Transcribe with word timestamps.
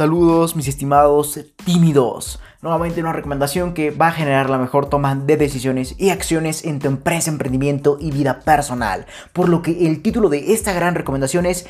Saludos 0.00 0.56
mis 0.56 0.66
estimados 0.66 1.38
tímidos. 1.66 2.40
Nuevamente 2.62 3.00
una 3.00 3.14
recomendación 3.14 3.72
que 3.72 3.90
va 3.90 4.08
a 4.08 4.12
generar 4.12 4.50
la 4.50 4.58
mejor 4.58 4.90
toma 4.90 5.14
de 5.14 5.38
decisiones 5.38 5.94
y 5.96 6.10
acciones 6.10 6.66
en 6.66 6.78
tu 6.78 6.88
empresa, 6.88 7.30
emprendimiento 7.30 7.96
y 7.98 8.10
vida 8.10 8.40
personal. 8.40 9.06
Por 9.32 9.48
lo 9.48 9.62
que 9.62 9.86
el 9.86 10.02
título 10.02 10.28
de 10.28 10.52
esta 10.52 10.74
gran 10.74 10.94
recomendación 10.94 11.46
es 11.46 11.64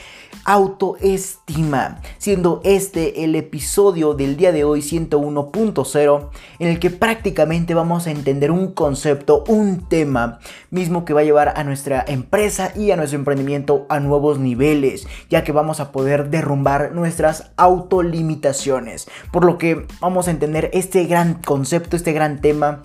autoestima, 0.44 2.00
siendo 2.18 2.60
este 2.64 3.22
el 3.22 3.36
episodio 3.36 4.14
del 4.14 4.36
día 4.36 4.50
de 4.50 4.64
hoy 4.64 4.80
101.0 4.80 6.28
en 6.58 6.68
el 6.68 6.80
que 6.80 6.90
prácticamente 6.90 7.72
vamos 7.74 8.08
a 8.08 8.10
entender 8.10 8.50
un 8.50 8.72
concepto, 8.72 9.44
un 9.46 9.88
tema 9.88 10.40
mismo 10.70 11.04
que 11.04 11.12
va 11.12 11.20
a 11.20 11.24
llevar 11.24 11.52
a 11.56 11.62
nuestra 11.62 12.04
empresa 12.08 12.72
y 12.74 12.90
a 12.90 12.96
nuestro 12.96 13.16
emprendimiento 13.16 13.86
a 13.90 14.00
nuevos 14.00 14.40
niveles, 14.40 15.06
ya 15.28 15.44
que 15.44 15.52
vamos 15.52 15.78
a 15.78 15.92
poder 15.92 16.30
derrumbar 16.30 16.90
nuestras 16.92 17.52
autolimitaciones. 17.56 19.08
Por 19.30 19.44
lo 19.44 19.56
que 19.56 19.86
vamos 20.00 20.26
a 20.26 20.32
entender 20.32 20.70
este 20.80 21.04
gran 21.04 21.34
concepto, 21.34 21.96
este 21.96 22.12
gran 22.12 22.40
tema. 22.40 22.82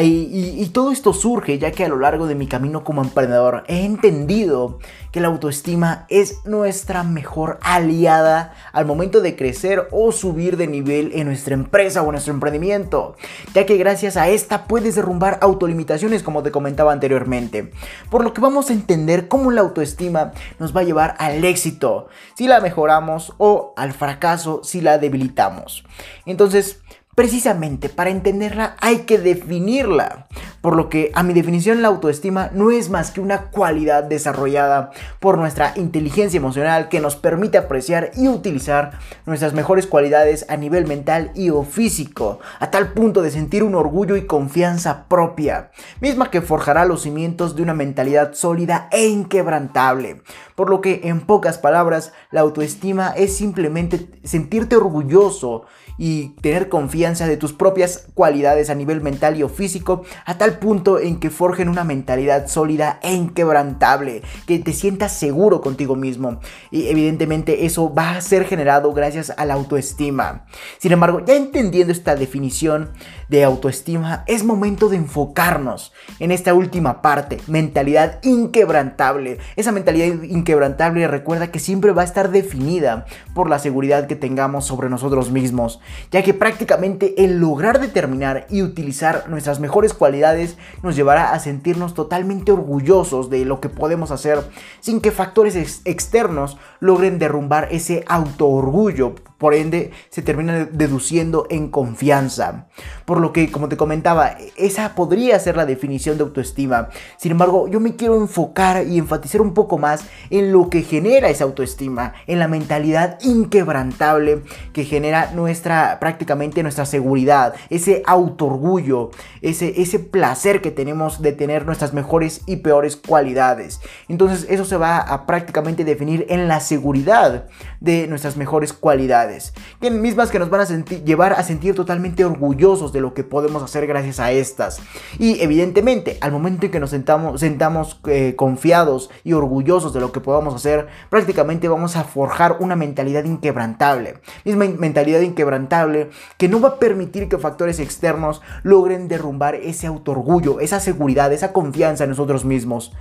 Y, 0.00 0.56
y, 0.58 0.66
todo 0.70 0.90
esto 0.90 1.12
surge 1.12 1.58
ya 1.58 1.70
que 1.70 1.84
a 1.84 1.88
lo 1.88 1.98
largo 1.98 2.26
de 2.26 2.34
mi 2.34 2.46
camino 2.46 2.82
como 2.82 3.02
emprendedor 3.02 3.62
he 3.68 3.84
entendido 3.84 4.78
que 5.12 5.20
la 5.20 5.28
autoestima 5.28 6.06
es 6.08 6.44
nuestra 6.46 7.02
mejor 7.04 7.58
aliada 7.62 8.54
al 8.72 8.86
momento 8.86 9.20
de 9.20 9.36
crecer 9.36 9.86
o 9.92 10.10
subir 10.10 10.56
de 10.56 10.66
nivel 10.66 11.12
en 11.14 11.26
nuestra 11.26 11.52
empresa 11.52 12.02
o 12.02 12.10
nuestro 12.10 12.32
emprendimiento, 12.32 13.16
ya 13.52 13.66
que 13.66 13.76
gracias 13.76 14.16
a 14.16 14.28
esta 14.30 14.64
puedes 14.64 14.94
derrumbar 14.94 15.38
autolimitaciones 15.42 16.22
como 16.22 16.42
te 16.42 16.50
comentaba 16.50 16.92
anteriormente. 16.92 17.70
Por 18.10 18.24
lo 18.24 18.32
que 18.32 18.40
vamos 18.40 18.70
a 18.70 18.72
entender 18.72 19.28
cómo 19.28 19.50
la 19.50 19.60
autoestima 19.60 20.32
nos 20.58 20.74
va 20.74 20.80
a 20.80 20.84
llevar 20.84 21.14
al 21.18 21.44
éxito 21.44 22.08
si 22.34 22.48
la 22.48 22.60
mejoramos 22.60 23.34
o 23.36 23.74
al 23.76 23.92
fracaso 23.92 24.62
si 24.64 24.80
la 24.80 24.96
debilitamos. 24.96 25.84
Entonces, 26.24 26.80
Precisamente 27.14 27.90
para 27.90 28.08
entenderla 28.08 28.74
hay 28.80 29.00
que 29.00 29.18
definirla, 29.18 30.28
por 30.62 30.76
lo 30.76 30.88
que 30.88 31.12
a 31.14 31.22
mi 31.22 31.34
definición 31.34 31.82
la 31.82 31.88
autoestima 31.88 32.48
no 32.54 32.70
es 32.70 32.88
más 32.88 33.10
que 33.10 33.20
una 33.20 33.50
cualidad 33.50 34.04
desarrollada 34.04 34.92
por 35.20 35.36
nuestra 35.36 35.74
inteligencia 35.76 36.38
emocional 36.38 36.88
que 36.88 37.00
nos 37.00 37.16
permite 37.16 37.58
apreciar 37.58 38.12
y 38.16 38.28
utilizar 38.28 38.98
nuestras 39.26 39.52
mejores 39.52 39.86
cualidades 39.86 40.46
a 40.48 40.56
nivel 40.56 40.86
mental 40.86 41.32
y 41.34 41.50
o 41.50 41.64
físico, 41.64 42.40
a 42.60 42.70
tal 42.70 42.94
punto 42.94 43.20
de 43.20 43.30
sentir 43.30 43.62
un 43.62 43.74
orgullo 43.74 44.16
y 44.16 44.24
confianza 44.26 45.04
propia, 45.06 45.70
misma 46.00 46.30
que 46.30 46.40
forjará 46.40 46.86
los 46.86 47.02
cimientos 47.02 47.56
de 47.56 47.62
una 47.62 47.74
mentalidad 47.74 48.32
sólida 48.32 48.88
e 48.90 49.06
inquebrantable. 49.08 50.22
Por 50.54 50.70
lo 50.70 50.80
que 50.80 51.02
en 51.04 51.20
pocas 51.20 51.58
palabras, 51.58 52.14
la 52.30 52.40
autoestima 52.40 53.10
es 53.10 53.36
simplemente 53.36 54.08
sentirte 54.24 54.76
orgulloso 54.76 55.66
y 56.04 56.30
tener 56.40 56.68
confianza 56.68 57.28
de 57.28 57.36
tus 57.36 57.52
propias 57.52 58.08
cualidades 58.14 58.70
a 58.70 58.74
nivel 58.74 59.00
mental 59.00 59.38
y 59.38 59.44
o 59.44 59.48
físico 59.48 60.02
a 60.26 60.36
tal 60.36 60.58
punto 60.58 60.98
en 60.98 61.20
que 61.20 61.30
forjen 61.30 61.68
una 61.68 61.84
mentalidad 61.84 62.48
sólida 62.48 62.98
e 63.04 63.14
inquebrantable, 63.14 64.22
que 64.44 64.58
te 64.58 64.72
sientas 64.72 65.16
seguro 65.16 65.60
contigo 65.60 65.94
mismo. 65.94 66.40
Y 66.72 66.88
evidentemente 66.88 67.66
eso 67.66 67.94
va 67.94 68.16
a 68.16 68.20
ser 68.20 68.46
generado 68.46 68.92
gracias 68.92 69.32
a 69.36 69.44
la 69.44 69.54
autoestima. 69.54 70.44
Sin 70.78 70.90
embargo, 70.90 71.24
ya 71.24 71.36
entendiendo 71.36 71.92
esta 71.92 72.16
definición 72.16 72.90
de 73.32 73.42
autoestima, 73.42 74.22
es 74.28 74.44
momento 74.44 74.88
de 74.88 74.98
enfocarnos 74.98 75.92
en 76.20 76.30
esta 76.30 76.54
última 76.54 77.02
parte, 77.02 77.40
mentalidad 77.48 78.20
inquebrantable. 78.22 79.38
Esa 79.56 79.72
mentalidad 79.72 80.22
inquebrantable 80.22 81.08
recuerda 81.08 81.50
que 81.50 81.58
siempre 81.58 81.90
va 81.90 82.02
a 82.02 82.04
estar 82.04 82.30
definida 82.30 83.06
por 83.34 83.50
la 83.50 83.58
seguridad 83.58 84.06
que 84.06 84.14
tengamos 84.14 84.66
sobre 84.66 84.88
nosotros 84.88 85.32
mismos 85.32 85.80
ya 86.10 86.22
que 86.22 86.34
prácticamente 86.34 87.24
el 87.24 87.38
lograr 87.38 87.80
determinar 87.80 88.46
y 88.50 88.62
utilizar 88.62 89.28
nuestras 89.28 89.60
mejores 89.60 89.94
cualidades 89.94 90.56
nos 90.82 90.96
llevará 90.96 91.32
a 91.32 91.40
sentirnos 91.40 91.94
totalmente 91.94 92.52
orgullosos 92.52 93.30
de 93.30 93.44
lo 93.44 93.60
que 93.60 93.68
podemos 93.68 94.10
hacer 94.10 94.42
sin 94.80 95.00
que 95.00 95.10
factores 95.10 95.82
externos 95.84 96.58
logren 96.80 97.18
derrumbar 97.18 97.68
ese 97.70 98.04
auto-orgullo. 98.06 99.14
Por 99.42 99.54
ende, 99.54 99.90
se 100.08 100.22
termina 100.22 100.66
deduciendo 100.66 101.48
en 101.50 101.68
confianza. 101.68 102.68
Por 103.04 103.20
lo 103.20 103.32
que, 103.32 103.50
como 103.50 103.68
te 103.68 103.76
comentaba, 103.76 104.36
esa 104.56 104.94
podría 104.94 105.36
ser 105.40 105.56
la 105.56 105.66
definición 105.66 106.16
de 106.16 106.22
autoestima. 106.22 106.90
Sin 107.16 107.32
embargo, 107.32 107.66
yo 107.66 107.80
me 107.80 107.96
quiero 107.96 108.16
enfocar 108.18 108.86
y 108.86 108.98
enfatizar 108.98 109.40
un 109.40 109.52
poco 109.52 109.78
más 109.78 110.04
en 110.30 110.52
lo 110.52 110.70
que 110.70 110.82
genera 110.82 111.28
esa 111.28 111.42
autoestima, 111.42 112.12
en 112.28 112.38
la 112.38 112.46
mentalidad 112.46 113.18
inquebrantable 113.20 114.44
que 114.72 114.84
genera 114.84 115.32
nuestra, 115.32 115.98
prácticamente 115.98 116.62
nuestra 116.62 116.86
seguridad, 116.86 117.54
ese 117.68 118.04
auto-orgullo, 118.06 119.10
ese, 119.40 119.82
ese 119.82 119.98
placer 119.98 120.62
que 120.62 120.70
tenemos 120.70 121.20
de 121.20 121.32
tener 121.32 121.66
nuestras 121.66 121.92
mejores 121.94 122.42
y 122.46 122.58
peores 122.58 122.94
cualidades. 122.94 123.80
Entonces, 124.06 124.46
eso 124.48 124.64
se 124.64 124.76
va 124.76 124.98
a 124.98 125.26
prácticamente 125.26 125.82
definir 125.82 126.26
en 126.28 126.46
la 126.46 126.60
seguridad 126.60 127.48
de 127.80 128.06
nuestras 128.06 128.36
mejores 128.36 128.72
cualidades, 128.72 129.31
que 129.80 129.90
mismas 129.90 130.30
que 130.30 130.38
nos 130.38 130.50
van 130.50 130.60
a 130.60 130.84
llevar 131.04 131.32
a 131.32 131.42
sentir 131.42 131.74
totalmente 131.74 132.24
orgullosos 132.24 132.92
de 132.92 133.00
lo 133.00 133.14
que 133.14 133.24
podemos 133.24 133.62
hacer 133.62 133.86
gracias 133.86 134.20
a 134.20 134.32
estas. 134.32 134.80
Y 135.18 135.40
evidentemente, 135.40 136.18
al 136.20 136.32
momento 136.32 136.66
en 136.66 136.72
que 136.72 136.80
nos 136.80 136.90
sentamos, 136.90 137.40
sentamos 137.40 138.00
eh, 138.06 138.34
confiados 138.36 139.10
y 139.24 139.32
orgullosos 139.32 139.92
de 139.92 140.00
lo 140.00 140.12
que 140.12 140.20
podamos 140.20 140.54
hacer, 140.54 140.88
prácticamente 141.10 141.68
vamos 141.68 141.96
a 141.96 142.04
forjar 142.04 142.56
una 142.60 142.76
mentalidad 142.76 143.24
inquebrantable. 143.24 144.18
Misma 144.44 144.66
mentalidad 144.78 145.20
inquebrantable 145.20 146.10
que 146.38 146.48
no 146.48 146.60
va 146.60 146.68
a 146.70 146.78
permitir 146.78 147.28
que 147.28 147.38
factores 147.38 147.78
externos 147.78 148.42
logren 148.62 149.08
derrumbar 149.08 149.54
ese 149.54 149.86
autorgullo, 149.86 150.60
esa 150.60 150.80
seguridad, 150.80 151.32
esa 151.32 151.52
confianza 151.52 152.04
en 152.04 152.10
nosotros 152.10 152.44
mismos. 152.44 152.92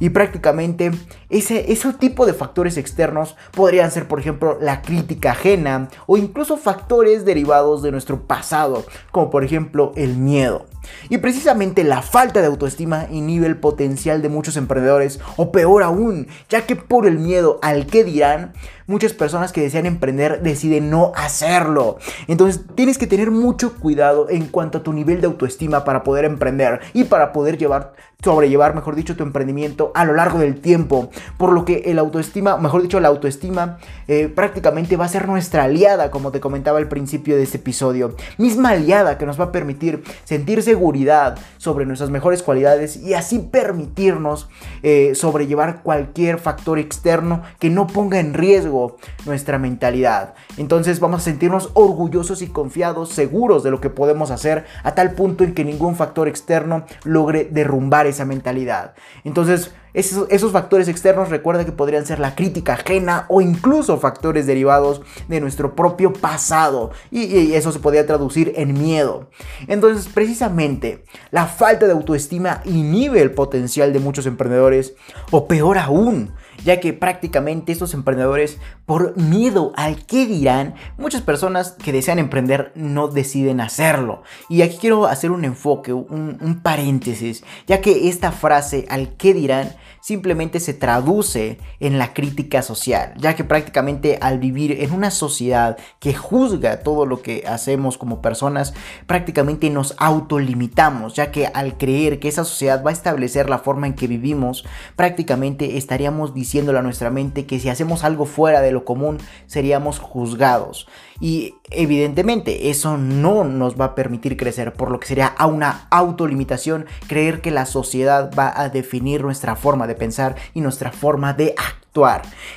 Y 0.00 0.10
prácticamente 0.10 0.90
ese, 1.28 1.70
ese 1.70 1.92
tipo 1.92 2.26
de 2.26 2.34
factores 2.34 2.76
externos 2.76 3.36
podrían 3.52 3.92
ser, 3.92 4.08
por 4.08 4.18
ejemplo, 4.18 4.58
la 4.60 4.82
crítica 4.82 5.32
ajena 5.32 5.88
o 6.06 6.16
incluso 6.16 6.56
factores 6.56 7.24
derivados 7.24 7.82
de 7.82 7.92
nuestro 7.92 8.22
pasado, 8.22 8.84
como 9.12 9.30
por 9.30 9.44
ejemplo 9.44 9.92
el 9.94 10.16
miedo. 10.16 10.66
Y 11.08 11.18
precisamente 11.18 11.84
la 11.84 12.02
falta 12.02 12.40
de 12.40 12.46
autoestima 12.46 13.06
inhibe 13.10 13.46
el 13.46 13.58
potencial 13.58 14.22
de 14.22 14.28
muchos 14.28 14.56
emprendedores, 14.56 15.20
o 15.36 15.52
peor 15.52 15.82
aún, 15.82 16.26
ya 16.48 16.66
que 16.66 16.76
por 16.76 17.06
el 17.06 17.18
miedo 17.18 17.58
al 17.62 17.86
que 17.86 18.04
dirán, 18.04 18.54
muchas 18.90 19.12
personas 19.12 19.52
que 19.52 19.60
desean 19.60 19.86
emprender 19.86 20.42
deciden 20.42 20.90
no 20.90 21.12
hacerlo. 21.14 21.98
Entonces 22.26 22.62
tienes 22.74 22.98
que 22.98 23.06
tener 23.06 23.30
mucho 23.30 23.74
cuidado 23.76 24.28
en 24.28 24.46
cuanto 24.46 24.78
a 24.78 24.82
tu 24.82 24.92
nivel 24.92 25.20
de 25.20 25.28
autoestima 25.28 25.84
para 25.84 26.02
poder 26.02 26.24
emprender 26.24 26.80
y 26.92 27.04
para 27.04 27.32
poder 27.32 27.56
llevar, 27.56 27.94
sobrellevar, 28.22 28.74
mejor 28.74 28.96
dicho, 28.96 29.16
tu 29.16 29.22
emprendimiento 29.22 29.92
a 29.94 30.04
lo 30.04 30.14
largo 30.14 30.40
del 30.40 30.60
tiempo. 30.60 31.08
Por 31.38 31.52
lo 31.52 31.64
que 31.64 31.84
el 31.86 32.00
autoestima, 32.00 32.56
mejor 32.56 32.82
dicho, 32.82 32.98
la 32.98 33.08
autoestima 33.08 33.78
eh, 34.08 34.28
prácticamente 34.28 34.96
va 34.96 35.04
a 35.04 35.08
ser 35.08 35.28
nuestra 35.28 35.64
aliada, 35.64 36.10
como 36.10 36.32
te 36.32 36.40
comentaba 36.40 36.78
al 36.78 36.88
principio 36.88 37.36
de 37.36 37.44
este 37.44 37.58
episodio. 37.58 38.16
Misma 38.38 38.70
aliada 38.70 39.18
que 39.18 39.26
nos 39.26 39.38
va 39.38 39.44
a 39.44 39.52
permitir 39.52 40.02
sentir 40.24 40.64
seguridad 40.64 41.38
sobre 41.58 41.86
nuestras 41.86 42.10
mejores 42.10 42.42
cualidades 42.42 42.96
y 42.96 43.14
así 43.14 43.38
permitirnos 43.38 44.48
eh, 44.82 45.12
sobrellevar 45.14 45.82
cualquier 45.82 46.38
factor 46.38 46.80
externo 46.80 47.42
que 47.60 47.70
no 47.70 47.86
ponga 47.86 48.18
en 48.18 48.34
riesgo 48.34 48.79
nuestra 49.26 49.58
mentalidad. 49.58 50.34
Entonces 50.56 51.00
vamos 51.00 51.22
a 51.22 51.24
sentirnos 51.24 51.70
orgullosos 51.74 52.42
y 52.42 52.48
confiados, 52.48 53.10
seguros 53.10 53.62
de 53.62 53.70
lo 53.70 53.80
que 53.80 53.90
podemos 53.90 54.30
hacer 54.30 54.64
a 54.82 54.94
tal 54.94 55.12
punto 55.12 55.44
en 55.44 55.54
que 55.54 55.64
ningún 55.64 55.96
factor 55.96 56.28
externo 56.28 56.84
logre 57.04 57.48
derrumbar 57.50 58.06
esa 58.06 58.24
mentalidad. 58.24 58.94
Entonces 59.24 59.72
esos, 59.92 60.52
factores 60.52 60.88
externos 60.88 61.30
recuerda 61.30 61.64
que 61.64 61.72
podrían 61.72 62.06
ser 62.06 62.20
la 62.20 62.36
crítica 62.36 62.74
ajena 62.74 63.26
o 63.28 63.40
incluso 63.40 63.98
factores 63.98 64.46
derivados 64.46 65.02
de 65.26 65.40
nuestro 65.40 65.74
propio 65.74 66.12
pasado 66.12 66.92
y, 67.10 67.24
y, 67.24 67.54
eso 67.54 67.72
se 67.72 67.80
podría 67.80 68.06
traducir 68.06 68.52
en 68.56 68.74
miedo. 68.74 69.30
Entonces 69.66 70.12
precisamente 70.12 71.04
la 71.30 71.46
falta 71.46 71.86
de 71.86 71.92
autoestima 71.92 72.62
inhibe 72.64 73.20
el 73.20 73.32
potencial 73.32 73.92
de 73.92 73.98
muchos 73.98 74.26
emprendedores 74.26 74.94
o 75.32 75.48
peor 75.48 75.78
aún 75.78 76.32
ya 76.64 76.80
que 76.80 76.92
prácticamente 76.92 77.72
estos 77.72 77.94
emprendedores, 77.94 78.58
por 78.86 79.16
miedo 79.16 79.72
al 79.76 80.04
que 80.06 80.26
dirán, 80.26 80.74
muchas 80.98 81.22
personas 81.22 81.72
que 81.72 81.92
desean 81.92 82.18
emprender 82.18 82.72
no 82.74 83.08
deciden 83.08 83.60
hacerlo. 83.60 84.22
Y 84.48 84.62
aquí 84.62 84.78
quiero 84.80 85.06
hacer 85.06 85.30
un 85.30 85.44
enfoque, 85.44 85.92
un, 85.92 86.60
paréntesis, 86.62 87.44
ya 87.66 87.80
que 87.80 88.08
esta 88.08 88.32
frase, 88.32 88.86
al 88.88 89.16
que 89.16 89.34
dirán, 89.34 89.76
simplemente 90.00 90.60
se 90.60 90.74
traduce 90.74 91.58
en 91.78 91.98
la 91.98 92.14
crítica 92.14 92.62
social, 92.62 93.14
ya 93.18 93.34
que 93.34 93.44
prácticamente 93.44 94.18
al 94.20 94.38
vivir 94.38 94.72
en 94.82 94.92
una 94.92 95.10
sociedad 95.10 95.76
que 95.98 96.14
juzga 96.14 96.80
todo 96.82 97.06
lo 97.06 97.22
que 97.22 97.44
hacemos 97.46 97.98
como 97.98 98.22
personas, 98.22 98.74
prácticamente 99.06 99.70
nos 99.70 99.94
autolimitamos, 99.98 101.14
ya 101.14 101.30
que 101.30 101.46
al 101.46 101.76
creer 101.76 102.18
que 102.18 102.28
esa 102.28 102.44
sociedad 102.44 102.84
va 102.84 102.90
a 102.90 102.94
establecer 102.94 103.48
la 103.48 103.58
forma 103.58 103.86
en 103.86 103.94
que 103.94 104.06
vivimos, 104.06 104.64
prácticamente 104.96 105.76
estaríamos 105.76 106.34
diciéndole 106.50 106.80
a 106.80 106.82
nuestra 106.82 107.10
mente 107.10 107.46
que 107.46 107.60
si 107.60 107.68
hacemos 107.68 108.02
algo 108.02 108.26
fuera 108.26 108.60
de 108.60 108.72
lo 108.72 108.84
común, 108.84 109.18
seríamos 109.46 110.00
juzgados. 110.00 110.88
Y 111.20 111.54
evidentemente 111.70 112.70
eso 112.70 112.98
no 112.98 113.44
nos 113.44 113.80
va 113.80 113.84
a 113.84 113.94
permitir 113.94 114.36
crecer, 114.36 114.72
por 114.72 114.90
lo 114.90 114.98
que 114.98 115.06
sería 115.06 115.26
a 115.26 115.46
una 115.46 115.86
autolimitación 115.90 116.86
creer 117.06 117.40
que 117.40 117.52
la 117.52 117.66
sociedad 117.66 118.32
va 118.36 118.52
a 118.60 118.68
definir 118.68 119.22
nuestra 119.22 119.54
forma 119.54 119.86
de 119.86 119.94
pensar 119.94 120.34
y 120.52 120.60
nuestra 120.60 120.90
forma 120.90 121.34
de 121.34 121.54
actuar 121.56 121.79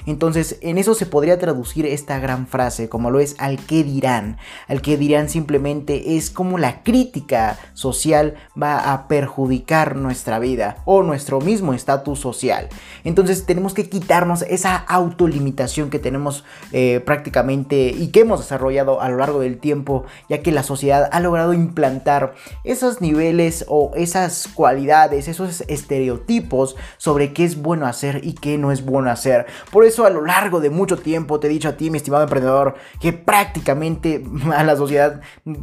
entonces, 0.06 0.60
en 0.62 0.78
eso 0.78 0.94
se 0.94 1.08
podría 1.08 1.40
traducir 1.40 1.88
esta 1.88 2.20
gran 2.20 2.46
frase, 2.46 2.88
como 2.88 3.10
lo 3.10 3.20
es 3.20 3.36
al 3.40 3.58
que 3.58 3.84
dirán. 3.84 4.38
Al 4.68 4.82
que 4.82 4.96
dirán 4.96 5.28
simplemente 5.28 6.18
es 6.18 6.30
como 6.30 6.60
la 6.60 6.84
crítica 6.84 7.58
social 7.74 8.36
va 8.62 8.94
a 8.94 9.08
perjudicar 9.08 9.96
nuestra 9.96 10.38
vida 10.38 10.78
o 10.86 11.02
nuestro 11.02 11.42
mismo 11.42 11.74
estatus 11.74 12.20
social. 12.20 12.70
Entonces, 13.04 13.46
tenemos 13.46 13.74
que 13.74 13.90
quitarnos 13.90 14.44
esa 14.44 14.76
autolimitación 14.76 15.90
que 15.90 16.00
tenemos 16.00 16.44
eh, 16.72 17.02
prácticamente 17.04 17.88
y 17.90 18.10
que 18.10 18.22
hemos 18.22 18.40
desarrollado 18.40 19.02
a 19.02 19.10
lo 19.10 19.18
largo 19.18 19.40
del 19.40 19.58
tiempo, 19.58 20.06
ya 20.30 20.44
que 20.44 20.52
la 20.52 20.62
sociedad 20.62 21.10
ha 21.12 21.20
logrado 21.20 21.54
implantar 21.54 22.36
esos 22.64 23.02
niveles 23.02 23.66
o 23.68 23.92
esas 23.96 24.48
cualidades, 24.54 25.28
esos 25.28 25.62
estereotipos 25.62 26.76
sobre 26.98 27.34
qué 27.34 27.46
es 27.46 27.60
bueno 27.60 27.88
hacer 27.88 28.22
y 28.24 28.34
qué 28.34 28.60
no 28.60 28.72
es 28.72 28.86
bueno 28.86 29.10
hacer 29.10 29.23
por 29.72 29.86
eso 29.86 30.06
a 30.06 30.10
lo 30.10 30.26
largo 30.26 30.60
de 30.60 30.70
mucho 30.70 30.98
tiempo 30.98 31.40
te 31.40 31.48
he 31.48 31.50
dicho 31.50 31.70
a 31.70 31.74
ti, 31.74 31.90
mi 31.90 31.98
estimado 31.98 32.24
emprendedor, 32.24 32.76
que 33.00 33.14
prácticamente 33.14 34.24
a 34.56 34.64
la 34.64 34.76
sociedad 34.76 35.22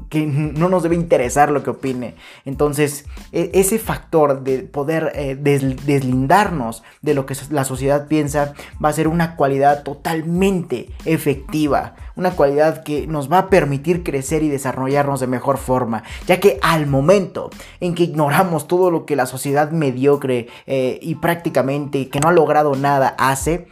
que 0.09 0.27
no 0.27 0.69
nos 0.69 0.83
debe 0.83 0.95
interesar 0.95 1.51
lo 1.51 1.63
que 1.63 1.71
opine. 1.71 2.15
Entonces, 2.45 3.05
e, 3.33 3.51
ese 3.55 3.79
factor 3.79 4.43
de 4.43 4.61
poder 4.61 5.13
eh, 5.15 5.37
deslindarnos 5.37 6.83
de 7.03 7.15
lo 7.15 7.27
que 7.27 7.37
la 7.51 7.65
sociedad 7.65 8.09
piensa 8.09 8.55
va 8.83 8.89
a 8.89 8.93
ser 8.93 9.09
una 9.09 9.37
cualidad 9.37 9.83
totalmente 9.83 10.91
efectiva 11.05 11.95
una 12.21 12.33
cualidad 12.33 12.85
que 12.85 13.07
nos 13.07 13.31
va 13.31 13.39
a 13.39 13.51
permitir 13.51 14.05
crecer 14.05 14.43
y 14.43 14.49
desarrollarnos 14.49 15.21
de 15.21 15.27
mejor 15.27 15.59
forma, 15.59 16.05
ya 16.27 16.39
que 16.39 16.59
al 16.63 16.87
momento 16.87 17.51
en 17.81 17.95
que 17.95 18.05
ignoramos 18.05 18.69
todo 18.69 18.91
lo 18.91 19.07
que 19.07 19.17
la 19.17 19.27
sociedad 19.27 19.71
mediocre 19.71 20.49
eh, 20.67 20.99
y 21.03 21.17
prácticamente 21.17 22.09
que 22.09 22.21
no 22.21 22.29
ha 22.29 22.33
logrado 22.33 22.77
nada 22.77 23.15
hace, 23.19 23.67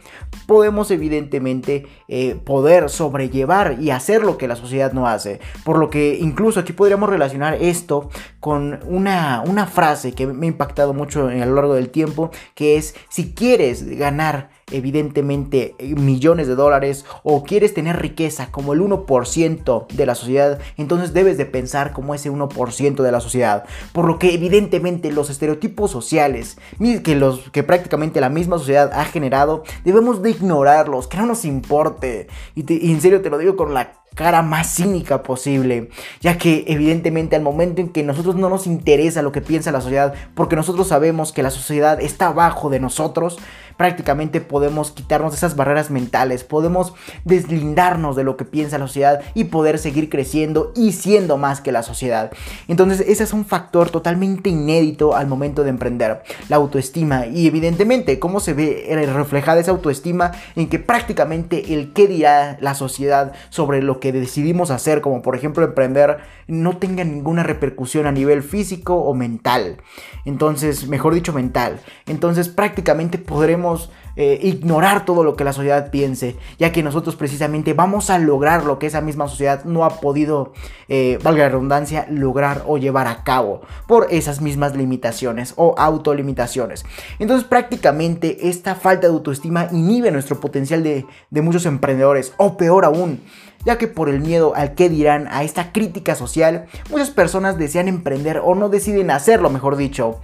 podemos 0.47 0.89
evidentemente 0.91 1.85
eh, 2.07 2.35
poder 2.43 2.89
sobrellevar 2.89 3.77
y 3.79 3.91
hacer 3.91 4.23
lo 4.23 4.37
que 4.37 4.47
la 4.47 4.55
sociedad 4.55 4.93
no 4.93 5.07
hace. 5.07 5.39
Por 5.63 5.77
lo 5.77 5.89
que 5.89 6.17
incluso 6.19 6.59
aquí 6.59 6.73
podríamos 6.73 7.09
relacionar 7.09 7.55
esto 7.55 8.09
con 8.39 8.79
una, 8.85 9.43
una 9.45 9.67
frase 9.67 10.13
que 10.13 10.25
me 10.25 10.47
ha 10.47 10.49
impactado 10.49 10.93
mucho 10.93 11.27
a 11.27 11.45
lo 11.45 11.55
largo 11.55 11.75
del 11.75 11.89
tiempo, 11.89 12.31
que 12.55 12.77
es 12.77 12.95
si 13.09 13.33
quieres 13.33 13.87
ganar 13.97 14.49
evidentemente 14.71 15.75
millones 15.79 16.47
de 16.47 16.55
dólares 16.55 17.05
o 17.23 17.43
quieres 17.43 17.73
tener 17.73 18.01
riqueza 18.01 18.51
como 18.51 18.73
el 18.73 18.81
1% 18.81 19.87
de 19.87 20.05
la 20.05 20.15
sociedad, 20.15 20.59
entonces 20.77 21.13
debes 21.13 21.37
de 21.37 21.45
pensar 21.45 21.91
como 21.91 22.13
ese 22.13 22.31
1% 22.31 23.03
de 23.03 23.11
la 23.11 23.19
sociedad. 23.19 23.65
Por 23.93 24.05
lo 24.05 24.19
que 24.19 24.33
evidentemente 24.33 25.11
los 25.11 25.29
estereotipos 25.29 25.91
sociales 25.91 26.57
que, 27.03 27.15
los, 27.15 27.49
que 27.51 27.63
prácticamente 27.63 28.21
la 28.21 28.29
misma 28.29 28.57
sociedad 28.57 28.91
ha 28.93 29.05
generado, 29.05 29.63
debemos 29.83 30.21
de 30.21 30.31
ignorarlos, 30.31 31.07
que 31.07 31.17
no 31.17 31.25
nos 31.25 31.45
importe. 31.45 32.27
Y, 32.55 32.71
y 32.73 32.91
en 32.91 33.01
serio 33.01 33.21
te 33.21 33.29
lo 33.29 33.37
digo 33.37 33.55
con 33.55 33.73
la 33.73 33.99
cara 34.15 34.41
más 34.41 34.75
cínica 34.75 35.23
posible, 35.23 35.89
ya 36.19 36.37
que 36.37 36.65
evidentemente 36.67 37.35
al 37.35 37.41
momento 37.41 37.79
en 37.79 37.89
que 37.89 38.03
nosotros 38.03 38.35
no 38.35 38.49
nos 38.49 38.67
interesa 38.67 39.21
lo 39.21 39.31
que 39.31 39.41
piensa 39.41 39.71
la 39.71 39.81
sociedad, 39.81 40.13
porque 40.35 40.55
nosotros 40.55 40.87
sabemos 40.87 41.31
que 41.31 41.43
la 41.43 41.51
sociedad 41.51 42.01
está 42.01 42.27
abajo 42.27 42.69
de 42.69 42.79
nosotros, 42.79 43.37
prácticamente 43.79 44.41
podemos 44.41 44.91
quitarnos 44.91 45.33
esas 45.33 45.55
barreras 45.55 45.89
mentales, 45.89 46.43
podemos 46.43 46.93
deslindarnos 47.23 48.17
de 48.17 48.25
lo 48.25 48.35
que 48.35 48.43
piensa 48.43 48.77
la 48.77 48.87
sociedad 48.87 49.21
y 49.35 49.45
poder 49.45 49.79
seguir 49.79 50.09
creciendo 50.09 50.73
y 50.75 50.91
siendo 50.91 51.37
más 51.37 51.61
que 51.61 51.71
la 51.71 51.81
sociedad. 51.81 52.29
Entonces 52.67 52.99
ese 53.07 53.23
es 53.23 53.31
un 53.31 53.45
factor 53.45 53.89
totalmente 53.89 54.49
inédito 54.49 55.15
al 55.15 55.27
momento 55.27 55.63
de 55.63 55.69
emprender, 55.69 56.23
la 56.49 56.57
autoestima 56.57 57.27
y 57.27 57.47
evidentemente 57.47 58.19
cómo 58.19 58.41
se 58.41 58.53
ve 58.53 58.85
reflejada 59.13 59.61
esa 59.61 59.71
autoestima 59.71 60.33
en 60.57 60.67
que 60.67 60.79
prácticamente 60.79 61.73
el 61.73 61.93
qué 61.93 62.09
dirá 62.09 62.57
la 62.59 62.73
sociedad 62.73 63.31
sobre 63.47 63.81
lo 63.81 64.01
que 64.01 64.11
decidimos 64.11 64.71
hacer, 64.71 64.99
como 64.99 65.21
por 65.21 65.37
ejemplo 65.37 65.63
emprender, 65.63 66.17
no 66.47 66.75
tenga 66.79 67.05
ninguna 67.05 67.43
repercusión 67.43 68.07
a 68.07 68.11
nivel 68.11 68.43
físico 68.43 68.95
o 68.95 69.13
mental. 69.13 69.77
Entonces, 70.25 70.89
mejor 70.89 71.13
dicho, 71.13 71.31
mental. 71.31 71.79
Entonces 72.07 72.49
prácticamente 72.49 73.19
podremos 73.19 73.68
eh, 74.15 74.39
ignorar 74.41 75.05
todo 75.05 75.23
lo 75.23 75.35
que 75.35 75.43
la 75.43 75.53
sociedad 75.53 75.91
piense, 75.91 76.35
ya 76.57 76.71
que 76.71 76.83
nosotros 76.83 77.15
precisamente 77.15 77.73
vamos 77.73 78.09
a 78.09 78.19
lograr 78.19 78.65
lo 78.65 78.77
que 78.77 78.87
esa 78.87 79.01
misma 79.01 79.27
sociedad 79.27 79.63
no 79.63 79.85
ha 79.85 80.01
podido, 80.01 80.51
eh, 80.89 81.19
valga 81.23 81.43
la 81.43 81.49
redundancia, 81.49 82.05
lograr 82.09 82.63
o 82.67 82.77
llevar 82.77 83.07
a 83.07 83.23
cabo 83.23 83.61
por 83.87 84.07
esas 84.09 84.41
mismas 84.41 84.75
limitaciones 84.75 85.53
o 85.55 85.75
autolimitaciones. 85.77 86.85
Entonces 87.19 87.47
prácticamente 87.47 88.49
esta 88.49 88.75
falta 88.75 89.07
de 89.07 89.13
autoestima 89.13 89.67
inhibe 89.71 90.11
nuestro 90.11 90.39
potencial 90.39 90.83
de, 90.83 91.05
de 91.29 91.41
muchos 91.41 91.65
emprendedores, 91.65 92.33
o 92.37 92.57
peor 92.57 92.85
aún, 92.85 93.21
ya 93.65 93.77
que 93.77 93.87
por 93.87 94.09
el 94.09 94.21
miedo 94.21 94.53
al 94.55 94.73
que 94.73 94.89
dirán, 94.89 95.27
a 95.31 95.43
esta 95.43 95.71
crítica 95.71 96.15
social, 96.15 96.65
muchas 96.89 97.09
personas 97.09 97.57
desean 97.57 97.87
emprender 97.87 98.41
o 98.43 98.55
no 98.55 98.69
deciden 98.69 99.11
hacerlo, 99.11 99.49
mejor 99.49 99.75
dicho. 99.75 100.19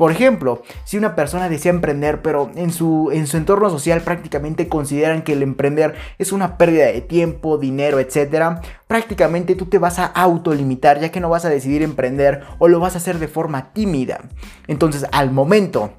Por 0.00 0.12
ejemplo, 0.12 0.62
si 0.84 0.96
una 0.96 1.14
persona 1.14 1.50
desea 1.50 1.68
emprender, 1.68 2.22
pero 2.22 2.50
en 2.54 2.72
su, 2.72 3.10
en 3.12 3.26
su 3.26 3.36
entorno 3.36 3.68
social 3.68 4.00
prácticamente 4.00 4.66
consideran 4.66 5.20
que 5.20 5.34
el 5.34 5.42
emprender 5.42 5.94
es 6.16 6.32
una 6.32 6.56
pérdida 6.56 6.86
de 6.86 7.02
tiempo, 7.02 7.58
dinero, 7.58 7.98
etc., 7.98 8.62
prácticamente 8.86 9.56
tú 9.56 9.66
te 9.66 9.76
vas 9.76 9.98
a 9.98 10.06
autolimitar 10.06 11.00
ya 11.00 11.10
que 11.10 11.20
no 11.20 11.28
vas 11.28 11.44
a 11.44 11.50
decidir 11.50 11.82
emprender 11.82 12.44
o 12.58 12.66
lo 12.66 12.80
vas 12.80 12.94
a 12.94 12.96
hacer 12.96 13.18
de 13.18 13.28
forma 13.28 13.74
tímida. 13.74 14.22
Entonces, 14.68 15.04
al 15.12 15.32
momento 15.32 15.92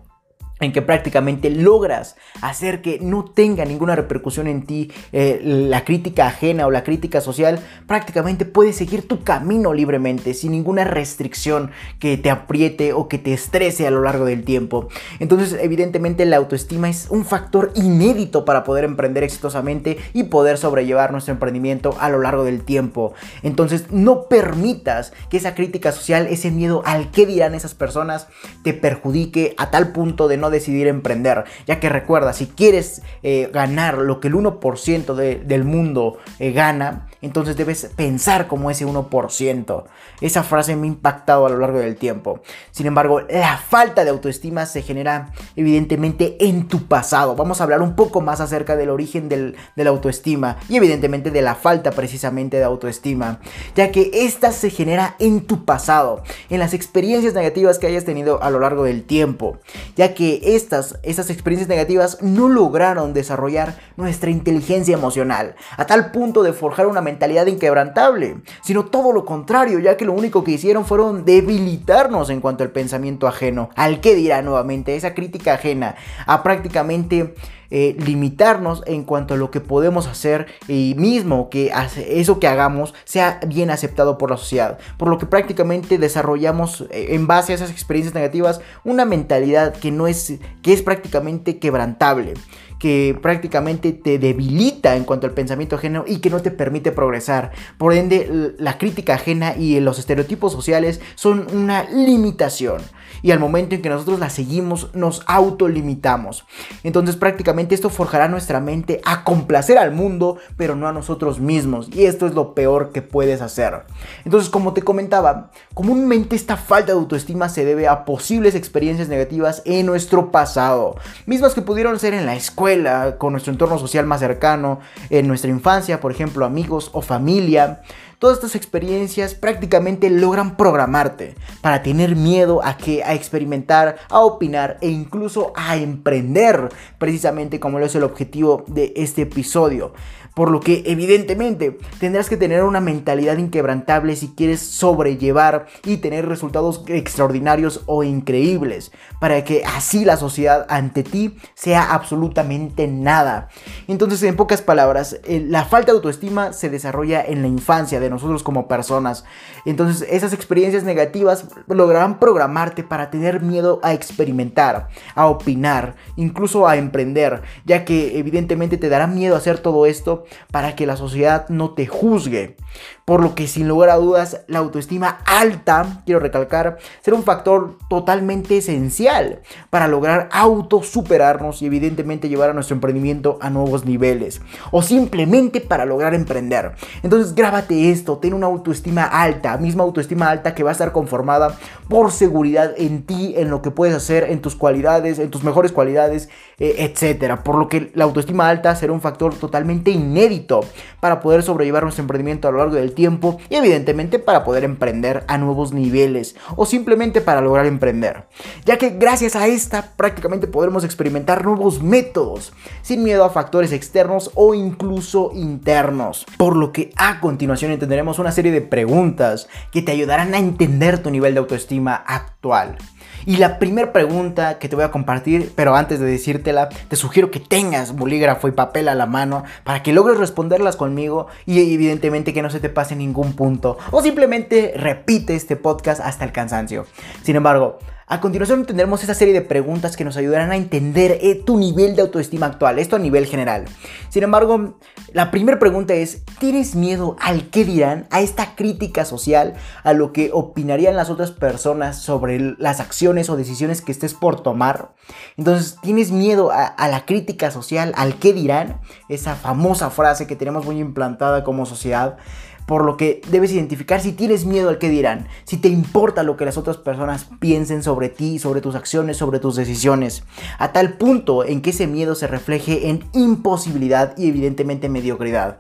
en 0.62 0.72
que 0.72 0.82
prácticamente 0.82 1.50
logras 1.50 2.16
hacer 2.42 2.82
que 2.82 3.00
no 3.02 3.26
tenga 3.26 3.66
ninguna 3.66 3.96
repercusión 3.96 4.48
en 4.48 4.66
ti 4.66 4.92
eh, 5.12 5.42
la 5.44 5.84
crítica 5.84 6.28
ajena 6.28 6.68
o 6.68 6.72
la 6.72 6.84
crítica 6.84 7.20
social, 7.20 7.60
prácticamente 7.88 8.46
puedes 8.46 8.78
seguir 8.78 9.08
tu 9.08 9.24
camino 9.24 9.74
libremente, 9.74 10.34
sin 10.34 10.52
ninguna 10.52 10.84
restricción 10.84 11.72
que 12.00 12.18
te 12.18 12.30
apriete 12.30 12.94
o 12.94 13.08
que 13.08 13.18
te 13.18 13.34
estrese 13.34 13.88
a 13.88 13.92
lo 13.92 14.04
largo 14.04 14.26
del 14.26 14.44
tiempo. 14.44 14.88
Entonces, 15.20 15.58
evidentemente, 15.60 16.26
la 16.26 16.38
autoestima 16.38 16.90
es 16.90 17.08
un 17.10 17.26
factor 17.26 17.72
inédito 17.76 18.46
para 18.46 18.64
poder 18.64 18.84
emprender 18.84 19.24
exitosamente 19.24 19.98
y 20.14 20.24
poder 20.24 20.58
sobrellevar 20.58 21.12
nuestro 21.12 21.34
emprendimiento 21.34 21.98
a 22.00 22.10
lo 22.10 22.20
largo 22.20 22.44
del 22.44 22.64
tiempo. 22.64 23.14
Entonces, 23.42 23.92
no 23.92 24.28
permitas 24.28 25.12
que 25.30 25.38
esa 25.38 25.56
crítica 25.56 25.92
social, 25.92 26.28
ese 26.28 26.52
miedo 26.52 26.84
al 26.86 27.10
que 27.10 27.26
dirán 27.26 27.56
esas 27.56 27.74
personas, 27.74 28.28
te 28.64 28.74
perjudique 28.74 29.56
a 29.58 29.72
tal 29.72 29.92
punto 29.92 30.28
de 30.28 30.38
no 30.38 30.51
decidir 30.52 30.88
emprender. 30.88 31.46
Ya 31.66 31.80
que 31.80 31.90
recuerda, 31.90 32.34
si 32.34 32.48
quieres 32.48 33.02
eh, 33.24 33.50
ganar 33.52 33.98
lo 33.98 34.20
que 34.20 34.28
el 34.28 34.36
1% 34.36 35.16
del 35.16 35.64
mundo 35.64 36.18
eh, 36.40 36.52
gana, 36.52 37.08
entonces 37.22 37.56
debes 37.56 37.90
pensar 37.96 38.48
como 38.48 38.72
ese 38.72 38.86
1%. 38.86 39.84
Esa 40.22 40.44
frase 40.44 40.76
me 40.76 40.88
ha 40.88 40.92
impactado 40.92 41.46
a 41.46 41.50
lo 41.50 41.58
largo 41.58 41.80
del 41.80 41.96
tiempo. 41.96 42.42
Sin 42.72 42.88
embargo, 42.88 43.22
la 43.22 43.58
falta 43.58 44.04
de 44.04 44.10
autoestima 44.10 44.66
se 44.66 44.82
genera 44.82 45.32
evidentemente 45.56 46.38
en 46.40 46.68
tu 46.68 46.88
pasado. 46.88 47.36
Vamos 47.36 47.60
a 47.60 47.64
hablar 47.64 47.82
un 47.82 47.96
poco 47.96 48.22
más 48.22 48.42
acerca 48.42 48.76
del 48.76 48.90
origen 48.90 49.30
de 49.30 49.56
la 49.76 49.90
autoestima 49.90 50.58
y 50.70 50.78
evidentemente 50.78 51.32
de 51.32 51.42
la 51.42 51.56
falta 51.56 51.92
precisamente 51.92 52.58
de 52.58 52.64
autoestima. 52.64 53.40
Ya 53.76 53.92
que 53.92 54.10
esta 54.14 54.52
se 54.52 54.70
genera 54.70 55.16
en 55.20 55.42
tu 55.42 55.66
pasado, 55.66 56.24
en 56.50 56.60
las 56.60 56.74
experiencias 56.74 57.34
negativas 57.34 57.80
que 57.80 57.88
hayas 57.88 58.06
tenido 58.06 58.42
a 58.42 58.50
lo 58.50 58.60
largo 58.60 58.84
del 58.84 59.04
tiempo. 59.04 59.60
Ya 59.96 60.14
que 60.14 60.42
estas, 60.56 61.00
estas 61.04 61.30
experiencias 61.30 61.70
negativas 61.70 62.22
no 62.22 62.50
lograron 62.50 63.14
desarrollar 63.14 63.78
nuestra 63.98 64.30
inteligencia 64.30 64.96
emocional 64.96 65.56
a 65.78 65.86
tal 65.86 66.12
punto 66.12 66.44
de 66.44 66.54
forjar 66.54 66.88
una 66.88 67.02
mentalidad 67.02 67.11
inquebrantable, 67.48 68.38
sino 68.62 68.86
todo 68.86 69.12
lo 69.12 69.26
contrario, 69.26 69.80
ya 69.80 69.98
que 69.98 70.06
lo 70.06 70.14
único 70.14 70.44
que 70.44 70.52
hicieron 70.52 70.86
fueron 70.86 71.26
debilitarnos 71.26 72.30
en 72.30 72.42
cuanto 72.42 72.64
al 72.64 72.72
pensamiento 72.72 73.28
ajeno, 73.28 73.70
al 73.76 74.02
que 74.02 74.16
dirá 74.16 74.42
nuevamente, 74.42 74.96
esa 74.96 75.14
crítica 75.14 75.54
ajena, 75.54 75.96
a 76.26 76.44
prácticamente 76.44 77.34
eh, 77.74 77.96
limitarnos 78.06 78.84
en 78.86 79.06
cuanto 79.06 79.34
a 79.34 79.38
lo 79.38 79.50
que 79.50 79.62
podemos 79.62 80.08
hacer 80.08 80.48
y 80.68 80.94
mismo 80.98 81.50
que 81.50 81.72
eso 82.10 82.38
que 82.38 82.48
hagamos 82.48 82.94
sea 83.06 83.40
bien 83.48 83.70
aceptado 83.70 84.18
por 84.18 84.30
la 84.30 84.36
sociedad. 84.36 84.78
Por 84.98 85.08
lo 85.08 85.18
que 85.18 85.26
prácticamente 85.26 85.98
desarrollamos 85.98 86.82
eh, 86.92 87.08
en 87.12 87.28
base 87.28 87.54
a 87.54 87.56
esas 87.56 87.72
experiencias 87.72 88.14
negativas 88.14 88.60
una 88.84 89.06
mentalidad 89.06 89.74
que 89.74 89.90
no 89.90 90.08
es, 90.08 90.34
que 90.62 90.74
es 90.74 90.82
prácticamente 90.82 91.60
quebrantable 91.60 92.34
que 92.82 93.16
prácticamente 93.22 93.92
te 93.92 94.18
debilita 94.18 94.96
en 94.96 95.04
cuanto 95.04 95.28
al 95.28 95.34
pensamiento 95.34 95.76
ajeno 95.76 96.04
y 96.08 96.18
que 96.18 96.32
no 96.32 96.42
te 96.42 96.50
permite 96.50 96.92
progresar. 96.92 97.52
Por 97.78 97.94
ende, 97.94 98.56
la 98.58 98.80
crítica 98.80 99.14
ajena 99.14 99.56
y 99.56 99.80
los 99.80 100.00
estereotipos 100.00 100.52
sociales 100.52 101.00
son 101.14 101.46
una 101.54 101.84
limitación. 101.84 102.82
Y 103.22 103.32
al 103.32 103.40
momento 103.40 103.76
en 103.76 103.82
que 103.82 103.90
nosotros 103.90 104.20
la 104.20 104.30
seguimos, 104.30 104.90
nos 104.94 105.24
autolimitamos. 105.26 106.46
Entonces 106.84 107.16
prácticamente 107.16 107.76
esto 107.76 107.90
forjará 107.90 108.28
nuestra 108.28 108.60
mente 108.60 109.02
a 109.06 109.24
complacer 109.24 109.78
al 109.78 109.92
mundo, 109.92 110.38
pero 110.58 110.76
no 110.76 110.88
a 110.88 110.94
nosotros 110.94 111.40
mismos. 111.40 111.90
Y 111.94 112.06
esto 112.06 112.26
es 112.28 112.34
lo 112.34 112.54
peor 112.54 112.92
que 112.92 113.02
puedes 113.02 113.42
hacer. 113.42 113.84
Entonces, 114.26 114.50
como 114.50 114.74
te 114.74 114.82
comentaba, 114.82 115.52
comúnmente 115.74 116.36
esta 116.36 116.58
falta 116.58 116.94
de 116.94 117.00
autoestima 117.00 117.50
se 117.50 117.66
debe 117.66 117.88
a 117.88 118.06
posibles 118.06 118.56
experiencias 118.56 119.08
negativas 119.08 119.62
en 119.66 119.86
nuestro 119.86 120.32
pasado. 120.32 120.96
Mismas 121.26 121.54
que 121.54 121.62
pudieron 121.62 122.00
ser 122.00 122.14
en 122.14 122.26
la 122.26 122.36
escuela 122.36 123.18
con 123.18 123.34
nuestro 123.34 123.52
entorno 123.52 123.78
social 123.78 124.06
más 124.06 124.20
cercano, 124.20 124.80
en 125.10 125.28
nuestra 125.28 125.50
infancia, 125.50 126.00
por 126.00 126.12
ejemplo, 126.12 126.46
amigos 126.46 126.90
o 126.94 127.02
familia. 127.02 127.82
Todas 128.22 128.38
estas 128.38 128.54
experiencias 128.54 129.34
prácticamente 129.34 130.08
logran 130.12 130.56
programarte 130.56 131.34
para 131.62 131.82
tener 131.82 132.16
miedo 132.16 132.64
a 132.64 132.78
que 132.78 133.04
a 133.04 133.16
experimentar, 133.16 133.98
a 134.10 134.20
opinar 134.20 134.78
e 134.82 134.90
incluso 134.90 135.52
a 135.56 135.76
emprender, 135.76 136.70
precisamente 137.00 137.60
como 137.60 137.80
lo 137.80 137.88
es 137.88 137.96
el 137.96 138.04
objetivo 138.04 138.64
de 138.68 138.94
este 138.96 139.24
episodio. 139.24 139.94
Por 140.34 140.50
lo 140.50 140.60
que 140.62 140.84
evidentemente 140.86 141.78
tendrás 142.00 142.30
que 142.30 142.38
tener 142.38 142.64
una 142.64 142.80
mentalidad 142.80 143.38
inquebrantable 143.38 144.16
si 144.16 144.30
quieres 144.30 144.62
sobrellevar 144.62 145.68
y 145.84 145.98
tener 145.98 146.28
resultados 146.28 146.84
extraordinarios 146.88 147.82
o 147.86 148.04
increíbles, 148.04 148.92
para 149.20 149.44
que 149.44 149.64
así 149.66 150.06
la 150.06 150.18
sociedad 150.18 150.66
ante 150.70 151.04
ti 151.04 151.36
sea 151.54 151.94
absolutamente 151.94 152.88
nada. 152.88 153.50
Entonces, 153.88 154.24
en 154.24 154.36
pocas 154.36 154.62
palabras, 154.62 155.20
la 155.28 155.66
falta 155.66 155.92
de 155.92 155.98
autoestima 155.98 156.54
se 156.54 156.70
desarrolla 156.70 157.24
en 157.24 157.42
la 157.42 157.48
infancia 157.48 158.00
de 158.00 158.10
nosotros 158.10 158.44
como 158.44 158.68
personas. 158.68 159.26
Entonces, 159.66 160.08
esas 160.10 160.34
experiencias 160.34 160.84
negativas 160.84 161.46
lograrán 161.68 162.20
programarte 162.20 162.84
para 162.84 163.10
tener 163.10 163.42
miedo 163.42 163.80
a 163.84 163.94
experimentar, 163.94 164.88
a 165.16 165.28
opinar, 165.28 165.96
incluso 166.16 166.68
a 166.68 166.78
emprender, 166.78 167.42
ya 167.66 167.86
que 167.86 168.18
evidentemente 168.18 168.78
te 168.78 168.90
dará 168.90 169.08
miedo 169.08 169.36
hacer 169.36 169.60
todo 169.60 169.86
esto 169.86 170.21
para 170.52 170.76
que 170.76 170.86
la 170.86 170.98
sociedad 170.98 171.48
no 171.50 171.74
te 171.74 171.88
juzgue. 171.88 172.56
Por 173.06 173.22
lo 173.22 173.36
que 173.36 173.48
sin 173.48 173.68
lugar 173.68 173.90
a 173.90 173.96
dudas 173.96 174.42
la 174.48 174.60
autoestima 174.60 175.20
alta, 175.26 176.04
quiero 176.06 176.20
recalcar, 176.20 176.78
será 177.02 177.18
un 177.18 177.24
factor 177.24 177.78
totalmente 177.90 178.58
esencial 178.58 179.42
para 179.70 179.88
lograr 179.88 180.30
autosuperarnos 180.32 181.62
y 181.62 181.66
evidentemente 181.66 182.30
llevar 182.30 182.52
a 182.52 182.54
nuestro 182.54 182.76
emprendimiento 182.76 183.38
a 183.42 183.50
nuevos 183.50 183.86
niveles. 183.86 184.42
O 184.72 184.82
simplemente 184.82 185.62
para 185.62 185.86
lograr 185.86 186.14
emprender. 186.14 186.74
Entonces 187.04 187.36
grábate 187.36 187.92
esto, 187.92 188.18
ten 188.18 188.34
una 188.34 188.48
autoestima 188.48 189.04
alta, 189.04 189.58
misma 189.58 189.84
autoestima 189.84 190.30
alta 190.30 190.54
que 190.54 190.64
va 190.64 190.70
a 190.70 190.74
estar 190.74 190.92
conformada 190.92 191.58
por 191.88 192.12
seguridad 192.12 192.74
en 192.78 193.04
ti, 193.04 193.34
en 193.38 193.50
lo 193.50 193.62
que 193.62 193.72
puedes 193.72 193.96
hacer, 193.96 194.26
en 194.26 194.42
tus 194.42 194.56
cualidades, 194.56 195.20
en 195.20 195.30
tus 195.30 195.44
mejores 195.44 195.72
cualidades, 195.72 196.30
eh, 196.60 196.76
etcétera. 196.80 197.44
Por 197.44 197.58
lo 197.58 197.68
que 197.68 197.92
la 197.96 198.04
autoestima 198.04 198.50
alta 198.50 198.76
será 198.76 198.94
un 198.94 199.02
factor 199.02 199.34
totalmente 199.36 199.92
inédito 199.92 200.62
para 201.00 201.20
poder 201.20 201.44
sobrellevar 201.44 201.84
nuestro 201.84 202.04
emprendimiento 202.04 202.48
a 202.48 202.52
lo 202.52 202.60
largo 202.60 202.76
del 202.76 202.91
tiempo 202.94 203.38
y 203.50 203.56
evidentemente 203.56 204.20
para 204.20 204.44
poder 204.44 204.64
emprender 204.64 205.24
a 205.28 205.38
nuevos 205.38 205.74
niveles 205.74 206.36
o 206.56 206.66
simplemente 206.66 207.22
para 207.22 207.42
lograr 207.42 207.66
emprender. 207.66 208.26
Ya 208.66 208.78
que 208.78 208.92
gracias 208.92 209.36
a 209.36 209.48
esta 209.48 209.94
prácticamente 209.96 210.48
podremos 210.48 210.84
experimentar 210.84 211.44
nuevos 211.46 211.82
métodos 211.82 212.54
sin 212.82 213.04
miedo 213.04 213.24
a 213.24 213.30
factores 213.30 213.72
externos 213.72 214.32
o 214.36 214.54
incluso 214.54 215.32
internos. 215.34 216.26
Por 216.38 216.56
lo 216.56 216.72
que 216.72 216.92
a 216.96 217.20
continuación 217.20 217.72
entenderemos 217.72 218.20
una 218.20 218.32
serie 218.32 218.52
de 218.52 218.62
preguntas 218.62 219.48
que 219.72 219.82
te 219.82 219.92
ayudarán 219.92 220.34
a 220.34 220.40
entender 220.40 221.02
tu 221.02 221.10
nivel 221.10 221.34
de 221.34 221.40
autoestima 221.40 221.96
actual. 221.96 222.78
Y 223.26 223.38
la 223.38 223.60
primera 223.60 223.94
pregunta 223.94 224.60
que 224.60 224.70
te 224.70 224.76
voy 224.76 224.86
a 224.86 224.92
compartir, 224.92 225.52
pero 225.56 225.76
antes 225.76 226.00
de 226.00 226.06
decírtela, 226.06 226.70
te 226.88 226.96
sugiero 226.96 227.32
que 227.32 227.40
tengas 227.40 227.96
bolígrafo 227.96 228.48
y 228.48 228.52
papel 228.52 228.88
a 228.88 228.96
la 228.96 229.06
mano 229.06 229.44
para 229.64 229.84
que 229.84 229.94
logres 229.94 230.18
responderlas 230.18 230.76
conmigo 230.76 231.28
y 231.46 231.60
evidentemente 231.74 232.34
que 232.34 232.42
no 232.42 232.50
se 232.50 232.60
te 232.60 232.70
pase 232.70 232.96
ningún 232.96 233.34
punto. 233.34 233.78
O 233.92 234.02
simplemente 234.02 234.74
repite 234.76 235.36
este 235.36 235.56
podcast 235.56 236.02
hasta 236.02 236.26
el 236.26 236.32
cansancio. 236.32 236.86
Sin 237.24 237.36
embargo, 237.36 237.80
a 238.12 238.20
continuación 238.20 238.66
tendremos 238.66 239.02
esa 239.06 239.14
serie 239.14 239.34
de 239.34 239.40
preguntas 239.40 239.96
que 239.96 240.04
nos 240.04 240.18
ayudarán 240.18 240.52
a 240.52 240.58
entender 240.58 241.18
eh, 241.22 241.42
tu 241.46 241.58
nivel 241.58 241.96
de 241.96 242.02
autoestima 242.02 242.46
actual, 242.46 242.78
esto 242.78 242.98
a 242.98 243.00
nivel 243.00 243.26
general. 243.26 243.64
Sin 244.10 244.24
embargo, 244.24 244.78
la 245.14 245.32
primera 245.32 245.60
pregunta 245.60 245.94
es, 245.94 246.22
¿tienes 246.38 246.76
miedo 246.76 247.16
al 247.22 247.50
qué 247.50 247.64
dirán, 247.64 248.08
a 248.10 248.20
esta 248.20 248.56
crítica 248.56 249.06
social, 249.06 249.54
a 249.86 249.94
lo 249.94 250.12
que 250.12 250.30
opinarían 250.34 250.98
las 250.98 251.10
otras 251.10 251.32
personas 251.32 252.02
sobre 252.02 252.54
las 252.58 252.82
acciones 252.82 253.30
o 253.30 253.38
decisiones 253.38 253.82
que 253.82 253.94
estés 253.94 254.14
por 254.14 254.44
tomar? 254.44 254.92
Entonces, 255.38 255.78
¿tienes 255.82 256.12
miedo 256.12 256.52
a, 256.52 256.66
a 256.66 256.90
la 256.90 257.06
crítica 257.06 257.50
social, 257.50 257.94
al 257.96 258.16
qué 258.16 258.34
dirán? 258.34 258.82
Esa 259.08 259.36
famosa 259.36 259.90
frase 259.90 260.28
que 260.28 260.36
tenemos 260.36 260.66
muy 260.66 260.80
implantada 260.80 261.46
como 261.46 261.66
sociedad 261.66 262.18
por 262.66 262.86
lo 262.86 262.98
que 262.98 263.22
debes 263.30 263.52
identificar 263.52 264.00
si 264.02 264.12
tienes 264.12 264.46
miedo 264.46 264.70
al 264.70 264.78
que 264.78 264.90
dirán, 264.90 265.28
si 265.44 265.58
te 265.58 265.68
importa 265.68 266.24
lo 266.24 266.38
que 266.38 266.46
las 266.46 266.58
otras 266.58 266.78
personas 266.78 267.28
piensen 267.40 267.84
sobre 267.84 268.10
ti, 268.10 268.40
sobre 268.40 268.62
tus 268.62 268.76
acciones, 268.76 269.18
sobre 269.18 269.40
tus 269.40 269.56
decisiones, 269.56 270.24
a 270.58 270.72
tal 270.72 270.94
punto 270.94 271.46
en 271.46 271.62
que 271.62 271.72
ese 271.72 271.88
miedo 271.88 272.16
se 272.16 272.28
refleje 272.28 272.90
en 272.90 273.04
imposibilidad 273.14 274.18
y 274.18 274.28
evidentemente 274.28 274.90
mediocridad. 274.90 275.58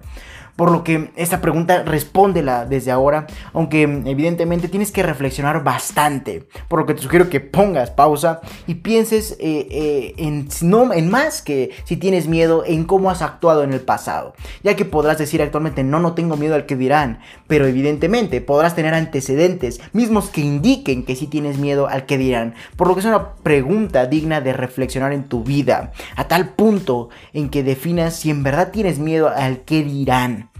Por 0.55 0.71
lo 0.71 0.83
que 0.83 1.11
esta 1.15 1.41
pregunta 1.41 1.83
respóndela 1.83 2.65
desde 2.65 2.91
ahora, 2.91 3.27
aunque 3.53 3.83
evidentemente 3.83 4.67
tienes 4.67 4.91
que 4.91 5.03
reflexionar 5.03 5.63
bastante. 5.63 6.47
Por 6.67 6.79
lo 6.79 6.85
que 6.85 6.93
te 6.93 7.01
sugiero 7.01 7.29
que 7.29 7.39
pongas 7.39 7.91
pausa 7.91 8.41
y 8.67 8.75
pienses 8.75 9.37
eh, 9.39 9.67
eh, 9.71 10.13
en, 10.17 10.47
no, 10.61 10.93
en 10.93 11.09
más 11.09 11.41
que 11.41 11.71
si 11.85 11.97
tienes 11.97 12.27
miedo 12.27 12.63
en 12.65 12.85
cómo 12.85 13.09
has 13.09 13.21
actuado 13.21 13.63
en 13.63 13.73
el 13.73 13.81
pasado. 13.81 14.33
Ya 14.63 14.75
que 14.75 14.85
podrás 14.85 15.17
decir 15.17 15.41
actualmente 15.41 15.83
no, 15.83 15.99
no 15.99 16.13
tengo 16.13 16.37
miedo 16.37 16.55
al 16.55 16.65
que 16.65 16.75
dirán, 16.75 17.19
pero 17.47 17.65
evidentemente 17.65 18.41
podrás 18.41 18.75
tener 18.75 18.93
antecedentes 18.93 19.81
mismos 19.93 20.29
que 20.29 20.41
indiquen 20.41 21.03
que 21.03 21.15
sí 21.15 21.27
tienes 21.27 21.57
miedo 21.57 21.87
al 21.87 22.05
que 22.05 22.17
dirán. 22.17 22.55
Por 22.75 22.87
lo 22.87 22.93
que 22.93 23.01
es 23.01 23.05
una 23.05 23.33
pregunta 23.35 24.05
digna 24.05 24.41
de 24.41 24.53
reflexionar 24.53 25.13
en 25.13 25.25
tu 25.25 25.43
vida, 25.43 25.91
a 26.15 26.27
tal 26.27 26.49
punto 26.49 27.09
en 27.33 27.49
que 27.49 27.63
definas 27.63 28.15
si 28.15 28.29
en 28.29 28.43
verdad 28.43 28.71
tienes 28.71 28.99
miedo 28.99 29.29
al 29.29 29.61
que 29.61 29.83
dirán. 29.83 30.50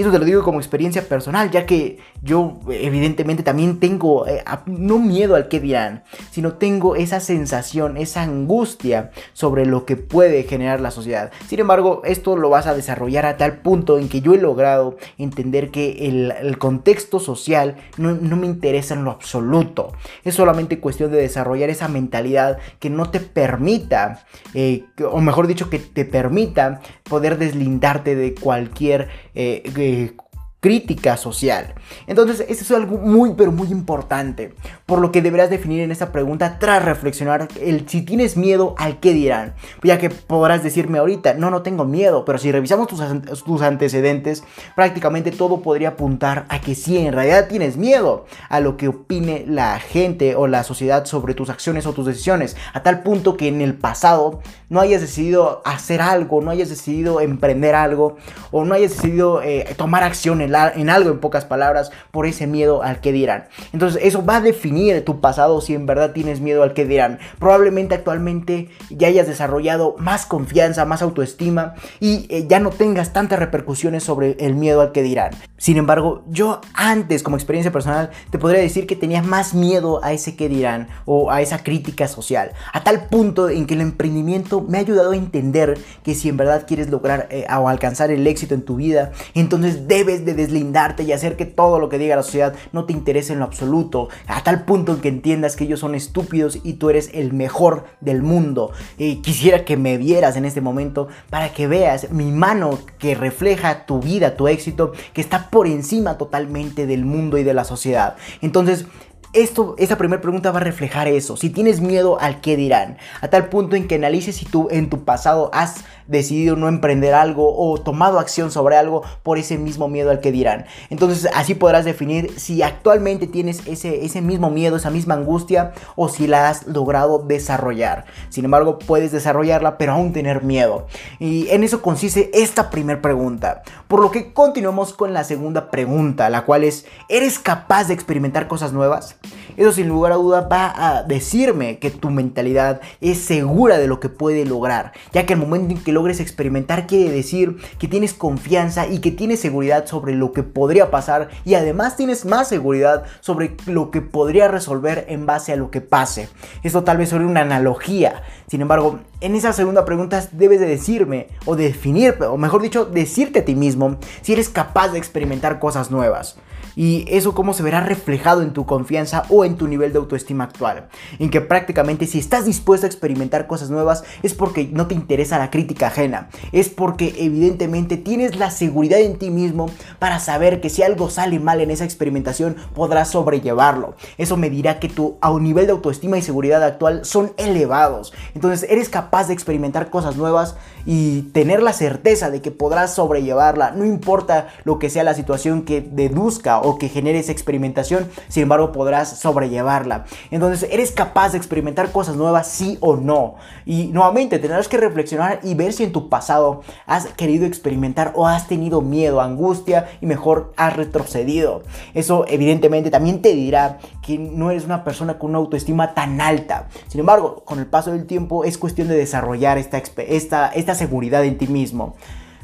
Y 0.00 0.02
eso 0.02 0.12
te 0.12 0.18
lo 0.18 0.24
digo 0.24 0.42
como 0.42 0.60
experiencia 0.60 1.06
personal, 1.06 1.50
ya 1.50 1.66
que 1.66 1.98
yo 2.22 2.58
evidentemente 2.70 3.42
también 3.42 3.80
tengo, 3.80 4.26
eh, 4.26 4.42
no 4.64 4.98
miedo 4.98 5.36
al 5.36 5.48
que 5.48 5.60
dirán, 5.60 6.04
sino 6.30 6.54
tengo 6.54 6.96
esa 6.96 7.20
sensación, 7.20 7.98
esa 7.98 8.22
angustia 8.22 9.10
sobre 9.34 9.66
lo 9.66 9.84
que 9.84 9.96
puede 9.96 10.44
generar 10.44 10.80
la 10.80 10.90
sociedad. 10.90 11.30
Sin 11.46 11.60
embargo, 11.60 12.00
esto 12.06 12.34
lo 12.34 12.48
vas 12.48 12.66
a 12.66 12.72
desarrollar 12.72 13.26
a 13.26 13.36
tal 13.36 13.58
punto 13.58 13.98
en 13.98 14.08
que 14.08 14.22
yo 14.22 14.32
he 14.32 14.38
logrado 14.38 14.96
entender 15.18 15.70
que 15.70 16.08
el, 16.08 16.56
contexto 16.56 17.20
social 17.20 17.76
no, 17.98 18.14
me 18.36 18.46
interesa 18.46 18.94
en 18.94 19.04
lo 19.04 19.10
absoluto. 19.10 19.92
Es 20.24 20.34
solamente 20.34 20.80
cuestión 20.80 21.12
de 21.12 21.18
desarrollar 21.18 21.68
esa 21.68 21.88
mentalidad 21.88 22.56
que 22.78 22.88
no 22.88 23.10
te 23.10 23.20
permita, 23.20 24.24
eh, 24.54 24.86
o 25.12 25.20
mejor 25.20 25.46
dicho, 25.46 25.68
que 25.68 25.78
te 25.78 26.06
permita 26.06 26.80
poder 27.10 27.36
deslindarte 27.36 28.16
de 28.16 28.34
cualquier... 28.34 29.08
Eh, 29.34 30.14
crítica 30.60 31.16
social. 31.16 31.74
Entonces, 32.06 32.44
eso 32.48 32.62
es 32.62 32.70
algo 32.70 32.98
muy, 32.98 33.34
pero 33.34 33.50
muy 33.50 33.68
importante, 33.68 34.54
por 34.86 35.00
lo 35.00 35.10
que 35.10 35.22
deberás 35.22 35.50
definir 35.50 35.80
en 35.80 35.90
esta 35.90 36.12
pregunta 36.12 36.58
tras 36.58 36.84
reflexionar 36.84 37.48
el 37.60 37.88
si 37.88 38.02
tienes 38.02 38.36
miedo 38.36 38.74
al 38.78 39.00
qué 39.00 39.14
dirán, 39.14 39.54
ya 39.82 39.98
que 39.98 40.10
podrás 40.10 40.62
decirme 40.62 40.98
ahorita, 40.98 41.34
no, 41.34 41.50
no 41.50 41.62
tengo 41.62 41.84
miedo, 41.86 42.24
pero 42.26 42.38
si 42.38 42.52
revisamos 42.52 42.88
tus, 42.88 43.00
tus 43.42 43.62
antecedentes, 43.62 44.44
prácticamente 44.76 45.30
todo 45.30 45.62
podría 45.62 45.90
apuntar 45.90 46.44
a 46.48 46.60
que 46.60 46.74
sí, 46.74 46.98
en 46.98 47.14
realidad 47.14 47.48
tienes 47.48 47.78
miedo 47.78 48.26
a 48.50 48.60
lo 48.60 48.76
que 48.76 48.88
opine 48.88 49.44
la 49.46 49.78
gente 49.78 50.36
o 50.36 50.46
la 50.46 50.62
sociedad 50.62 51.06
sobre 51.06 51.34
tus 51.34 51.48
acciones 51.48 51.86
o 51.86 51.94
tus 51.94 52.06
decisiones, 52.06 52.56
a 52.74 52.82
tal 52.82 53.02
punto 53.02 53.36
que 53.36 53.48
en 53.48 53.62
el 53.62 53.74
pasado 53.74 54.40
no 54.68 54.80
hayas 54.80 55.00
decidido 55.00 55.62
hacer 55.64 56.02
algo, 56.02 56.42
no 56.42 56.50
hayas 56.50 56.68
decidido 56.68 57.20
emprender 57.20 57.74
algo 57.74 58.16
o 58.50 58.64
no 58.64 58.74
hayas 58.74 58.92
decidido 58.92 59.42
eh, 59.42 59.66
tomar 59.76 60.02
acción 60.02 60.40
en, 60.40 60.49
en, 60.74 60.90
algo, 60.90 61.10
en 61.10 61.20
pocas 61.20 61.44
palabras, 61.44 61.90
por 62.10 62.26
ese 62.26 62.46
miedo 62.46 62.82
al 62.82 63.00
que 63.00 63.12
dirán. 63.12 63.44
Entonces 63.72 64.02
eso 64.04 64.24
va 64.24 64.36
a 64.36 64.40
definir 64.40 65.04
tu 65.04 65.20
pasado 65.20 65.60
si 65.60 65.74
en 65.74 65.86
verdad 65.86 66.12
tienes 66.12 66.40
miedo 66.40 66.62
al 66.62 66.74
que 66.74 66.84
dirán. 66.84 67.18
Probablemente 67.38 67.94
actualmente 67.94 68.68
ya 68.90 69.08
hayas 69.08 69.26
desarrollado 69.26 69.96
más 69.98 70.26
confianza, 70.26 70.84
más 70.84 71.02
autoestima 71.02 71.74
y 72.00 72.26
eh, 72.30 72.46
ya 72.48 72.60
no 72.60 72.70
tengas 72.70 73.12
tantas 73.12 73.38
repercusiones 73.38 74.04
sobre 74.04 74.36
el 74.40 74.54
miedo 74.54 74.80
al 74.80 74.92
que 74.92 75.02
dirán. 75.02 75.32
Sin 75.56 75.76
embargo, 75.76 76.24
yo 76.28 76.60
antes 76.72 77.22
como 77.22 77.36
experiencia 77.36 77.70
personal 77.70 78.10
te 78.30 78.38
podría 78.38 78.60
decir 78.60 78.86
que 78.86 78.96
tenía 78.96 79.22
más 79.22 79.52
miedo 79.52 80.02
a 80.02 80.12
ese 80.12 80.34
que 80.36 80.48
dirán 80.48 80.88
o 81.04 81.30
a 81.30 81.42
esa 81.42 81.62
crítica 81.62 82.08
social, 82.08 82.52
a 82.72 82.82
tal 82.82 83.08
punto 83.08 83.50
en 83.50 83.66
que 83.66 83.74
el 83.74 83.82
emprendimiento 83.82 84.62
me 84.62 84.78
ha 84.78 84.80
ayudado 84.80 85.12
a 85.12 85.16
entender 85.16 85.78
que 86.02 86.14
si 86.14 86.28
en 86.28 86.36
verdad 86.36 86.64
quieres 86.66 86.88
lograr 86.90 87.28
eh, 87.30 87.46
o 87.50 87.68
alcanzar 87.68 88.10
el 88.10 88.26
éxito 88.26 88.54
en 88.54 88.62
tu 88.62 88.76
vida, 88.76 89.12
entonces 89.34 89.86
debes 89.86 90.24
de 90.24 90.34
deslindarte 90.40 91.02
y 91.02 91.12
hacer 91.12 91.36
que 91.36 91.46
todo 91.46 91.78
lo 91.78 91.88
que 91.88 91.98
diga 91.98 92.16
la 92.16 92.22
sociedad 92.22 92.54
no 92.72 92.84
te 92.84 92.92
interese 92.92 93.32
en 93.32 93.38
lo 93.38 93.44
absoluto, 93.44 94.08
a 94.26 94.42
tal 94.42 94.64
punto 94.64 94.92
en 94.92 95.00
que 95.00 95.08
entiendas 95.08 95.56
que 95.56 95.64
ellos 95.64 95.80
son 95.80 95.94
estúpidos 95.94 96.58
y 96.62 96.74
tú 96.74 96.90
eres 96.90 97.10
el 97.14 97.32
mejor 97.32 97.84
del 98.00 98.22
mundo. 98.22 98.72
quisiera 98.96 99.64
que 99.64 99.76
me 99.76 99.96
vieras 99.98 100.36
en 100.36 100.44
este 100.44 100.60
momento 100.60 101.08
para 101.30 101.52
que 101.52 101.66
veas 101.66 102.10
mi 102.10 102.30
mano 102.30 102.78
que 102.98 103.14
refleja 103.14 103.86
tu 103.86 104.00
vida, 104.00 104.36
tu 104.36 104.48
éxito, 104.48 104.92
que 105.12 105.20
está 105.20 105.50
por 105.50 105.66
encima 105.66 106.18
totalmente 106.18 106.86
del 106.86 107.04
mundo 107.04 107.38
y 107.38 107.44
de 107.44 107.54
la 107.54 107.64
sociedad. 107.64 108.16
Entonces, 108.40 108.86
esto, 109.32 109.76
esta 109.78 109.96
primera 109.96 110.20
pregunta 110.20 110.50
va 110.50 110.58
a 110.58 110.64
reflejar 110.64 111.06
eso. 111.06 111.36
Si 111.36 111.50
tienes 111.50 111.80
miedo 111.80 112.20
al 112.20 112.40
qué 112.40 112.56
dirán, 112.56 112.98
a 113.20 113.28
tal 113.28 113.48
punto 113.48 113.76
en 113.76 113.86
que 113.86 113.94
analices 113.94 114.36
si 114.36 114.44
tú 114.44 114.68
en 114.70 114.90
tu 114.90 115.04
pasado 115.04 115.50
has 115.52 115.84
decidido 116.08 116.56
no 116.56 116.66
emprender 116.66 117.14
algo 117.14 117.56
o 117.56 117.80
tomado 117.80 118.18
acción 118.18 118.50
sobre 118.50 118.76
algo 118.76 119.02
por 119.22 119.38
ese 119.38 119.56
mismo 119.56 119.88
miedo 119.88 120.10
al 120.10 120.20
que 120.20 120.32
dirán. 120.32 120.66
Entonces 120.90 121.30
así 121.34 121.54
podrás 121.54 121.84
definir 121.84 122.38
si 122.38 122.62
actualmente 122.62 123.28
tienes 123.28 123.66
ese, 123.66 124.04
ese 124.04 124.20
mismo 124.20 124.50
miedo, 124.50 124.76
esa 124.76 124.90
misma 124.90 125.14
angustia 125.14 125.72
o 125.94 126.08
si 126.08 126.26
la 126.26 126.48
has 126.48 126.66
logrado 126.66 127.20
desarrollar. 127.20 128.06
Sin 128.28 128.44
embargo, 128.44 128.80
puedes 128.80 129.12
desarrollarla 129.12 129.78
pero 129.78 129.92
aún 129.92 130.12
tener 130.12 130.42
miedo. 130.42 130.88
Y 131.20 131.48
en 131.50 131.62
eso 131.62 131.82
consiste 131.82 132.30
esta 132.34 132.70
primera 132.70 133.00
pregunta. 133.00 133.62
Por 133.86 134.00
lo 134.00 134.10
que 134.10 134.32
continuamos 134.32 134.92
con 134.92 135.12
la 135.12 135.22
segunda 135.22 135.70
pregunta, 135.70 136.28
la 136.30 136.44
cual 136.44 136.64
es, 136.64 136.86
¿eres 137.08 137.38
capaz 137.38 137.84
de 137.84 137.94
experimentar 137.94 138.48
cosas 138.48 138.72
nuevas? 138.72 139.19
Eso 139.56 139.72
sin 139.72 139.88
lugar 139.88 140.12
a 140.12 140.16
duda 140.16 140.42
va 140.42 140.72
a 140.74 141.02
decirme 141.02 141.78
que 141.78 141.90
tu 141.90 142.10
mentalidad 142.10 142.80
es 143.00 143.18
segura 143.18 143.78
de 143.78 143.88
lo 143.88 144.00
que 144.00 144.08
puede 144.08 144.44
lograr, 144.44 144.92
ya 145.12 145.26
que 145.26 145.34
el 145.34 145.38
momento 145.38 145.74
en 145.74 145.82
que 145.82 145.92
logres 145.92 146.20
experimentar 146.20 146.86
quiere 146.86 147.10
decir 147.10 147.58
que 147.78 147.88
tienes 147.88 148.14
confianza 148.14 148.86
y 148.86 149.00
que 149.00 149.10
tienes 149.10 149.40
seguridad 149.40 149.86
sobre 149.86 150.14
lo 150.14 150.32
que 150.32 150.42
podría 150.42 150.90
pasar 150.90 151.28
y 151.44 151.54
además 151.54 151.96
tienes 151.96 152.24
más 152.24 152.48
seguridad 152.48 153.04
sobre 153.20 153.56
lo 153.66 153.90
que 153.90 154.00
podría 154.00 154.48
resolver 154.48 155.04
en 155.08 155.26
base 155.26 155.52
a 155.52 155.56
lo 155.56 155.70
que 155.70 155.80
pase. 155.80 156.28
Esto 156.62 156.84
tal 156.84 156.98
vez 156.98 157.10
sobre 157.10 157.26
una 157.26 157.42
analogía, 157.42 158.22
sin 158.46 158.62
embargo, 158.62 159.00
en 159.20 159.34
esa 159.34 159.52
segunda 159.52 159.84
pregunta 159.84 160.26
debes 160.32 160.60
de 160.60 160.66
decirme 160.66 161.28
o 161.44 161.56
definir, 161.56 162.16
o 162.22 162.36
mejor 162.38 162.62
dicho, 162.62 162.86
decirte 162.86 163.40
a 163.40 163.44
ti 163.44 163.54
mismo 163.54 163.98
si 164.22 164.32
eres 164.32 164.48
capaz 164.48 164.88
de 164.88 164.98
experimentar 164.98 165.58
cosas 165.58 165.90
nuevas 165.90 166.38
y 166.76 167.04
eso 167.08 167.34
cómo 167.34 167.54
se 167.54 167.62
verá 167.62 167.80
reflejado 167.80 168.42
en 168.42 168.52
tu 168.52 168.66
confianza 168.66 169.24
o 169.28 169.44
en 169.44 169.56
tu 169.56 169.68
nivel 169.68 169.92
de 169.92 169.98
autoestima 169.98 170.44
actual. 170.44 170.88
En 171.18 171.30
que 171.30 171.40
prácticamente 171.40 172.06
si 172.06 172.18
estás 172.18 172.44
dispuesto 172.44 172.86
a 172.86 172.88
experimentar 172.88 173.46
cosas 173.46 173.70
nuevas 173.70 174.04
es 174.22 174.34
porque 174.34 174.68
no 174.72 174.86
te 174.86 174.94
interesa 174.94 175.38
la 175.38 175.50
crítica 175.50 175.88
ajena, 175.88 176.28
es 176.52 176.68
porque 176.68 177.14
evidentemente 177.18 177.96
tienes 177.96 178.36
la 178.36 178.50
seguridad 178.50 179.00
en 179.00 179.18
ti 179.18 179.30
mismo 179.30 179.70
para 179.98 180.18
saber 180.18 180.60
que 180.60 180.70
si 180.70 180.82
algo 180.82 181.10
sale 181.10 181.38
mal 181.38 181.60
en 181.60 181.70
esa 181.70 181.84
experimentación 181.84 182.56
podrás 182.74 183.10
sobrellevarlo. 183.10 183.94
Eso 184.18 184.36
me 184.36 184.50
dirá 184.50 184.78
que 184.78 184.88
tu 184.88 185.18
nivel 185.40 185.66
de 185.66 185.72
autoestima 185.72 186.18
y 186.18 186.22
seguridad 186.22 186.62
actual 186.62 187.04
son 187.04 187.32
elevados. 187.36 188.12
Entonces 188.34 188.68
eres 188.70 188.88
capaz 188.88 189.28
de 189.28 189.34
experimentar 189.34 189.90
cosas 189.90 190.16
nuevas 190.16 190.56
y 190.86 191.22
tener 191.32 191.62
la 191.62 191.72
certeza 191.72 192.30
de 192.30 192.40
que 192.40 192.50
podrás 192.50 192.94
sobrellevarla, 192.94 193.72
no 193.72 193.84
importa 193.84 194.48
lo 194.64 194.78
que 194.78 194.90
sea 194.90 195.04
la 195.04 195.14
situación 195.14 195.62
que 195.62 195.80
deduzca 195.80 196.59
o 196.60 196.78
que 196.78 196.88
genere 196.88 197.18
esa 197.18 197.32
experimentación, 197.32 198.08
sin 198.28 198.44
embargo 198.44 198.72
podrás 198.72 199.18
sobrellevarla. 199.18 200.04
Entonces, 200.30 200.68
¿eres 200.70 200.92
capaz 200.92 201.32
de 201.32 201.38
experimentar 201.38 201.92
cosas 201.92 202.16
nuevas, 202.16 202.46
sí 202.48 202.78
o 202.80 202.96
no? 202.96 203.36
Y 203.66 203.88
nuevamente 203.88 204.38
tendrás 204.38 204.68
que 204.68 204.76
reflexionar 204.76 205.40
y 205.42 205.54
ver 205.54 205.72
si 205.72 205.84
en 205.84 205.92
tu 205.92 206.08
pasado 206.08 206.62
has 206.86 207.06
querido 207.08 207.46
experimentar 207.46 208.12
o 208.14 208.26
has 208.26 208.48
tenido 208.48 208.80
miedo, 208.80 209.20
angustia 209.20 209.88
y 210.00 210.06
mejor 210.06 210.52
has 210.56 210.76
retrocedido. 210.76 211.62
Eso 211.94 212.24
evidentemente 212.28 212.90
también 212.90 213.22
te 213.22 213.34
dirá 213.34 213.78
que 214.02 214.18
no 214.18 214.50
eres 214.50 214.64
una 214.64 214.84
persona 214.84 215.18
con 215.18 215.30
una 215.30 215.38
autoestima 215.38 215.94
tan 215.94 216.20
alta. 216.20 216.68
Sin 216.88 217.00
embargo, 217.00 217.42
con 217.44 217.58
el 217.58 217.66
paso 217.66 217.92
del 217.92 218.06
tiempo 218.06 218.44
es 218.44 218.58
cuestión 218.58 218.88
de 218.88 218.96
desarrollar 218.96 219.58
esta, 219.58 219.82
esta, 219.98 220.48
esta 220.48 220.74
seguridad 220.74 221.24
en 221.24 221.38
ti 221.38 221.46
mismo. 221.46 221.96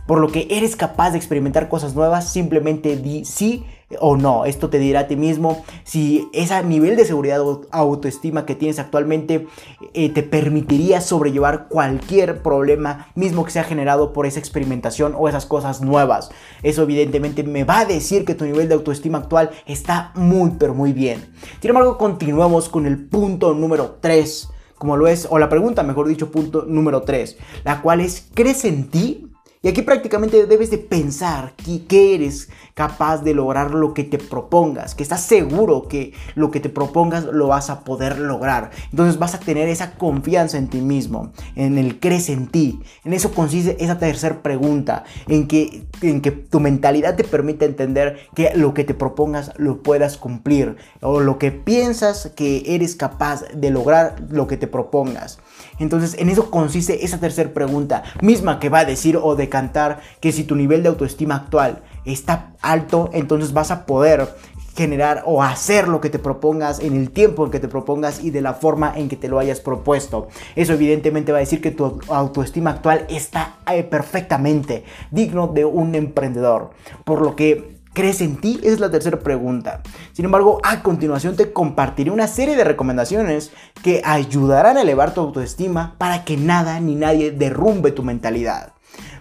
Por 0.06 0.20
lo 0.20 0.28
que 0.28 0.46
eres 0.50 0.76
capaz 0.76 1.10
de 1.10 1.18
experimentar 1.18 1.68
cosas 1.68 1.94
nuevas, 1.94 2.30
simplemente 2.30 2.96
di 2.96 3.24
sí 3.24 3.64
o 4.00 4.16
no. 4.16 4.44
Esto 4.44 4.68
te 4.68 4.78
dirá 4.78 5.00
a 5.00 5.06
ti 5.06 5.16
mismo 5.16 5.64
si 5.84 6.28
ese 6.32 6.62
nivel 6.64 6.96
de 6.96 7.04
seguridad 7.04 7.40
o 7.40 7.62
autoestima 7.70 8.44
que 8.44 8.54
tienes 8.54 8.78
actualmente 8.78 9.46
eh, 9.94 10.10
te 10.10 10.22
permitiría 10.22 11.00
sobrellevar 11.00 11.68
cualquier 11.68 12.42
problema 12.42 13.08
mismo 13.14 13.44
que 13.44 13.52
sea 13.52 13.64
generado 13.64 14.12
por 14.12 14.26
esa 14.26 14.40
experimentación 14.40 15.14
o 15.16 15.28
esas 15.28 15.46
cosas 15.46 15.80
nuevas. 15.80 16.30
Eso 16.62 16.82
evidentemente 16.82 17.42
me 17.42 17.64
va 17.64 17.80
a 17.80 17.84
decir 17.84 18.24
que 18.24 18.34
tu 18.34 18.44
nivel 18.44 18.68
de 18.68 18.74
autoestima 18.74 19.18
actual 19.18 19.50
está 19.66 20.12
muy 20.14 20.52
pero 20.58 20.74
muy 20.74 20.92
bien. 20.92 21.24
Sin 21.60 21.70
embargo, 21.70 21.98
continuamos 21.98 22.68
con 22.68 22.86
el 22.86 23.06
punto 23.06 23.54
número 23.54 23.98
3 24.00 24.50
como 24.78 24.98
lo 24.98 25.06
es, 25.06 25.26
o 25.30 25.38
la 25.38 25.48
pregunta, 25.48 25.82
mejor 25.82 26.06
dicho, 26.06 26.30
punto 26.30 26.66
número 26.68 27.00
3, 27.00 27.38
la 27.64 27.80
cual 27.80 28.02
es, 28.02 28.28
¿crees 28.34 28.66
en 28.66 28.90
ti? 28.90 29.26
Y 29.62 29.68
aquí 29.68 29.82
prácticamente 29.82 30.46
debes 30.46 30.70
de 30.70 30.78
pensar 30.78 31.54
que, 31.56 32.14
eres 32.14 32.48
capaz 32.74 33.22
de 33.22 33.34
lograr 33.34 33.72
lo 33.72 33.94
que 33.94 34.04
te 34.04 34.18
propongas, 34.18 34.94
que 34.94 35.02
estás 35.02 35.22
seguro 35.22 35.88
que 35.88 36.12
lo 36.34 36.50
que 36.50 36.60
te 36.60 36.68
propongas 36.68 37.24
lo 37.24 37.48
vas 37.48 37.70
a 37.70 37.80
poder 37.80 38.18
lograr. 38.18 38.70
Entonces 38.90 39.18
vas 39.18 39.34
a 39.34 39.40
tener 39.40 39.68
esa 39.68 39.94
confianza 39.94 40.58
en 40.58 40.68
ti 40.68 40.80
mismo, 40.80 41.32
en 41.54 41.78
el 41.78 41.98
crees 41.98 42.28
en 42.28 42.48
ti. 42.48 42.80
En 43.04 43.14
eso 43.14 43.32
consiste 43.32 43.82
esa 43.82 43.98
tercera 43.98 44.42
pregunta, 44.42 45.04
en 45.26 45.48
que, 45.48 45.86
en 46.02 46.20
que 46.20 46.30
tu 46.30 46.60
mentalidad 46.60 47.16
te 47.16 47.24
permite 47.24 47.64
entender 47.64 48.18
que 48.34 48.52
lo 48.54 48.74
que 48.74 48.84
te 48.84 48.94
propongas 48.94 49.52
lo 49.56 49.82
puedas 49.82 50.18
cumplir 50.18 50.76
o 51.00 51.20
lo 51.20 51.38
que 51.38 51.50
piensas 51.52 52.30
que 52.36 52.62
eres 52.66 52.94
capaz 52.94 53.44
de 53.54 53.70
lograr 53.70 54.16
lo 54.28 54.46
que 54.46 54.56
te 54.58 54.66
propongas. 54.66 55.38
Entonces 55.78 56.14
en 56.18 56.28
eso 56.28 56.50
consiste 56.50 57.04
esa 57.04 57.18
tercera 57.18 57.52
pregunta, 57.52 58.02
misma 58.20 58.60
que 58.60 58.68
va 58.68 58.80
a 58.80 58.84
decir 58.84 59.16
o 59.16 59.34
de 59.34 59.45
cantar 59.48 60.00
que 60.20 60.32
si 60.32 60.44
tu 60.44 60.54
nivel 60.54 60.82
de 60.82 60.88
autoestima 60.88 61.36
actual 61.36 61.82
está 62.04 62.52
alto, 62.62 63.10
entonces 63.12 63.52
vas 63.52 63.70
a 63.70 63.86
poder 63.86 64.28
generar 64.76 65.22
o 65.24 65.42
hacer 65.42 65.88
lo 65.88 66.00
que 66.00 66.10
te 66.10 66.18
propongas 66.18 66.80
en 66.80 66.94
el 66.94 67.10
tiempo 67.10 67.44
en 67.44 67.50
que 67.50 67.60
te 67.60 67.68
propongas 67.68 68.22
y 68.22 68.30
de 68.30 68.42
la 68.42 68.54
forma 68.54 68.92
en 68.94 69.08
que 69.08 69.16
te 69.16 69.28
lo 69.28 69.38
hayas 69.38 69.60
propuesto. 69.60 70.28
Eso 70.54 70.74
evidentemente 70.74 71.32
va 71.32 71.38
a 71.38 71.40
decir 71.40 71.62
que 71.62 71.70
tu 71.70 71.98
autoestima 72.08 72.70
actual 72.70 73.06
está 73.08 73.56
eh, 73.72 73.82
perfectamente 73.82 74.84
digno 75.10 75.48
de 75.48 75.64
un 75.64 75.94
emprendedor. 75.94 76.70
Por 77.04 77.22
lo 77.22 77.34
que 77.34 77.76
¿Crees 77.96 78.20
en 78.20 78.36
ti? 78.36 78.60
Es 78.62 78.78
la 78.78 78.90
tercera 78.90 79.20
pregunta. 79.20 79.80
Sin 80.12 80.26
embargo, 80.26 80.60
a 80.62 80.82
continuación 80.82 81.34
te 81.34 81.54
compartiré 81.54 82.10
una 82.10 82.26
serie 82.26 82.54
de 82.54 82.62
recomendaciones 82.62 83.52
que 83.82 84.02
ayudarán 84.04 84.76
a 84.76 84.82
elevar 84.82 85.14
tu 85.14 85.22
autoestima 85.22 85.94
para 85.96 86.22
que 86.22 86.36
nada 86.36 86.78
ni 86.78 86.94
nadie 86.94 87.30
derrumbe 87.30 87.92
tu 87.92 88.02
mentalidad. 88.02 88.74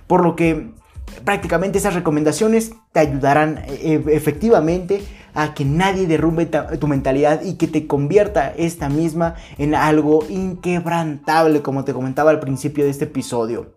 Por 0.07 0.23
lo 0.23 0.35
que 0.35 0.71
prácticamente 1.23 1.77
esas 1.77 1.93
recomendaciones 1.93 2.73
te 2.91 2.99
ayudarán 2.99 3.63
eh, 3.67 4.03
efectivamente 4.07 5.01
a 5.33 5.53
que 5.53 5.65
nadie 5.65 6.07
derrumbe 6.07 6.45
tu 6.45 6.87
mentalidad 6.87 7.41
y 7.43 7.55
que 7.55 7.67
te 7.67 7.87
convierta 7.87 8.53
esta 8.55 8.89
misma 8.89 9.35
en 9.57 9.75
algo 9.75 10.25
inquebrantable 10.29 11.61
como 11.61 11.83
te 11.83 11.93
comentaba 11.93 12.31
al 12.31 12.39
principio 12.39 12.85
de 12.85 12.91
este 12.91 13.05
episodio. 13.05 13.75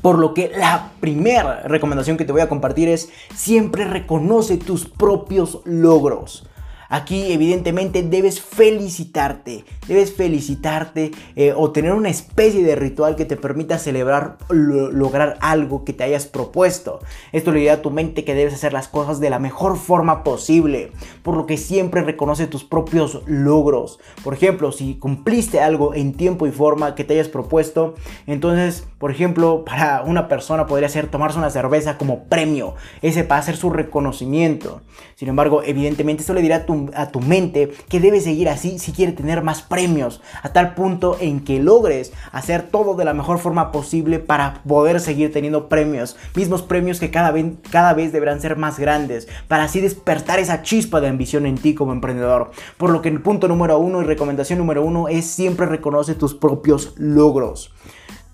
Por 0.00 0.18
lo 0.18 0.34
que 0.34 0.52
la 0.56 0.92
primera 1.00 1.62
recomendación 1.62 2.16
que 2.16 2.24
te 2.24 2.32
voy 2.32 2.42
a 2.42 2.48
compartir 2.48 2.88
es 2.88 3.10
siempre 3.34 3.84
reconoce 3.84 4.56
tus 4.56 4.86
propios 4.86 5.60
logros. 5.64 6.46
Aquí 6.92 7.32
evidentemente 7.32 8.02
debes 8.02 8.42
felicitarte, 8.42 9.64
debes 9.88 10.12
felicitarte 10.12 11.10
eh, 11.36 11.54
o 11.56 11.72
tener 11.72 11.94
una 11.94 12.10
especie 12.10 12.62
de 12.62 12.76
ritual 12.76 13.16
que 13.16 13.24
te 13.24 13.38
permita 13.38 13.78
celebrar, 13.78 14.36
lograr 14.50 15.38
algo 15.40 15.86
que 15.86 15.94
te 15.94 16.04
hayas 16.04 16.26
propuesto. 16.26 17.00
Esto 17.32 17.50
le 17.50 17.60
dirá 17.60 17.72
a 17.72 17.80
tu 17.80 17.90
mente 17.90 18.24
que 18.24 18.34
debes 18.34 18.52
hacer 18.52 18.74
las 18.74 18.88
cosas 18.88 19.20
de 19.20 19.30
la 19.30 19.38
mejor 19.38 19.78
forma 19.78 20.22
posible, 20.22 20.92
por 21.22 21.34
lo 21.34 21.46
que 21.46 21.56
siempre 21.56 22.02
reconoce 22.02 22.46
tus 22.46 22.62
propios 22.62 23.22
logros. 23.24 23.98
Por 24.22 24.34
ejemplo, 24.34 24.70
si 24.70 24.96
cumpliste 24.96 25.60
algo 25.60 25.94
en 25.94 26.12
tiempo 26.12 26.46
y 26.46 26.50
forma 26.50 26.94
que 26.94 27.04
te 27.04 27.14
hayas 27.14 27.28
propuesto, 27.28 27.94
entonces, 28.26 28.86
por 28.98 29.10
ejemplo, 29.10 29.64
para 29.64 30.02
una 30.02 30.28
persona 30.28 30.66
podría 30.66 30.90
ser 30.90 31.06
tomarse 31.06 31.38
una 31.38 31.48
cerveza 31.48 31.96
como 31.96 32.24
premio, 32.24 32.74
ese 33.00 33.24
para 33.24 33.40
hacer 33.40 33.56
su 33.56 33.70
reconocimiento. 33.70 34.82
Sin 35.14 35.30
embargo, 35.30 35.62
evidentemente 35.64 36.20
esto 36.20 36.34
le 36.34 36.42
dirá 36.42 36.56
a 36.56 36.66
tu 36.66 36.81
a 36.94 37.10
tu 37.10 37.20
mente 37.20 37.72
que 37.88 38.00
debes 38.00 38.24
seguir 38.24 38.48
así 38.48 38.78
si 38.78 38.92
quieres 38.92 39.14
tener 39.14 39.42
más 39.42 39.62
premios, 39.62 40.20
a 40.42 40.52
tal 40.52 40.74
punto 40.74 41.16
en 41.20 41.40
que 41.44 41.60
logres 41.60 42.12
hacer 42.32 42.62
todo 42.62 42.94
de 42.94 43.04
la 43.04 43.14
mejor 43.14 43.38
forma 43.38 43.72
posible 43.72 44.18
para 44.18 44.62
poder 44.66 45.00
seguir 45.00 45.32
teniendo 45.32 45.68
premios, 45.68 46.16
mismos 46.34 46.62
premios 46.62 47.00
que 47.00 47.10
cada 47.10 47.30
vez, 47.30 47.46
cada 47.70 47.94
vez 47.94 48.12
deberán 48.12 48.40
ser 48.40 48.56
más 48.56 48.78
grandes, 48.78 49.28
para 49.48 49.64
así 49.64 49.80
despertar 49.80 50.38
esa 50.38 50.62
chispa 50.62 51.00
de 51.00 51.08
ambición 51.08 51.46
en 51.46 51.56
ti 51.56 51.74
como 51.74 51.92
emprendedor. 51.92 52.50
Por 52.76 52.90
lo 52.90 53.02
que 53.02 53.08
el 53.08 53.20
punto 53.22 53.48
número 53.48 53.78
uno 53.78 54.00
y 54.00 54.04
recomendación 54.04 54.58
número 54.58 54.84
uno 54.84 55.08
es 55.08 55.26
siempre 55.26 55.66
reconoce 55.66 56.14
tus 56.14 56.34
propios 56.34 56.94
logros. 56.96 57.72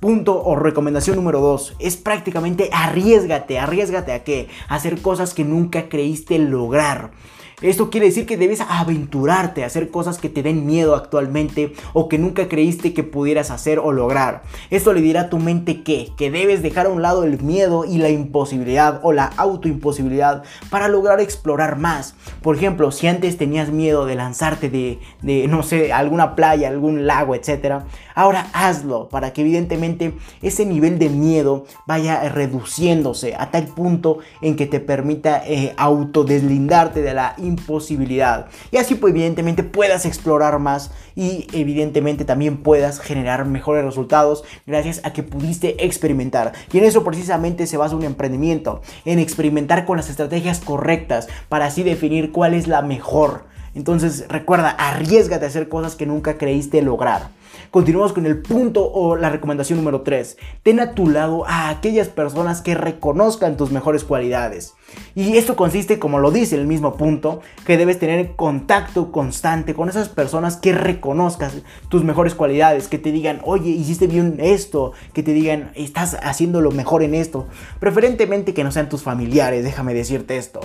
Punto 0.00 0.40
o 0.44 0.54
recomendación 0.54 1.16
número 1.16 1.40
dos 1.40 1.74
es 1.80 1.96
prácticamente 1.96 2.70
arriesgate, 2.72 3.58
arriesgate 3.58 4.12
a 4.12 4.22
qué? 4.22 4.48
A 4.68 4.76
hacer 4.76 5.02
cosas 5.02 5.34
que 5.34 5.44
nunca 5.44 5.88
creíste 5.88 6.38
lograr. 6.38 7.10
Esto 7.60 7.90
quiere 7.90 8.06
decir 8.06 8.24
que 8.24 8.36
debes 8.36 8.60
aventurarte 8.60 9.64
a 9.64 9.66
hacer 9.66 9.90
cosas 9.90 10.18
que 10.18 10.28
te 10.28 10.42
den 10.44 10.64
miedo 10.66 10.94
actualmente 10.94 11.72
o 11.92 12.08
que 12.08 12.18
nunca 12.18 12.48
creíste 12.48 12.94
que 12.94 13.02
pudieras 13.02 13.50
hacer 13.50 13.80
o 13.80 13.90
lograr. 13.90 14.42
Esto 14.70 14.92
le 14.92 15.00
dirá 15.00 15.22
a 15.22 15.28
tu 15.30 15.38
mente 15.38 15.82
que, 15.82 16.10
que 16.16 16.30
debes 16.30 16.62
dejar 16.62 16.86
a 16.86 16.90
un 16.90 17.02
lado 17.02 17.24
el 17.24 17.42
miedo 17.42 17.84
y 17.84 17.98
la 17.98 18.10
imposibilidad 18.10 19.00
o 19.02 19.12
la 19.12 19.24
autoimposibilidad 19.24 20.44
para 20.70 20.88
lograr 20.88 21.20
explorar 21.20 21.78
más. 21.78 22.14
Por 22.42 22.56
ejemplo, 22.56 22.92
si 22.92 23.08
antes 23.08 23.36
tenías 23.36 23.70
miedo 23.70 24.06
de 24.06 24.14
lanzarte 24.14 24.70
de, 24.70 25.00
de 25.22 25.48
no 25.48 25.62
sé, 25.64 25.92
alguna 25.92 26.36
playa, 26.36 26.68
algún 26.68 27.06
lago, 27.06 27.34
etc. 27.34 27.82
Ahora 28.18 28.48
hazlo 28.52 29.08
para 29.08 29.32
que 29.32 29.42
evidentemente 29.42 30.12
ese 30.42 30.66
nivel 30.66 30.98
de 30.98 31.08
miedo 31.08 31.66
vaya 31.86 32.28
reduciéndose 32.28 33.36
a 33.38 33.52
tal 33.52 33.68
punto 33.68 34.18
en 34.42 34.56
que 34.56 34.66
te 34.66 34.80
permita 34.80 35.40
eh, 35.46 35.72
autodeslindarte 35.76 37.00
de 37.00 37.14
la 37.14 37.36
imposibilidad. 37.38 38.48
Y 38.72 38.78
así 38.78 38.96
pues 38.96 39.12
evidentemente 39.12 39.62
puedas 39.62 40.04
explorar 40.04 40.58
más 40.58 40.90
y 41.14 41.46
evidentemente 41.52 42.24
también 42.24 42.56
puedas 42.56 42.98
generar 42.98 43.44
mejores 43.44 43.84
resultados 43.84 44.42
gracias 44.66 45.00
a 45.04 45.12
que 45.12 45.22
pudiste 45.22 45.84
experimentar. 45.84 46.54
Y 46.72 46.78
en 46.78 46.86
eso 46.86 47.04
precisamente 47.04 47.68
se 47.68 47.76
basa 47.76 47.94
un 47.94 48.02
emprendimiento, 48.02 48.82
en 49.04 49.20
experimentar 49.20 49.84
con 49.84 49.96
las 49.96 50.10
estrategias 50.10 50.58
correctas 50.58 51.28
para 51.48 51.66
así 51.66 51.84
definir 51.84 52.32
cuál 52.32 52.54
es 52.54 52.66
la 52.66 52.82
mejor. 52.82 53.44
Entonces 53.76 54.24
recuerda, 54.28 54.70
arriesgate 54.70 55.44
a 55.44 55.48
hacer 55.48 55.68
cosas 55.68 55.94
que 55.94 56.04
nunca 56.04 56.36
creíste 56.36 56.82
lograr. 56.82 57.37
Continuamos 57.70 58.14
con 58.14 58.24
el 58.24 58.40
punto 58.40 58.90
o 58.90 59.16
la 59.16 59.28
recomendación 59.28 59.78
número 59.78 60.00
3. 60.00 60.38
Ten 60.62 60.80
a 60.80 60.94
tu 60.94 61.08
lado 61.10 61.46
a 61.46 61.68
aquellas 61.68 62.08
personas 62.08 62.62
que 62.62 62.74
reconozcan 62.74 63.58
tus 63.58 63.70
mejores 63.72 64.04
cualidades. 64.04 64.72
Y 65.14 65.36
esto 65.36 65.54
consiste, 65.54 65.98
como 65.98 66.18
lo 66.18 66.30
dice 66.30 66.56
el 66.56 66.66
mismo 66.66 66.96
punto, 66.96 67.42
que 67.66 67.76
debes 67.76 67.98
tener 67.98 68.36
contacto 68.36 69.12
constante 69.12 69.74
con 69.74 69.90
esas 69.90 70.08
personas 70.08 70.56
que 70.56 70.72
reconozcas 70.72 71.58
tus 71.90 72.04
mejores 72.04 72.34
cualidades, 72.34 72.88
que 72.88 72.98
te 72.98 73.12
digan, 73.12 73.42
oye, 73.44 73.68
hiciste 73.70 74.06
bien 74.06 74.38
esto, 74.40 74.92
que 75.12 75.22
te 75.22 75.34
digan, 75.34 75.70
estás 75.74 76.16
haciendo 76.22 76.62
lo 76.62 76.70
mejor 76.70 77.02
en 77.02 77.14
esto. 77.14 77.48
Preferentemente 77.80 78.54
que 78.54 78.64
no 78.64 78.72
sean 78.72 78.88
tus 78.88 79.02
familiares, 79.02 79.62
déjame 79.62 79.92
decirte 79.92 80.38
esto, 80.38 80.60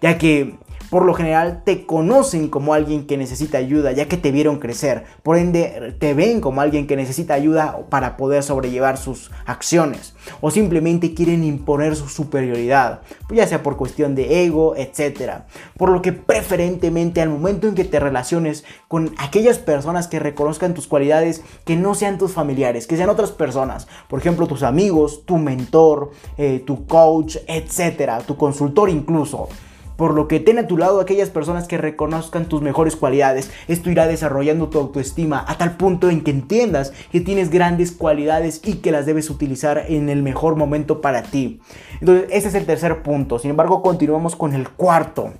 ya 0.00 0.16
que 0.16 0.56
por 0.90 1.04
lo 1.04 1.14
general 1.14 1.62
te 1.64 1.86
conocen 1.86 2.48
como 2.48 2.74
alguien 2.74 3.06
que 3.06 3.16
necesita 3.16 3.58
ayuda, 3.58 3.92
ya 3.92 4.06
que 4.06 4.16
te 4.16 4.30
vieron 4.30 4.58
crecer. 4.58 5.04
Por 5.22 5.36
ende, 5.36 5.94
te 5.98 6.14
ven 6.14 6.40
como 6.40 6.60
alguien 6.60 6.86
que 6.86 6.96
necesita 6.96 7.34
ayuda 7.34 7.78
para 7.90 8.16
poder 8.16 8.42
sobrellevar 8.42 8.96
sus 8.96 9.30
acciones. 9.46 10.14
O 10.40 10.50
simplemente 10.50 11.14
quieren 11.14 11.44
imponer 11.44 11.96
su 11.96 12.08
superioridad, 12.08 13.00
ya 13.30 13.46
sea 13.46 13.62
por 13.62 13.76
cuestión 13.76 14.14
de 14.14 14.44
ego, 14.44 14.74
etc. 14.76 15.42
Por 15.76 15.90
lo 15.90 16.02
que 16.02 16.12
preferentemente 16.12 17.20
al 17.20 17.28
momento 17.28 17.68
en 17.68 17.74
que 17.74 17.84
te 17.84 18.00
relaciones 18.00 18.64
con 18.88 19.14
aquellas 19.18 19.58
personas 19.58 20.08
que 20.08 20.18
reconozcan 20.18 20.74
tus 20.74 20.86
cualidades, 20.86 21.42
que 21.64 21.76
no 21.76 21.94
sean 21.94 22.18
tus 22.18 22.32
familiares, 22.32 22.86
que 22.86 22.96
sean 22.96 23.10
otras 23.10 23.32
personas. 23.32 23.86
Por 24.08 24.20
ejemplo, 24.20 24.46
tus 24.46 24.62
amigos, 24.62 25.24
tu 25.24 25.38
mentor, 25.38 26.12
eh, 26.38 26.62
tu 26.64 26.86
coach, 26.86 27.36
etc. 27.46 28.24
Tu 28.26 28.36
consultor 28.36 28.90
incluso 28.90 29.48
por 29.96 30.14
lo 30.14 30.28
que 30.28 30.40
ten 30.40 30.58
a 30.58 30.66
tu 30.66 30.76
lado 30.76 31.00
aquellas 31.00 31.30
personas 31.30 31.66
que 31.66 31.78
reconozcan 31.78 32.46
tus 32.46 32.62
mejores 32.62 32.96
cualidades. 32.96 33.50
Esto 33.68 33.90
irá 33.90 34.06
desarrollando 34.06 34.68
tu 34.68 34.78
autoestima 34.78 35.44
a 35.46 35.58
tal 35.58 35.76
punto 35.76 36.10
en 36.10 36.22
que 36.22 36.30
entiendas 36.30 36.92
que 37.10 37.20
tienes 37.20 37.50
grandes 37.50 37.92
cualidades 37.92 38.60
y 38.64 38.74
que 38.74 38.92
las 38.92 39.06
debes 39.06 39.30
utilizar 39.30 39.84
en 39.88 40.08
el 40.08 40.22
mejor 40.22 40.56
momento 40.56 41.00
para 41.00 41.22
ti. 41.22 41.60
Entonces, 42.00 42.28
ese 42.30 42.48
es 42.48 42.54
el 42.54 42.66
tercer 42.66 43.02
punto. 43.02 43.38
Sin 43.38 43.50
embargo, 43.50 43.82
continuamos 43.82 44.36
con 44.36 44.54
el 44.54 44.68
cuarto. 44.68 45.32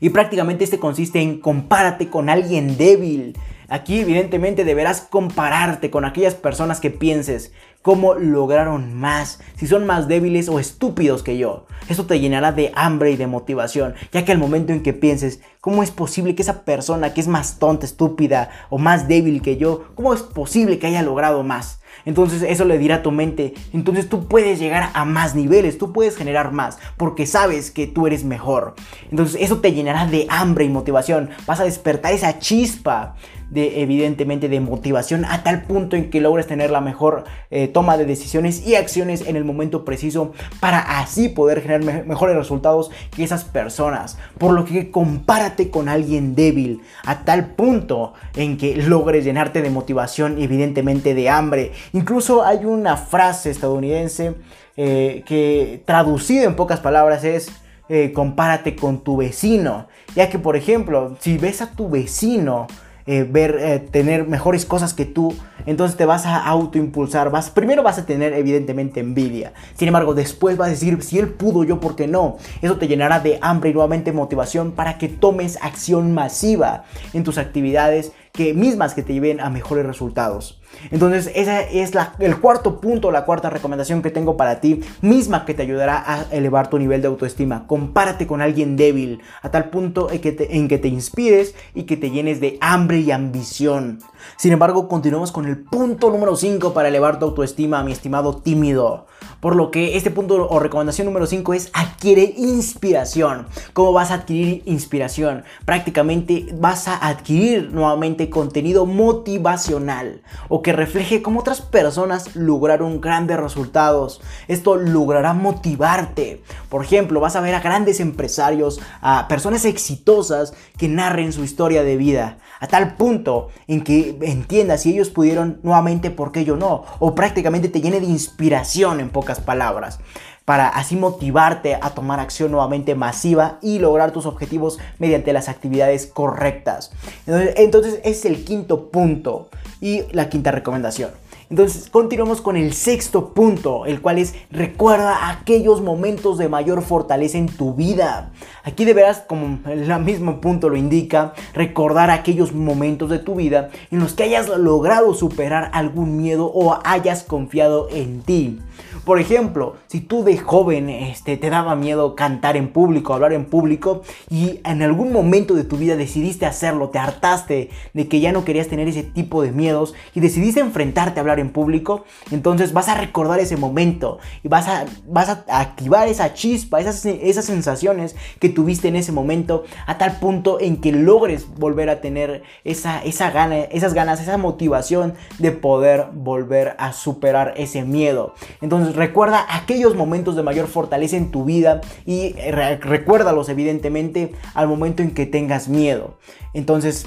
Y 0.00 0.10
prácticamente 0.10 0.64
este 0.64 0.78
consiste 0.78 1.20
en 1.20 1.40
compárate 1.40 2.08
con 2.08 2.28
alguien 2.28 2.76
débil. 2.76 3.36
Aquí 3.70 4.00
evidentemente 4.00 4.64
deberás 4.64 5.02
compararte 5.02 5.90
con 5.90 6.06
aquellas 6.06 6.34
personas 6.34 6.80
que 6.80 6.90
pienses 6.90 7.52
cómo 7.82 8.14
lograron 8.14 8.94
más, 8.94 9.40
si 9.56 9.66
son 9.66 9.86
más 9.86 10.08
débiles 10.08 10.48
o 10.48 10.58
estúpidos 10.58 11.22
que 11.22 11.38
yo. 11.38 11.66
Esto 11.88 12.06
te 12.06 12.20
llenará 12.20 12.52
de 12.52 12.72
hambre 12.74 13.12
y 13.12 13.16
de 13.16 13.26
motivación, 13.26 13.94
ya 14.12 14.24
que 14.24 14.32
al 14.32 14.38
momento 14.38 14.72
en 14.72 14.82
que 14.82 14.92
pienses, 14.92 15.40
¿cómo 15.60 15.82
es 15.82 15.90
posible 15.90 16.34
que 16.34 16.42
esa 16.42 16.64
persona 16.64 17.14
que 17.14 17.20
es 17.20 17.28
más 17.28 17.58
tonta, 17.58 17.86
estúpida 17.86 18.50
o 18.68 18.78
más 18.78 19.08
débil 19.08 19.42
que 19.42 19.56
yo, 19.56 19.84
cómo 19.94 20.12
es 20.12 20.22
posible 20.22 20.78
que 20.78 20.88
haya 20.88 21.02
logrado 21.02 21.42
más? 21.42 21.80
Entonces 22.04 22.42
eso 22.42 22.64
le 22.64 22.78
dirá 22.78 22.96
a 22.96 23.02
tu 23.02 23.10
mente, 23.10 23.54
entonces 23.72 24.08
tú 24.08 24.28
puedes 24.28 24.58
llegar 24.58 24.90
a 24.94 25.04
más 25.04 25.34
niveles, 25.34 25.78
tú 25.78 25.92
puedes 25.92 26.16
generar 26.16 26.52
más, 26.52 26.78
porque 26.96 27.26
sabes 27.26 27.70
que 27.70 27.86
tú 27.86 28.06
eres 28.06 28.24
mejor. 28.24 28.74
Entonces 29.10 29.40
eso 29.40 29.58
te 29.58 29.72
llenará 29.72 30.06
de 30.06 30.26
hambre 30.28 30.64
y 30.64 30.68
motivación, 30.68 31.30
vas 31.46 31.60
a 31.60 31.64
despertar 31.64 32.12
esa 32.12 32.38
chispa 32.38 33.14
de 33.50 33.82
evidentemente 33.82 34.48
de 34.48 34.60
motivación 34.60 35.24
a 35.24 35.42
tal 35.42 35.62
punto 35.62 35.96
en 35.96 36.10
que 36.10 36.20
logres 36.20 36.46
tener 36.46 36.70
la 36.70 36.80
mejor 36.80 37.24
eh, 37.50 37.68
toma 37.68 37.96
de 37.96 38.04
decisiones 38.04 38.66
y 38.66 38.74
acciones 38.74 39.26
en 39.26 39.36
el 39.36 39.44
momento 39.44 39.84
preciso 39.84 40.32
para 40.60 41.00
así 41.00 41.28
poder 41.28 41.62
generar 41.62 42.04
mejores 42.06 42.36
resultados 42.36 42.90
que 43.14 43.24
esas 43.24 43.44
personas. 43.44 44.18
Por 44.38 44.52
lo 44.52 44.64
que 44.64 44.90
compárate 44.90 45.70
con 45.70 45.88
alguien 45.88 46.34
débil 46.34 46.82
a 47.04 47.24
tal 47.24 47.54
punto 47.54 48.12
en 48.36 48.58
que 48.58 48.76
logres 48.76 49.24
llenarte 49.24 49.62
de 49.62 49.70
motivación 49.70 50.38
y 50.38 50.44
evidentemente 50.44 51.14
de 51.14 51.30
hambre. 51.30 51.72
Incluso 51.92 52.44
hay 52.44 52.64
una 52.64 52.96
frase 52.96 53.50
estadounidense 53.50 54.34
eh, 54.76 55.22
que 55.26 55.82
traducida 55.84 56.44
en 56.44 56.54
pocas 56.54 56.80
palabras 56.80 57.24
es 57.24 57.50
eh, 57.88 58.12
compárate 58.12 58.76
con 58.76 59.02
tu 59.02 59.16
vecino. 59.16 59.88
Ya 60.14 60.28
que 60.28 60.38
por 60.38 60.56
ejemplo, 60.56 61.16
si 61.20 61.38
ves 61.38 61.62
a 61.62 61.72
tu 61.72 61.88
vecino 61.88 62.66
eh, 63.10 63.24
ver, 63.24 63.56
eh, 63.58 63.78
tener 63.78 64.26
mejores 64.26 64.66
cosas 64.66 64.92
que 64.92 65.06
tú, 65.06 65.34
entonces 65.68 65.98
te 65.98 66.06
vas 66.06 66.24
a 66.24 66.42
autoimpulsar. 66.44 67.30
Vas, 67.30 67.50
primero 67.50 67.82
vas 67.82 67.98
a 67.98 68.06
tener 68.06 68.32
evidentemente 68.32 69.00
envidia. 69.00 69.52
Sin 69.74 69.88
embargo, 69.88 70.14
después 70.14 70.56
vas 70.56 70.68
a 70.68 70.70
decir, 70.70 71.02
si 71.02 71.18
él 71.18 71.28
pudo, 71.28 71.62
yo, 71.62 71.78
¿por 71.78 71.94
qué 71.94 72.06
no? 72.06 72.38
Eso 72.62 72.78
te 72.78 72.88
llenará 72.88 73.20
de 73.20 73.38
hambre 73.42 73.70
y 73.70 73.74
nuevamente 73.74 74.12
motivación 74.12 74.72
para 74.72 74.96
que 74.96 75.08
tomes 75.08 75.58
acción 75.60 76.14
masiva 76.14 76.84
en 77.12 77.22
tus 77.22 77.36
actividades 77.36 78.12
que 78.32 78.54
mismas 78.54 78.94
que 78.94 79.02
te 79.02 79.12
lleven 79.12 79.40
a 79.40 79.50
mejores 79.50 79.84
resultados. 79.84 80.60
Entonces, 80.90 81.32
ese 81.34 81.80
es 81.80 81.92
el 82.20 82.38
cuarto 82.38 82.80
punto, 82.80 83.10
la 83.10 83.24
cuarta 83.24 83.50
recomendación 83.50 84.00
que 84.00 84.10
tengo 84.10 84.36
para 84.36 84.60
ti, 84.60 84.80
misma 85.02 85.44
que 85.44 85.54
te 85.54 85.62
ayudará 85.62 86.04
a 86.06 86.22
elevar 86.30 86.70
tu 86.70 86.78
nivel 86.78 87.02
de 87.02 87.08
autoestima. 87.08 87.66
Compárate 87.66 88.26
con 88.26 88.40
alguien 88.40 88.76
débil, 88.76 89.20
a 89.42 89.50
tal 89.50 89.70
punto 89.70 90.10
en 90.10 90.20
que 90.20 90.32
te, 90.32 90.56
en 90.56 90.68
que 90.68 90.78
te 90.78 90.88
inspires 90.88 91.54
y 91.74 91.82
que 91.84 91.96
te 91.96 92.10
llenes 92.10 92.40
de 92.40 92.58
hambre 92.60 93.00
y 93.00 93.10
ambición. 93.10 93.98
Sin 94.36 94.52
embargo, 94.52 94.88
continuamos 94.88 95.32
con 95.32 95.46
el 95.46 95.57
punto 95.70 96.10
número 96.10 96.36
5 96.36 96.72
para 96.72 96.88
elevar 96.88 97.18
tu 97.18 97.26
autoestima, 97.26 97.82
mi 97.82 97.92
estimado 97.92 98.40
tímido. 98.42 99.06
Por 99.40 99.54
lo 99.54 99.70
que 99.70 99.96
este 99.96 100.10
punto 100.10 100.48
o 100.48 100.58
recomendación 100.58 101.06
número 101.06 101.26
5 101.26 101.54
es 101.54 101.70
adquiere 101.72 102.34
inspiración. 102.36 103.46
¿Cómo 103.72 103.92
vas 103.92 104.10
a 104.10 104.14
adquirir 104.14 104.64
inspiración? 104.66 105.44
Prácticamente 105.64 106.48
vas 106.58 106.88
a 106.88 107.06
adquirir 107.06 107.70
nuevamente 107.72 108.30
contenido 108.30 108.84
motivacional 108.84 110.22
o 110.48 110.60
que 110.60 110.72
refleje 110.72 111.22
cómo 111.22 111.40
otras 111.40 111.60
personas 111.60 112.34
lograron 112.34 113.00
grandes 113.00 113.38
resultados. 113.38 114.20
Esto 114.48 114.74
logrará 114.74 115.34
motivarte. 115.34 116.42
Por 116.68 116.82
ejemplo, 116.84 117.20
vas 117.20 117.36
a 117.36 117.40
ver 117.40 117.54
a 117.54 117.60
grandes 117.60 118.00
empresarios, 118.00 118.80
a 119.00 119.28
personas 119.28 119.64
exitosas 119.64 120.52
que 120.76 120.88
narren 120.88 121.32
su 121.32 121.44
historia 121.44 121.84
de 121.84 121.96
vida. 121.96 122.38
A 122.58 122.66
tal 122.66 122.96
punto 122.96 123.50
en 123.68 123.84
que 123.84 124.18
entiendas 124.22 124.82
si 124.82 124.92
ellos 124.94 125.10
pudieron 125.10 125.60
nuevamente, 125.62 126.10
¿por 126.10 126.32
qué 126.32 126.44
yo 126.44 126.56
no? 126.56 126.84
O 126.98 127.14
prácticamente 127.14 127.68
te 127.68 127.80
llene 127.80 128.00
de 128.00 128.06
inspiración 128.06 128.98
en 128.98 129.10
pocas 129.10 129.27
palabras 129.40 130.00
para 130.48 130.70
así 130.70 130.96
motivarte 130.96 131.74
a 131.74 131.90
tomar 131.90 132.20
acción 132.20 132.50
nuevamente 132.52 132.94
masiva 132.94 133.58
y 133.60 133.80
lograr 133.80 134.12
tus 134.12 134.24
objetivos 134.24 134.78
mediante 134.98 135.34
las 135.34 135.50
actividades 135.50 136.06
correctas. 136.06 136.90
Entonces, 137.26 137.54
entonces 137.58 138.00
es 138.02 138.24
el 138.24 138.44
quinto 138.46 138.90
punto 138.90 139.50
y 139.82 140.04
la 140.12 140.30
quinta 140.30 140.50
recomendación. 140.50 141.10
Entonces 141.50 141.88
continuamos 141.90 142.40
con 142.40 142.56
el 142.56 142.72
sexto 142.72 143.34
punto, 143.34 143.84
el 143.84 144.00
cual 144.02 144.18
es 144.18 144.34
recuerda 144.50 145.30
aquellos 145.30 145.82
momentos 145.82 146.36
de 146.38 146.48
mayor 146.48 146.80
fortaleza 146.80 147.36
en 147.36 147.48
tu 147.48 147.74
vida. 147.74 148.32
Aquí 148.64 148.84
deberás, 148.84 149.20
como 149.20 149.58
el 149.66 150.00
mismo 150.00 150.40
punto 150.40 150.68
lo 150.68 150.76
indica, 150.76 151.34
recordar 151.52 152.10
aquellos 152.10 152.54
momentos 152.54 153.08
de 153.08 153.18
tu 153.18 153.34
vida 153.34 153.68
en 153.90 153.98
los 153.98 154.14
que 154.14 154.24
hayas 154.24 154.48
logrado 154.48 155.12
superar 155.12 155.70
algún 155.72 156.16
miedo 156.16 156.50
o 156.52 156.78
hayas 156.84 157.22
confiado 157.22 157.88
en 157.90 158.20
ti. 158.22 158.60
Por 159.08 159.18
ejemplo, 159.18 159.76
si 159.86 160.02
tú 160.02 160.22
de 160.22 160.36
joven 160.36 160.90
este, 160.90 161.38
te 161.38 161.48
daba 161.48 161.74
miedo 161.74 162.14
cantar 162.14 162.58
en 162.58 162.68
público, 162.68 163.14
hablar 163.14 163.32
en 163.32 163.46
público 163.46 164.02
y 164.28 164.60
en 164.66 164.82
algún 164.82 165.14
momento 165.14 165.54
de 165.54 165.64
tu 165.64 165.78
vida 165.78 165.96
decidiste 165.96 166.44
hacerlo, 166.44 166.90
te 166.90 166.98
hartaste 166.98 167.70
de 167.94 168.06
que 168.06 168.20
ya 168.20 168.32
no 168.32 168.44
querías 168.44 168.68
tener 168.68 168.86
ese 168.86 169.04
tipo 169.04 169.40
de 169.40 169.50
miedos 169.50 169.94
y 170.14 170.20
decidiste 170.20 170.60
enfrentarte 170.60 171.18
a 171.18 171.22
hablar 171.22 171.40
en 171.40 171.48
público, 171.48 172.04
entonces 172.30 172.74
vas 172.74 172.90
a 172.90 172.96
recordar 172.96 173.40
ese 173.40 173.56
momento 173.56 174.18
y 174.44 174.48
vas 174.48 174.68
a, 174.68 174.84
vas 175.06 175.30
a 175.30 175.42
activar 175.58 176.06
esa 176.08 176.34
chispa, 176.34 176.78
esas, 176.78 177.06
esas 177.06 177.46
sensaciones 177.46 178.14
que 178.40 178.50
tuviste 178.50 178.88
en 178.88 178.96
ese 178.96 179.12
momento 179.12 179.64
a 179.86 179.96
tal 179.96 180.18
punto 180.18 180.60
en 180.60 180.82
que 180.82 180.92
logres 180.92 181.46
volver 181.56 181.88
a 181.88 182.02
tener 182.02 182.42
esa, 182.62 183.02
esa 183.02 183.30
gana, 183.30 183.56
esas 183.56 183.94
ganas, 183.94 184.20
esa 184.20 184.36
motivación 184.36 185.14
de 185.38 185.52
poder 185.52 186.08
volver 186.12 186.76
a 186.76 186.92
superar 186.92 187.54
ese 187.56 187.86
miedo. 187.86 188.34
Entonces 188.60 188.97
recuerda 188.98 189.46
aquellos 189.48 189.94
momentos 189.94 190.36
de 190.36 190.42
mayor 190.42 190.66
fortaleza 190.66 191.16
en 191.16 191.30
tu 191.30 191.44
vida 191.44 191.80
y 192.04 192.34
recuérdalos 192.80 193.48
evidentemente 193.48 194.32
al 194.54 194.68
momento 194.68 195.02
en 195.02 195.12
que 195.12 195.24
tengas 195.24 195.68
miedo. 195.68 196.18
Entonces, 196.52 197.06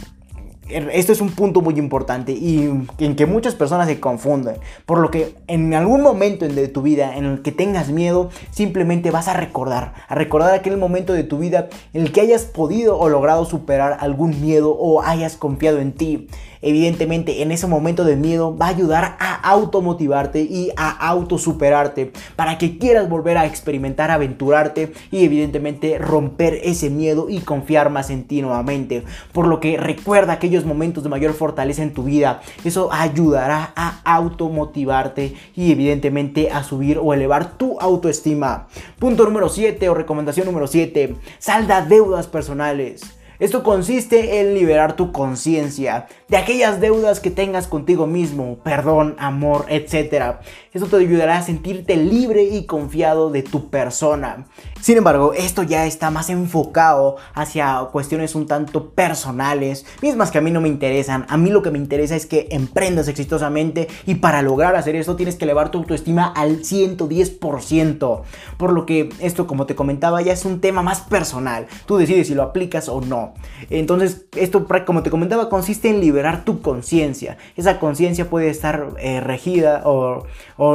esto 0.71 1.11
es 1.11 1.21
un 1.21 1.31
punto 1.31 1.61
muy 1.61 1.77
importante 1.77 2.31
y 2.31 2.87
en 2.99 3.15
que 3.15 3.25
muchas 3.25 3.55
personas 3.55 3.87
se 3.87 3.99
confunden. 3.99 4.55
Por 4.85 4.99
lo 4.99 5.11
que 5.11 5.35
en 5.47 5.73
algún 5.73 6.01
momento 6.01 6.47
de 6.47 6.67
tu 6.67 6.81
vida 6.81 7.15
en 7.15 7.25
el 7.25 7.41
que 7.41 7.51
tengas 7.51 7.89
miedo, 7.89 8.29
simplemente 8.51 9.11
vas 9.11 9.27
a 9.27 9.33
recordar, 9.33 9.93
a 10.07 10.15
recordar 10.15 10.53
aquel 10.53 10.77
momento 10.77 11.13
de 11.13 11.23
tu 11.23 11.37
vida 11.37 11.69
en 11.93 12.01
el 12.01 12.11
que 12.11 12.21
hayas 12.21 12.45
podido 12.45 12.97
o 12.97 13.09
logrado 13.09 13.45
superar 13.45 13.97
algún 13.99 14.41
miedo 14.41 14.71
o 14.71 15.01
hayas 15.01 15.37
confiado 15.37 15.79
en 15.79 15.93
ti. 15.93 16.27
Evidentemente, 16.61 17.41
en 17.41 17.51
ese 17.51 17.65
momento 17.65 18.03
de 18.03 18.15
miedo 18.15 18.55
va 18.55 18.67
a 18.67 18.69
ayudar 18.69 19.17
a 19.19 19.35
automotivarte 19.49 20.41
y 20.41 20.71
a 20.77 20.89
autosuperarte 20.89 22.11
para 22.35 22.57
que 22.59 22.77
quieras 22.77 23.09
volver 23.09 23.37
a 23.37 23.45
experimentar, 23.45 24.11
aventurarte 24.11 24.93
y 25.09 25.23
evidentemente 25.23 25.97
romper 25.97 26.59
ese 26.63 26.91
miedo 26.91 27.29
y 27.29 27.39
confiar 27.39 27.89
más 27.89 28.11
en 28.11 28.25
ti 28.25 28.41
nuevamente. 28.43 29.03
Por 29.31 29.47
lo 29.47 29.59
que 29.59 29.77
recuerda 29.77 30.33
aquellos 30.33 30.60
momentos 30.65 31.03
de 31.03 31.09
mayor 31.09 31.33
fortaleza 31.33 31.83
en 31.83 31.93
tu 31.93 32.03
vida. 32.03 32.41
Eso 32.63 32.89
ayudará 32.91 33.73
a 33.75 34.01
automotivarte 34.03 35.35
y 35.55 35.71
evidentemente 35.71 36.49
a 36.51 36.63
subir 36.63 36.97
o 36.97 37.13
elevar 37.13 37.57
tu 37.57 37.79
autoestima. 37.79 38.67
Punto 38.99 39.25
número 39.25 39.49
7 39.49 39.89
o 39.89 39.93
recomendación 39.93 40.45
número 40.45 40.67
7. 40.67 41.15
Salda 41.39 41.81
deudas 41.81 42.27
personales. 42.27 43.20
Esto 43.41 43.63
consiste 43.63 44.39
en 44.39 44.53
liberar 44.53 44.95
tu 44.95 45.11
conciencia 45.11 46.05
de 46.27 46.37
aquellas 46.37 46.79
deudas 46.79 47.19
que 47.19 47.31
tengas 47.31 47.65
contigo 47.65 48.05
mismo, 48.05 48.59
perdón, 48.63 49.15
amor, 49.17 49.65
etc. 49.67 50.35
Esto 50.73 50.85
te 50.85 50.97
ayudará 50.97 51.37
a 51.37 51.41
sentirte 51.41 51.97
libre 51.97 52.43
y 52.43 52.67
confiado 52.67 53.31
de 53.31 53.41
tu 53.41 53.71
persona. 53.71 54.45
Sin 54.79 54.97
embargo, 54.97 55.33
esto 55.33 55.63
ya 55.63 55.87
está 55.87 56.11
más 56.11 56.29
enfocado 56.29 57.15
hacia 57.33 57.87
cuestiones 57.91 58.35
un 58.35 58.45
tanto 58.45 58.91
personales, 58.91 59.87
mismas 60.03 60.29
que 60.29 60.37
a 60.37 60.41
mí 60.41 60.51
no 60.51 60.61
me 60.61 60.67
interesan. 60.67 61.25
A 61.27 61.37
mí 61.37 61.49
lo 61.49 61.63
que 61.63 61.71
me 61.71 61.79
interesa 61.79 62.15
es 62.15 62.27
que 62.27 62.47
emprendas 62.51 63.07
exitosamente 63.07 63.87
y 64.05 64.15
para 64.15 64.43
lograr 64.43 64.75
hacer 64.75 64.95
esto 64.95 65.15
tienes 65.15 65.35
que 65.35 65.45
elevar 65.45 65.71
tu 65.71 65.79
autoestima 65.79 66.27
al 66.27 66.59
110%. 66.59 68.21
Por 68.57 68.71
lo 68.71 68.85
que 68.85 69.09
esto, 69.19 69.47
como 69.47 69.65
te 69.65 69.73
comentaba, 69.73 70.21
ya 70.21 70.33
es 70.33 70.45
un 70.45 70.61
tema 70.61 70.83
más 70.83 71.01
personal. 71.01 71.65
Tú 71.87 71.97
decides 71.97 72.27
si 72.27 72.35
lo 72.35 72.43
aplicas 72.43 72.87
o 72.87 73.01
no. 73.01 73.30
Entonces, 73.69 74.25
esto, 74.35 74.67
como 74.85 75.03
te 75.03 75.09
comentaba, 75.09 75.49
consiste 75.49 75.89
en 75.89 75.99
liberar 75.99 76.43
tu 76.43 76.61
conciencia. 76.61 77.37
Esa 77.55 77.79
conciencia 77.79 78.29
puede 78.29 78.49
estar 78.49 78.89
eh, 78.99 79.19
regida 79.19 79.83
o, 79.85 80.25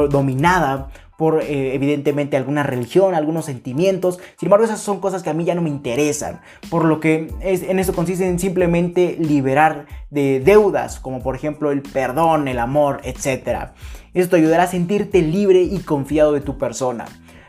dominada 0.09 0.89
por 1.17 1.41
eh, 1.41 1.73
evidentemente 1.73 2.37
alguna 2.37 2.63
religión, 2.63 3.15
algunos 3.15 3.45
sentimientos. 3.45 4.19
Sin 4.37 4.47
embargo, 4.47 4.65
esas 4.65 4.79
son 4.79 4.99
cosas 4.99 5.23
que 5.23 5.31
a 5.31 5.33
mí 5.33 5.45
ya 5.45 5.55
no 5.55 5.61
me 5.61 5.69
interesan. 5.69 6.41
Por 6.69 6.85
lo 6.85 6.99
que 6.99 7.33
es, 7.41 7.63
en 7.63 7.79
eso 7.79 7.93
consiste 7.93 8.27
en 8.27 8.39
simplemente 8.39 9.17
liberar 9.19 9.87
de 10.11 10.39
deudas, 10.39 10.99
como 10.99 11.23
por 11.23 11.35
ejemplo 11.35 11.71
el 11.71 11.81
perdón, 11.81 12.47
el 12.47 12.59
amor, 12.59 13.01
etc. 13.03 13.71
Esto 14.13 14.35
ayudará 14.35 14.63
a 14.63 14.67
sentirte 14.67 15.21
libre 15.21 15.61
y 15.61 15.79
confiado 15.79 16.33
de 16.33 16.41
tu 16.41 16.57
persona. 16.57 17.05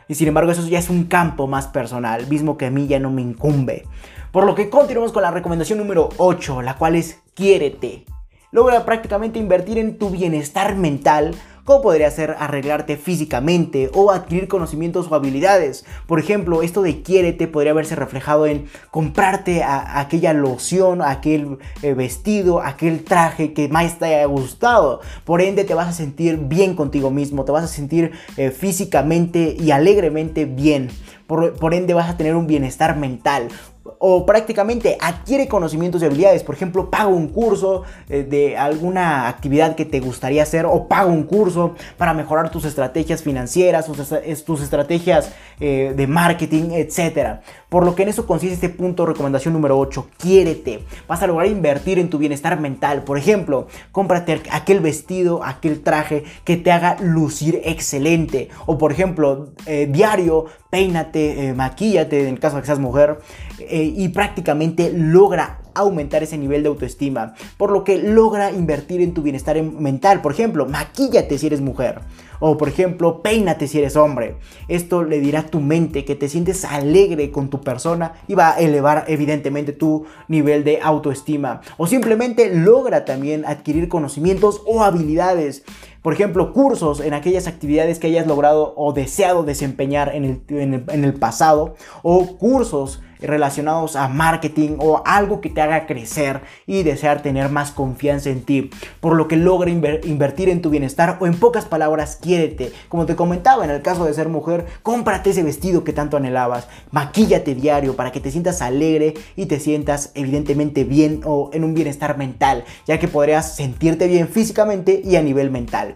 Y 0.09 0.15
sin 0.15 0.27
embargo, 0.27 0.51
eso 0.51 0.67
ya 0.67 0.79
es 0.79 0.89
un 0.89 1.03
campo 1.03 1.45
más 1.45 1.67
personal, 1.67 2.27
mismo 2.27 2.57
que 2.57 2.65
a 2.65 2.71
mí 2.71 2.87
ya 2.87 2.99
no 2.99 3.11
me 3.11 3.21
incumbe. 3.21 3.85
Por 4.31 4.45
lo 4.45 4.53
que 4.53 4.69
continuamos 4.69 5.11
con 5.11 5.23
la 5.23 5.31
recomendación 5.31 5.79
número 5.79 6.09
8, 6.17 6.61
la 6.61 6.77
cual 6.77 6.95
es 6.95 7.19
quiérete. 7.33 8.05
Logra 8.51 8.85
prácticamente 8.85 9.39
invertir 9.39 9.79
en 9.79 9.97
tu 9.97 10.11
bienestar 10.11 10.75
mental 10.75 11.33
como 11.63 11.81
podría 11.81 12.09
ser 12.11 12.35
arreglarte 12.39 12.97
físicamente 12.97 13.89
o 13.93 14.11
adquirir 14.11 14.47
conocimientos 14.47 15.07
o 15.09 15.15
habilidades. 15.15 15.83
Por 16.05 16.19
ejemplo, 16.19 16.61
esto 16.61 16.83
de 16.83 17.01
quiérete 17.01 17.47
podría 17.47 17.73
verse 17.73 17.95
reflejado 17.95 18.45
en 18.45 18.65
comprarte 18.91 19.63
aquella 19.63 20.33
loción, 20.33 21.01
aquel 21.01 21.57
eh, 21.81 21.93
vestido, 21.95 22.61
aquel 22.61 23.03
traje 23.03 23.53
que 23.53 23.67
más 23.67 23.97
te 23.97 24.05
haya 24.05 24.25
gustado. 24.25 25.01
Por 25.25 25.41
ende, 25.41 25.63
te 25.63 25.73
vas 25.73 25.87
a 25.87 25.93
sentir 25.93 26.37
bien 26.37 26.75
contigo 26.75 27.09
mismo, 27.09 27.45
te 27.45 27.51
vas 27.51 27.63
a 27.63 27.67
sentir 27.67 28.11
eh, 28.37 28.51
físicamente 28.51 29.55
y 29.59 29.71
alegremente 29.71 30.45
bien. 30.45 30.89
por, 31.27 31.73
ende 31.75 31.93
vas 31.93 32.09
a 32.09 32.17
tener 32.17 32.35
un 32.35 32.47
bienestar 32.47 32.97
mental 32.97 33.49
o 33.97 34.25
prácticamente 34.25 34.97
adquiere 34.99 35.47
conocimientos 35.47 36.01
y 36.01 36.05
habilidades. 36.05 36.43
Por 36.43 36.55
ejemplo, 36.55 36.89
paga 36.89 37.07
un 37.07 37.29
curso 37.29 37.83
eh, 38.09 38.23
de 38.23 38.57
alguna 38.57 39.27
actividad 39.27 39.75
que 39.75 39.85
te 39.85 39.99
gustaría 39.99 40.43
hacer 40.43 40.65
o 40.65 40.87
paga 40.87 41.07
un 41.07 41.23
curso 41.23 41.75
para 41.97 42.13
mejorar 42.13 42.51
tus 42.51 42.65
estrategias 42.65 43.23
financieras, 43.23 43.85
tus, 43.85 44.61
estrategias 44.61 45.31
eh, 45.59 45.93
de 45.95 46.07
marketing, 46.07 46.71
etc. 46.71 47.39
Por 47.69 47.85
lo 47.85 47.95
que 47.95 48.03
en 48.03 48.09
eso 48.09 48.25
consiste 48.25 48.55
este 48.55 48.69
punto, 48.69 49.05
recomendación 49.05 49.53
número 49.53 49.77
8, 49.77 50.07
quiérete. 50.17 50.83
Vas 51.07 51.21
a 51.21 51.27
lograr 51.27 51.47
invertir 51.47 51.99
en 51.99 52.09
tu 52.09 52.17
bienestar 52.17 52.59
mental. 52.59 53.03
Por 53.03 53.17
ejemplo, 53.17 53.67
cómprate 53.91 54.41
aquel 54.51 54.79
vestido, 54.79 55.43
aquel 55.43 55.81
traje 55.81 56.23
que 56.43 56.57
te 56.57 56.71
haga 56.71 56.97
lucir 56.99 57.61
excelente. 57.63 58.49
O 58.65 58.77
por 58.77 58.91
ejemplo, 58.91 59.49
eh, 59.67 59.87
diario, 59.91 60.45
peínate, 60.69 61.53
maquíllate 61.53 62.21
en 62.23 62.33
el 62.33 62.39
caso 62.39 62.55
de 62.55 62.63
que 62.63 62.67
seas 62.67 62.79
mujer 62.79 63.19
eh, 63.59 63.93
y 63.95 64.09
prácticamente 64.09 64.91
logra 64.93 65.59
aumentar 65.79 66.23
ese 66.23 66.37
nivel 66.37 66.63
de 66.63 66.69
autoestima, 66.69 67.33
por 67.57 67.71
lo 67.71 67.83
que 67.83 67.97
logra 67.97 68.51
invertir 68.51 69.01
en 69.01 69.13
tu 69.13 69.21
bienestar 69.21 69.61
mental. 69.61 70.21
Por 70.21 70.31
ejemplo, 70.31 70.65
maquíllate 70.65 71.37
si 71.37 71.47
eres 71.47 71.61
mujer. 71.61 72.01
O 72.39 72.57
por 72.57 72.69
ejemplo, 72.69 73.21
peínate 73.21 73.67
si 73.67 73.79
eres 73.79 73.95
hombre. 73.95 74.37
Esto 74.67 75.03
le 75.03 75.19
dirá 75.19 75.41
a 75.41 75.45
tu 75.47 75.59
mente 75.59 76.05
que 76.05 76.15
te 76.15 76.29
sientes 76.29 76.63
alegre 76.63 77.31
con 77.31 77.49
tu 77.49 77.61
persona 77.61 78.13
y 78.27 78.35
va 78.35 78.51
a 78.51 78.59
elevar 78.59 79.05
evidentemente 79.07 79.73
tu 79.73 80.05
nivel 80.27 80.63
de 80.63 80.79
autoestima. 80.81 81.61
O 81.77 81.87
simplemente 81.87 82.53
logra 82.55 83.05
también 83.05 83.45
adquirir 83.45 83.89
conocimientos 83.89 84.61
o 84.65 84.83
habilidades 84.83 85.63
por 86.01 86.13
ejemplo, 86.13 86.53
cursos 86.53 86.99
en 86.99 87.13
aquellas 87.13 87.47
actividades 87.47 87.99
que 87.99 88.07
hayas 88.07 88.27
logrado 88.27 88.73
o 88.77 88.93
deseado 88.93 89.43
desempeñar 89.43 90.15
en 90.15 90.25
el, 90.25 90.83
en 90.87 91.03
el 91.03 91.13
pasado, 91.13 91.75
o 92.03 92.37
cursos 92.37 93.01
relacionados 93.19 93.95
a 93.95 94.07
marketing 94.07 94.77
o 94.79 95.01
algo 95.05 95.41
que 95.41 95.49
te 95.49 95.61
haga 95.61 95.85
crecer 95.85 96.41
y 96.65 96.83
desear 96.83 97.21
tener 97.21 97.49
más 97.49 97.71
confianza 97.71 98.29
en 98.29 98.43
ti, 98.43 98.69
por 98.99 99.15
lo 99.15 99.27
que 99.27 99.35
logra 99.35 99.69
invertir 99.69 100.49
en 100.49 100.61
tu 100.61 100.69
bienestar 100.69 101.17
o 101.19 101.27
en 101.27 101.37
pocas 101.37 101.65
palabras, 101.65 102.17
quiérete. 102.21 102.71
Como 102.87 103.05
te 103.05 103.15
comentaba, 103.15 103.65
en 103.65 103.71
el 103.71 103.81
caso 103.81 104.05
de 104.05 104.13
ser 104.13 104.29
mujer, 104.29 104.65
cómprate 104.83 105.31
ese 105.31 105.43
vestido 105.43 105.83
que 105.83 105.93
tanto 105.93 106.17
anhelabas, 106.17 106.67
maquíllate 106.91 107.55
diario 107.55 107.95
para 107.95 108.11
que 108.11 108.19
te 108.19 108.31
sientas 108.31 108.61
alegre 108.61 109.15
y 109.35 109.45
te 109.47 109.59
sientas 109.59 110.11
evidentemente 110.13 110.83
bien 110.83 111.21
o 111.25 111.49
en 111.53 111.63
un 111.63 111.73
bienestar 111.73 112.17
mental, 112.17 112.63
ya 112.87 112.99
que 112.99 113.07
podrías 113.07 113.55
sentirte 113.55 114.07
bien 114.07 114.27
físicamente 114.27 115.01
y 115.03 115.15
a 115.15 115.21
nivel 115.21 115.51
mental. 115.51 115.95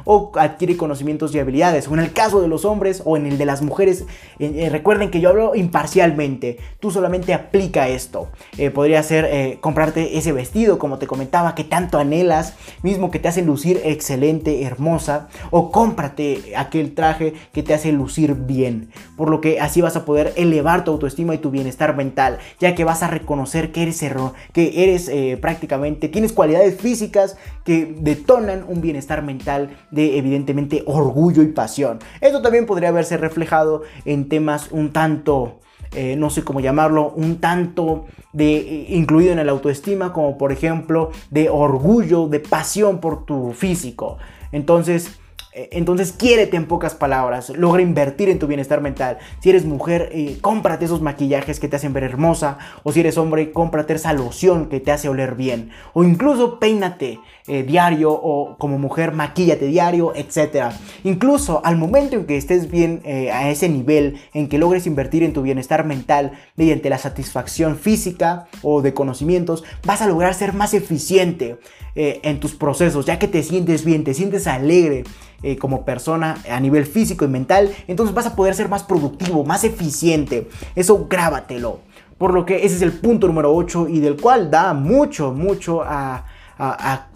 O 0.13 0.29
adquiere 0.35 0.75
conocimientos 0.75 1.33
y 1.33 1.39
habilidades, 1.39 1.87
o 1.87 1.93
en 1.93 2.01
el 2.01 2.11
caso 2.11 2.41
de 2.41 2.49
los 2.49 2.65
hombres 2.65 3.01
o 3.05 3.15
en 3.15 3.25
el 3.27 3.37
de 3.37 3.45
las 3.45 3.61
mujeres, 3.61 4.01
eh, 4.39 4.51
eh, 4.57 4.69
recuerden 4.69 5.09
que 5.09 5.21
yo 5.21 5.29
hablo 5.29 5.55
imparcialmente 5.55 6.57
tú 6.81 6.91
solamente 6.91 7.33
aplica 7.33 7.87
esto. 7.87 8.27
Eh, 8.57 8.71
podría 8.71 9.03
ser 9.03 9.57
comprarte 9.61 10.17
ese 10.17 10.33
vestido, 10.33 10.79
como 10.79 10.97
te 10.97 11.07
comentaba, 11.07 11.55
que 11.55 11.63
tanto 11.63 11.97
anhelas, 11.97 12.55
mismo 12.83 13.09
que 13.09 13.19
te 13.19 13.29
hace 13.29 13.41
lucir 13.41 13.79
excelente, 13.85 14.63
hermosa, 14.63 15.29
o 15.49 15.71
cómprate 15.71 16.57
aquel 16.57 16.93
traje 16.93 17.33
que 17.53 17.63
te 17.63 17.73
hace 17.73 17.93
lucir 17.93 18.33
bien, 18.33 18.89
por 19.15 19.29
lo 19.29 19.39
que 19.39 19.61
así 19.61 19.79
vas 19.79 19.95
a 19.95 20.03
poder 20.03 20.33
elevar 20.35 20.83
tu 20.83 20.91
autoestima 20.91 21.35
y 21.35 21.37
tu 21.37 21.51
bienestar 21.51 21.95
mental, 21.95 22.39
ya 22.59 22.75
que 22.75 22.83
vas 22.83 23.01
a 23.01 23.07
reconocer 23.07 23.71
que 23.71 23.83
eres 23.83 24.03
error, 24.03 24.33
que 24.51 24.83
eres 24.83 25.09
prácticamente, 25.39 26.09
tienes 26.09 26.33
cualidades 26.33 26.81
físicas 26.81 27.37
que 27.63 27.95
detonan 27.97 28.65
un 28.67 28.81
bienestar 28.81 29.23
mental 29.23 29.69
de 29.91 30.00
evidentemente 30.17 30.83
orgullo 30.85 31.41
y 31.43 31.47
pasión. 31.47 31.99
Esto 32.19 32.41
también 32.41 32.65
podría 32.65 32.91
verse 32.91 33.17
reflejado 33.17 33.83
en 34.05 34.29
temas 34.29 34.71
un 34.71 34.91
tanto 34.91 35.61
eh, 35.93 36.15
no 36.15 36.29
sé 36.29 36.43
cómo 36.43 36.61
llamarlo, 36.61 37.11
un 37.17 37.41
tanto 37.41 38.05
de 38.31 38.55
eh, 38.55 38.85
incluido 38.91 39.33
en 39.33 39.39
el 39.39 39.49
autoestima, 39.49 40.13
como 40.13 40.37
por 40.37 40.53
ejemplo 40.53 41.11
de 41.29 41.49
orgullo, 41.49 42.27
de 42.29 42.39
pasión 42.39 42.99
por 42.99 43.25
tu 43.25 43.51
físico. 43.51 44.17
Entonces, 44.53 45.19
eh, 45.53 45.67
entonces, 45.73 46.13
quiérete 46.13 46.55
en 46.55 46.65
pocas 46.65 46.95
palabras, 46.95 47.49
logra 47.49 47.81
invertir 47.81 48.29
en 48.29 48.39
tu 48.39 48.47
bienestar 48.47 48.79
mental. 48.79 49.17
Si 49.41 49.49
eres 49.49 49.65
mujer, 49.65 50.13
cómprate 50.39 50.85
esos 50.85 51.01
maquillajes 51.01 51.59
que 51.59 51.67
te 51.67 51.75
hacen 51.75 51.91
ver 51.91 52.05
hermosa. 52.05 52.57
O 52.83 52.93
si 52.93 53.01
eres 53.01 53.17
hombre, 53.17 53.51
cómprate 53.51 53.95
esa 53.95 54.13
loción 54.13 54.69
que 54.69 54.79
te 54.79 54.93
hace 54.93 55.09
oler 55.09 55.35
bien. 55.35 55.71
O 55.91 56.05
incluso 56.05 56.57
peínate 56.57 57.19
eh, 57.47 57.63
diario 57.63 58.11
o 58.11 58.57
como 58.57 58.77
mujer, 58.77 59.11
maquíllate 59.11 59.65
diario, 59.65 60.13
etc. 60.15 60.73
Incluso 61.03 61.61
al 61.65 61.77
momento 61.77 62.15
en 62.15 62.25
que 62.25 62.37
estés 62.37 62.69
bien 62.69 63.01
a 63.33 63.49
ese 63.49 63.69
nivel, 63.69 64.17
en 64.33 64.47
que 64.47 64.57
logres 64.57 64.87
invertir 64.87 65.23
en 65.23 65.33
tu 65.33 65.41
bienestar 65.41 65.85
mental 65.85 66.33
mediante 66.55 66.89
la 66.89 66.97
satisfacción 66.97 67.77
física 67.77 68.47
o 68.61 68.81
de 68.81 68.93
conocimientos, 68.93 69.63
vas 69.85 70.01
a 70.01 70.07
lograr 70.07 70.33
ser 70.33 70.53
más 70.53 70.73
eficiente 70.73 71.57
en 71.95 72.39
tus 72.39 72.53
procesos, 72.55 73.05
ya 73.05 73.19
que 73.19 73.27
te 73.27 73.43
sientes 73.43 73.83
bien, 73.83 74.03
te 74.03 74.13
sientes 74.13 74.47
alegre. 74.47 75.03
Eh, 75.43 75.57
como 75.57 75.85
persona 75.85 76.37
a 76.51 76.59
nivel 76.59 76.85
físico 76.85 77.25
y 77.25 77.27
mental, 77.27 77.71
entonces 77.87 78.13
vas 78.13 78.27
a 78.27 78.35
poder 78.35 78.53
ser 78.53 78.69
más 78.69 78.83
productivo, 78.83 79.43
más 79.43 79.63
eficiente. 79.63 80.47
Eso 80.75 81.07
grábatelo. 81.09 81.79
Por 82.19 82.35
lo 82.35 82.45
que 82.45 82.57
ese 82.57 82.75
es 82.75 82.83
el 82.83 82.91
punto 82.91 83.25
número 83.25 83.51
8 83.51 83.87
y 83.89 84.01
del 84.01 84.17
cual 84.17 84.51
da 84.51 84.75
mucho, 84.75 85.33
mucho 85.33 85.81
a, 85.81 86.25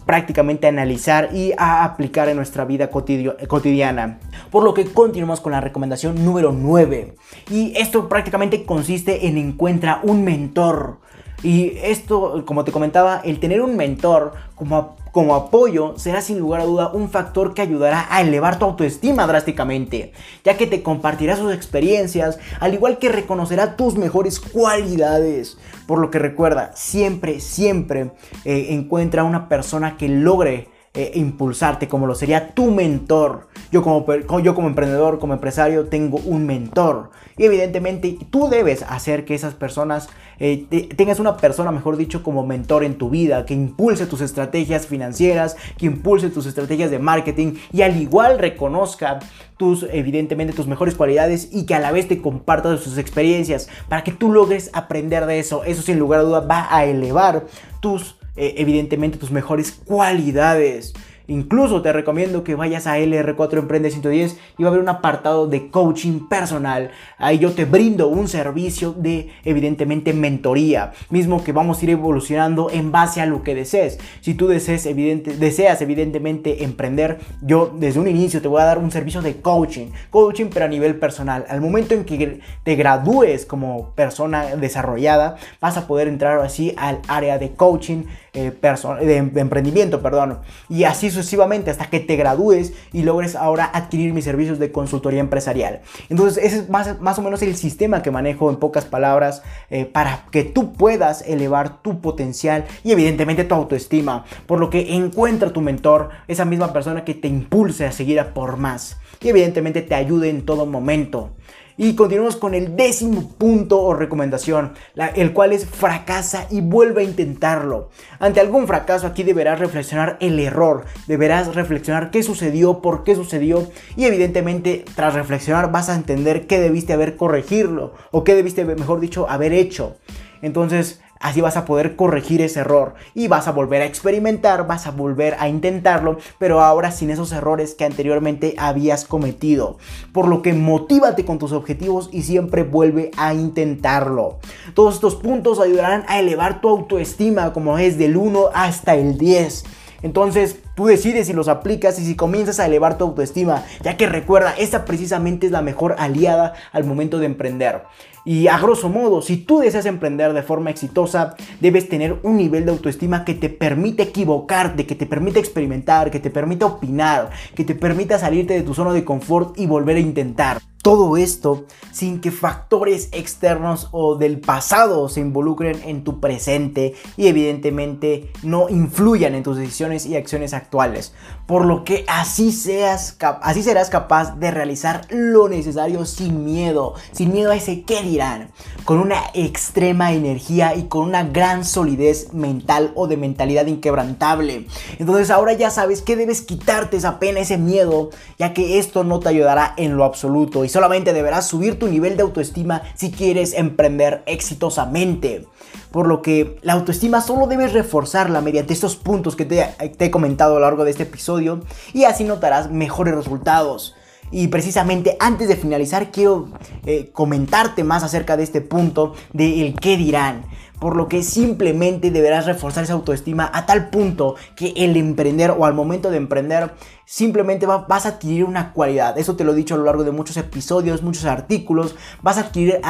prácticamente 0.04 0.66
analizar 0.66 1.30
y 1.32 1.52
a 1.56 1.84
aplicar 1.84 2.28
en 2.28 2.36
nuestra 2.36 2.64
vida 2.64 2.90
cotidiana. 2.90 4.18
Por 4.50 4.64
lo 4.64 4.74
que 4.74 4.84
continuamos 4.86 5.40
con 5.40 5.52
la 5.52 5.60
recomendación 5.60 6.24
número 6.24 6.52
9. 6.52 7.16
Y 7.50 7.72
esto 7.76 8.08
prácticamente 8.08 8.64
consiste 8.64 9.26
en 9.28 9.38
encuentra 9.38 10.00
un 10.02 10.24
mentor. 10.24 11.00
Y 11.42 11.76
esto, 11.82 12.44
como 12.46 12.64
te 12.64 12.72
comentaba, 12.72 13.20
el 13.24 13.38
tener 13.40 13.60
un 13.60 13.76
mentor 13.76 14.32
como, 14.54 14.96
como 15.12 15.34
apoyo 15.34 15.94
será 15.96 16.22
sin 16.22 16.38
lugar 16.38 16.62
a 16.62 16.64
duda 16.64 16.90
un 16.92 17.10
factor 17.10 17.54
que 17.54 17.62
ayudará 17.62 18.06
a 18.10 18.22
elevar 18.22 18.58
tu 18.58 18.64
autoestima 18.64 19.26
drásticamente, 19.26 20.12
ya 20.44 20.56
que 20.56 20.66
te 20.66 20.82
compartirá 20.82 21.36
sus 21.36 21.52
experiencias, 21.52 22.38
al 22.58 22.74
igual 22.74 22.98
que 22.98 23.10
reconocerá 23.10 23.76
tus 23.76 23.96
mejores 23.96 24.40
cualidades. 24.40 25.58
Por 25.86 25.98
lo 25.98 26.10
que 26.10 26.18
recuerda, 26.18 26.72
siempre, 26.74 27.40
siempre 27.40 28.10
eh, 28.44 28.68
encuentra 28.70 29.24
una 29.24 29.48
persona 29.48 29.96
que 29.96 30.08
logre 30.08 30.68
eh, 30.96 31.12
impulsarte, 31.14 31.88
como 31.88 32.06
lo 32.06 32.14
sería 32.14 32.54
tu 32.54 32.70
mentor. 32.70 33.48
Yo 33.70 33.82
como, 33.82 34.06
yo 34.40 34.54
como 34.54 34.68
emprendedor, 34.68 35.18
como 35.18 35.34
empresario, 35.34 35.88
tengo 35.88 36.18
un 36.24 36.46
mentor. 36.46 37.10
Y 37.36 37.44
evidentemente 37.44 38.16
tú 38.30 38.48
debes 38.48 38.82
hacer 38.82 39.26
que 39.26 39.34
esas 39.34 39.52
personas, 39.52 40.08
eh, 40.38 40.66
tengas 40.96 41.20
una 41.20 41.36
persona, 41.36 41.70
mejor 41.70 41.98
dicho, 41.98 42.22
como 42.22 42.46
mentor 42.46 42.82
en 42.82 42.96
tu 42.96 43.10
vida, 43.10 43.44
que 43.44 43.52
impulse 43.52 44.06
tus 44.06 44.22
estrategias 44.22 44.86
financieras, 44.86 45.58
que 45.76 45.84
impulse 45.84 46.30
tus 46.30 46.46
estrategias 46.46 46.90
de 46.90 46.98
marketing 46.98 47.56
y 47.74 47.82
al 47.82 48.00
igual 48.00 48.38
reconozca 48.38 49.18
tus, 49.58 49.86
evidentemente, 49.92 50.54
tus 50.54 50.66
mejores 50.66 50.94
cualidades 50.94 51.50
y 51.52 51.66
que 51.66 51.74
a 51.74 51.78
la 51.78 51.92
vez 51.92 52.08
te 52.08 52.22
comparta 52.22 52.74
sus 52.78 52.96
experiencias 52.96 53.68
para 53.90 54.02
que 54.02 54.12
tú 54.12 54.32
logres 54.32 54.70
aprender 54.72 55.26
de 55.26 55.40
eso. 55.40 55.62
Eso 55.64 55.82
sin 55.82 55.98
lugar 55.98 56.20
a 56.20 56.22
duda 56.22 56.40
va 56.40 56.74
a 56.74 56.86
elevar 56.86 57.44
tus 57.80 58.16
eh, 58.36 58.54
evidentemente 58.58 59.18
tus 59.18 59.30
mejores 59.30 59.72
cualidades. 59.72 60.94
Incluso 61.28 61.82
te 61.82 61.92
recomiendo 61.92 62.44
que 62.44 62.54
vayas 62.54 62.86
a 62.86 62.98
LR4 62.98 63.58
Emprende 63.58 63.90
110 63.90 64.38
y 64.58 64.62
va 64.62 64.68
a 64.68 64.70
haber 64.70 64.80
un 64.80 64.88
apartado 64.88 65.48
de 65.48 65.70
coaching 65.70 66.28
personal. 66.28 66.90
Ahí 67.18 67.38
yo 67.38 67.52
te 67.52 67.64
brindo 67.64 68.08
un 68.08 68.28
servicio 68.28 68.92
de 68.92 69.30
evidentemente 69.44 70.12
mentoría, 70.12 70.92
mismo 71.10 71.42
que 71.42 71.52
vamos 71.52 71.80
a 71.80 71.84
ir 71.84 71.90
evolucionando 71.90 72.70
en 72.70 72.92
base 72.92 73.20
a 73.20 73.26
lo 73.26 73.42
que 73.42 73.56
desees. 73.56 73.98
Si 74.20 74.34
tú 74.34 74.46
deseas, 74.46 74.86
evidente, 74.86 75.36
deseas 75.36 75.82
evidentemente 75.82 76.62
emprender, 76.62 77.18
yo 77.42 77.74
desde 77.76 77.98
un 77.98 78.06
inicio 78.06 78.40
te 78.40 78.48
voy 78.48 78.62
a 78.62 78.66
dar 78.66 78.78
un 78.78 78.92
servicio 78.92 79.20
de 79.20 79.40
coaching, 79.40 79.88
coaching 80.10 80.46
pero 80.52 80.66
a 80.66 80.68
nivel 80.68 80.96
personal. 80.96 81.44
Al 81.48 81.60
momento 81.60 81.94
en 81.94 82.04
que 82.04 82.40
te 82.62 82.76
gradúes 82.76 83.46
como 83.46 83.90
persona 83.94 84.54
desarrollada, 84.54 85.36
vas 85.60 85.76
a 85.76 85.88
poder 85.88 86.06
entrar 86.06 86.38
así 86.38 86.72
al 86.76 87.00
área 87.08 87.38
de 87.38 87.50
coaching 87.50 88.04
eh, 88.36 88.52
de, 89.00 89.40
emprendimiento, 89.40 90.02
perdón. 90.02 90.40
Y 90.68 90.84
así 90.84 91.10
sucesivamente 91.10 91.70
hasta 91.70 91.86
que 91.86 92.00
te 92.00 92.16
gradúes 92.16 92.74
y 92.92 93.02
logres 93.02 93.34
ahora 93.34 93.70
adquirir 93.72 94.12
mis 94.12 94.24
servicios 94.24 94.58
de 94.58 94.70
consultoría 94.70 95.20
empresarial. 95.20 95.80
Entonces 96.10 96.44
ese 96.44 96.58
es 96.58 96.68
más, 96.68 97.00
más 97.00 97.18
o 97.18 97.22
menos 97.22 97.40
el 97.40 97.56
sistema 97.56 98.02
que 98.02 98.10
manejo 98.10 98.50
en 98.50 98.56
pocas 98.56 98.84
palabras 98.84 99.42
eh, 99.70 99.86
para 99.86 100.26
que 100.30 100.44
tú 100.44 100.74
puedas 100.74 101.22
elevar 101.22 101.80
tu 101.80 102.02
potencial 102.02 102.66
y 102.84 102.92
evidentemente 102.92 103.44
tu 103.44 103.54
autoestima. 103.54 104.26
Por 104.46 104.60
lo 104.60 104.68
que 104.68 104.94
encuentra 104.94 105.54
tu 105.54 105.62
mentor, 105.62 106.10
esa 106.28 106.44
misma 106.44 106.74
persona 106.74 107.04
que 107.04 107.14
te 107.14 107.28
impulse 107.28 107.86
a 107.86 107.92
seguir 107.92 108.20
a 108.20 108.34
por 108.34 108.58
más 108.58 108.98
y 109.22 109.30
evidentemente 109.30 109.82
te 109.82 109.94
ayude 109.94 110.28
en 110.28 110.44
todo 110.44 110.66
momento. 110.66 111.30
Y 111.78 111.94
continuamos 111.94 112.36
con 112.36 112.54
el 112.54 112.74
décimo 112.74 113.32
punto 113.36 113.82
o 113.82 113.92
recomendación, 113.92 114.72
el 115.14 115.34
cual 115.34 115.52
es 115.52 115.66
fracasa 115.66 116.46
y 116.50 116.62
vuelve 116.62 117.02
a 117.02 117.04
intentarlo. 117.04 117.90
Ante 118.18 118.40
algún 118.40 118.66
fracaso 118.66 119.06
aquí 119.06 119.24
deberás 119.24 119.58
reflexionar 119.58 120.16
el 120.20 120.40
error, 120.40 120.86
deberás 121.06 121.54
reflexionar 121.54 122.10
qué 122.10 122.22
sucedió, 122.22 122.80
por 122.80 123.04
qué 123.04 123.14
sucedió 123.14 123.70
y 123.94 124.06
evidentemente 124.06 124.86
tras 124.94 125.12
reflexionar 125.12 125.70
vas 125.70 125.90
a 125.90 125.94
entender 125.94 126.46
qué 126.46 126.60
debiste 126.60 126.94
haber 126.94 127.16
corregirlo 127.16 127.92
o 128.10 128.24
qué 128.24 128.34
debiste, 128.34 128.64
mejor 128.64 129.00
dicho, 129.00 129.28
haber 129.28 129.52
hecho. 129.52 129.96
Entonces, 130.40 131.00
Así 131.20 131.40
vas 131.40 131.56
a 131.56 131.64
poder 131.64 131.96
corregir 131.96 132.40
ese 132.40 132.60
error 132.60 132.94
y 133.14 133.28
vas 133.28 133.48
a 133.48 133.52
volver 133.52 133.82
a 133.82 133.86
experimentar, 133.86 134.66
vas 134.66 134.86
a 134.86 134.90
volver 134.90 135.36
a 135.38 135.48
intentarlo, 135.48 136.18
pero 136.38 136.60
ahora 136.60 136.92
sin 136.92 137.10
esos 137.10 137.32
errores 137.32 137.74
que 137.74 137.84
anteriormente 137.84 138.54
habías 138.58 139.04
cometido. 139.04 139.78
Por 140.12 140.28
lo 140.28 140.42
que 140.42 140.52
motívate 140.52 141.24
con 141.24 141.38
tus 141.38 141.52
objetivos 141.52 142.08
y 142.12 142.22
siempre 142.22 142.62
vuelve 142.62 143.10
a 143.16 143.34
intentarlo. 143.34 144.38
Todos 144.74 144.94
estos 144.94 145.16
puntos 145.16 145.60
ayudarán 145.60 146.04
a 146.08 146.18
elevar 146.20 146.60
tu 146.60 146.68
autoestima 146.68 147.52
como 147.52 147.78
es 147.78 147.98
del 147.98 148.16
1 148.16 148.50
hasta 148.54 148.94
el 148.94 149.18
10. 149.18 149.64
Entonces, 150.02 150.58
tú 150.74 150.86
decides 150.86 151.26
si 151.26 151.32
los 151.32 151.48
aplicas 151.48 151.98
y 151.98 152.04
si 152.04 152.16
comienzas 152.16 152.60
a 152.60 152.66
elevar 152.66 152.98
tu 152.98 153.04
autoestima, 153.04 153.64
ya 153.82 153.96
que 153.96 154.06
recuerda, 154.06 154.54
esta 154.58 154.84
precisamente 154.84 155.46
es 155.46 155.52
la 155.52 155.62
mejor 155.62 155.96
aliada 155.98 156.54
al 156.72 156.84
momento 156.84 157.18
de 157.18 157.26
emprender. 157.26 157.82
Y 158.24 158.48
a 158.48 158.58
grosso 158.58 158.88
modo, 158.88 159.22
si 159.22 159.36
tú 159.36 159.60
deseas 159.60 159.86
emprender 159.86 160.32
de 160.32 160.42
forma 160.42 160.70
exitosa, 160.70 161.36
debes 161.60 161.88
tener 161.88 162.18
un 162.24 162.36
nivel 162.36 162.64
de 162.64 162.72
autoestima 162.72 163.24
que 163.24 163.34
te 163.34 163.48
permite 163.48 164.02
equivocarte, 164.02 164.84
que 164.84 164.96
te 164.96 165.06
permite 165.06 165.38
experimentar, 165.38 166.10
que 166.10 166.18
te 166.18 166.30
permita 166.30 166.66
opinar, 166.66 167.30
que 167.54 167.64
te 167.64 167.76
permita 167.76 168.18
salirte 168.18 168.54
de 168.54 168.62
tu 168.62 168.74
zona 168.74 168.92
de 168.92 169.04
confort 169.04 169.56
y 169.56 169.66
volver 169.66 169.96
a 169.96 170.00
intentar. 170.00 170.60
Todo 170.86 171.16
esto 171.16 171.64
sin 171.90 172.20
que 172.20 172.30
factores 172.30 173.08
externos 173.10 173.88
o 173.90 174.14
del 174.14 174.38
pasado 174.38 175.08
se 175.08 175.18
involucren 175.18 175.82
en 175.84 176.04
tu 176.04 176.20
presente 176.20 176.94
y 177.16 177.26
evidentemente 177.26 178.30
no 178.44 178.68
influyan 178.68 179.34
en 179.34 179.42
tus 179.42 179.56
decisiones 179.56 180.06
y 180.06 180.14
acciones 180.14 180.54
actuales. 180.54 181.12
Por 181.46 181.64
lo 181.64 181.82
que 181.82 182.04
así, 182.06 182.52
seas, 182.52 183.16
así 183.42 183.64
serás 183.64 183.90
capaz 183.90 184.38
de 184.38 184.52
realizar 184.52 185.06
lo 185.10 185.48
necesario 185.48 186.04
sin 186.06 186.44
miedo, 186.44 186.94
sin 187.10 187.32
miedo 187.32 187.50
a 187.50 187.56
ese 187.56 187.82
qué 187.82 188.02
dirán, 188.02 188.50
con 188.84 189.00
una 189.00 189.20
extrema 189.34 190.12
energía 190.12 190.76
y 190.76 190.84
con 190.84 191.08
una 191.08 191.24
gran 191.24 191.64
solidez 191.64 192.32
mental 192.32 192.92
o 192.94 193.08
de 193.08 193.16
mentalidad 193.16 193.66
inquebrantable. 193.66 194.68
Entonces 195.00 195.30
ahora 195.30 195.54
ya 195.54 195.70
sabes 195.70 196.02
que 196.02 196.14
debes 196.14 196.42
quitarte 196.42 196.96
esa 196.96 197.18
pena, 197.18 197.40
ese 197.40 197.58
miedo, 197.58 198.10
ya 198.38 198.54
que 198.54 198.78
esto 198.78 199.02
no 199.02 199.18
te 199.18 199.30
ayudará 199.30 199.74
en 199.76 199.96
lo 199.96 200.04
absoluto 200.04 200.64
y 200.64 200.75
solamente 200.76 201.14
deberás 201.14 201.48
subir 201.48 201.78
tu 201.78 201.88
nivel 201.88 202.18
de 202.18 202.22
autoestima 202.22 202.82
si 202.94 203.10
quieres 203.10 203.54
emprender 203.54 204.22
exitosamente. 204.26 205.46
Por 205.90 206.06
lo 206.06 206.20
que 206.20 206.58
la 206.60 206.74
autoestima 206.74 207.22
solo 207.22 207.46
debes 207.46 207.72
reforzarla 207.72 208.42
mediante 208.42 208.74
estos 208.74 208.94
puntos 208.94 209.36
que 209.36 209.46
te, 209.46 209.66
he 209.78 210.10
comentado 210.10 210.52
a 210.52 210.54
lo 210.56 210.66
largo 210.66 210.84
de 210.84 210.90
este 210.90 211.04
episodio 211.04 211.62
y 211.94 212.04
así 212.04 212.24
notarás 212.24 212.70
mejores 212.70 213.14
resultados. 213.14 213.94
Y 214.30 214.48
precisamente 214.48 215.16
antes 215.18 215.48
de 215.48 215.56
finalizar 215.56 216.10
quiero 216.10 216.50
eh, 216.84 217.08
comentarte 217.10 217.82
más 217.82 218.02
acerca 218.02 218.36
de 218.36 218.42
este 218.42 218.60
punto 218.60 219.14
de 219.32 219.66
el 219.66 219.80
qué 219.80 219.96
dirán 219.96 220.44
por 220.78 220.96
lo 220.96 221.08
que 221.08 221.22
simplemente 221.22 222.10
deberás 222.10 222.46
reforzar 222.46 222.84
esa 222.84 222.92
autoestima 222.92 223.50
a 223.52 223.66
tal 223.66 223.88
punto 223.88 224.36
que 224.54 224.74
el 224.76 224.96
emprender 224.96 225.50
o 225.50 225.64
al 225.64 225.74
momento 225.74 226.10
de 226.10 226.18
emprender 226.18 226.72
simplemente 227.08 227.66
vas 227.66 228.04
a 228.04 228.08
adquirir 228.08 228.44
una 228.44 228.72
cualidad. 228.72 229.16
Eso 229.16 229.36
te 229.36 229.44
lo 229.44 229.52
he 229.52 229.54
dicho 229.54 229.74
a 229.74 229.78
lo 229.78 229.84
largo 229.84 230.02
de 230.02 230.10
muchos 230.10 230.36
episodios, 230.36 231.02
muchos 231.02 231.24
artículos. 231.24 231.94
Vas 232.20 232.36
a 232.36 232.40
adquirir 232.40 232.80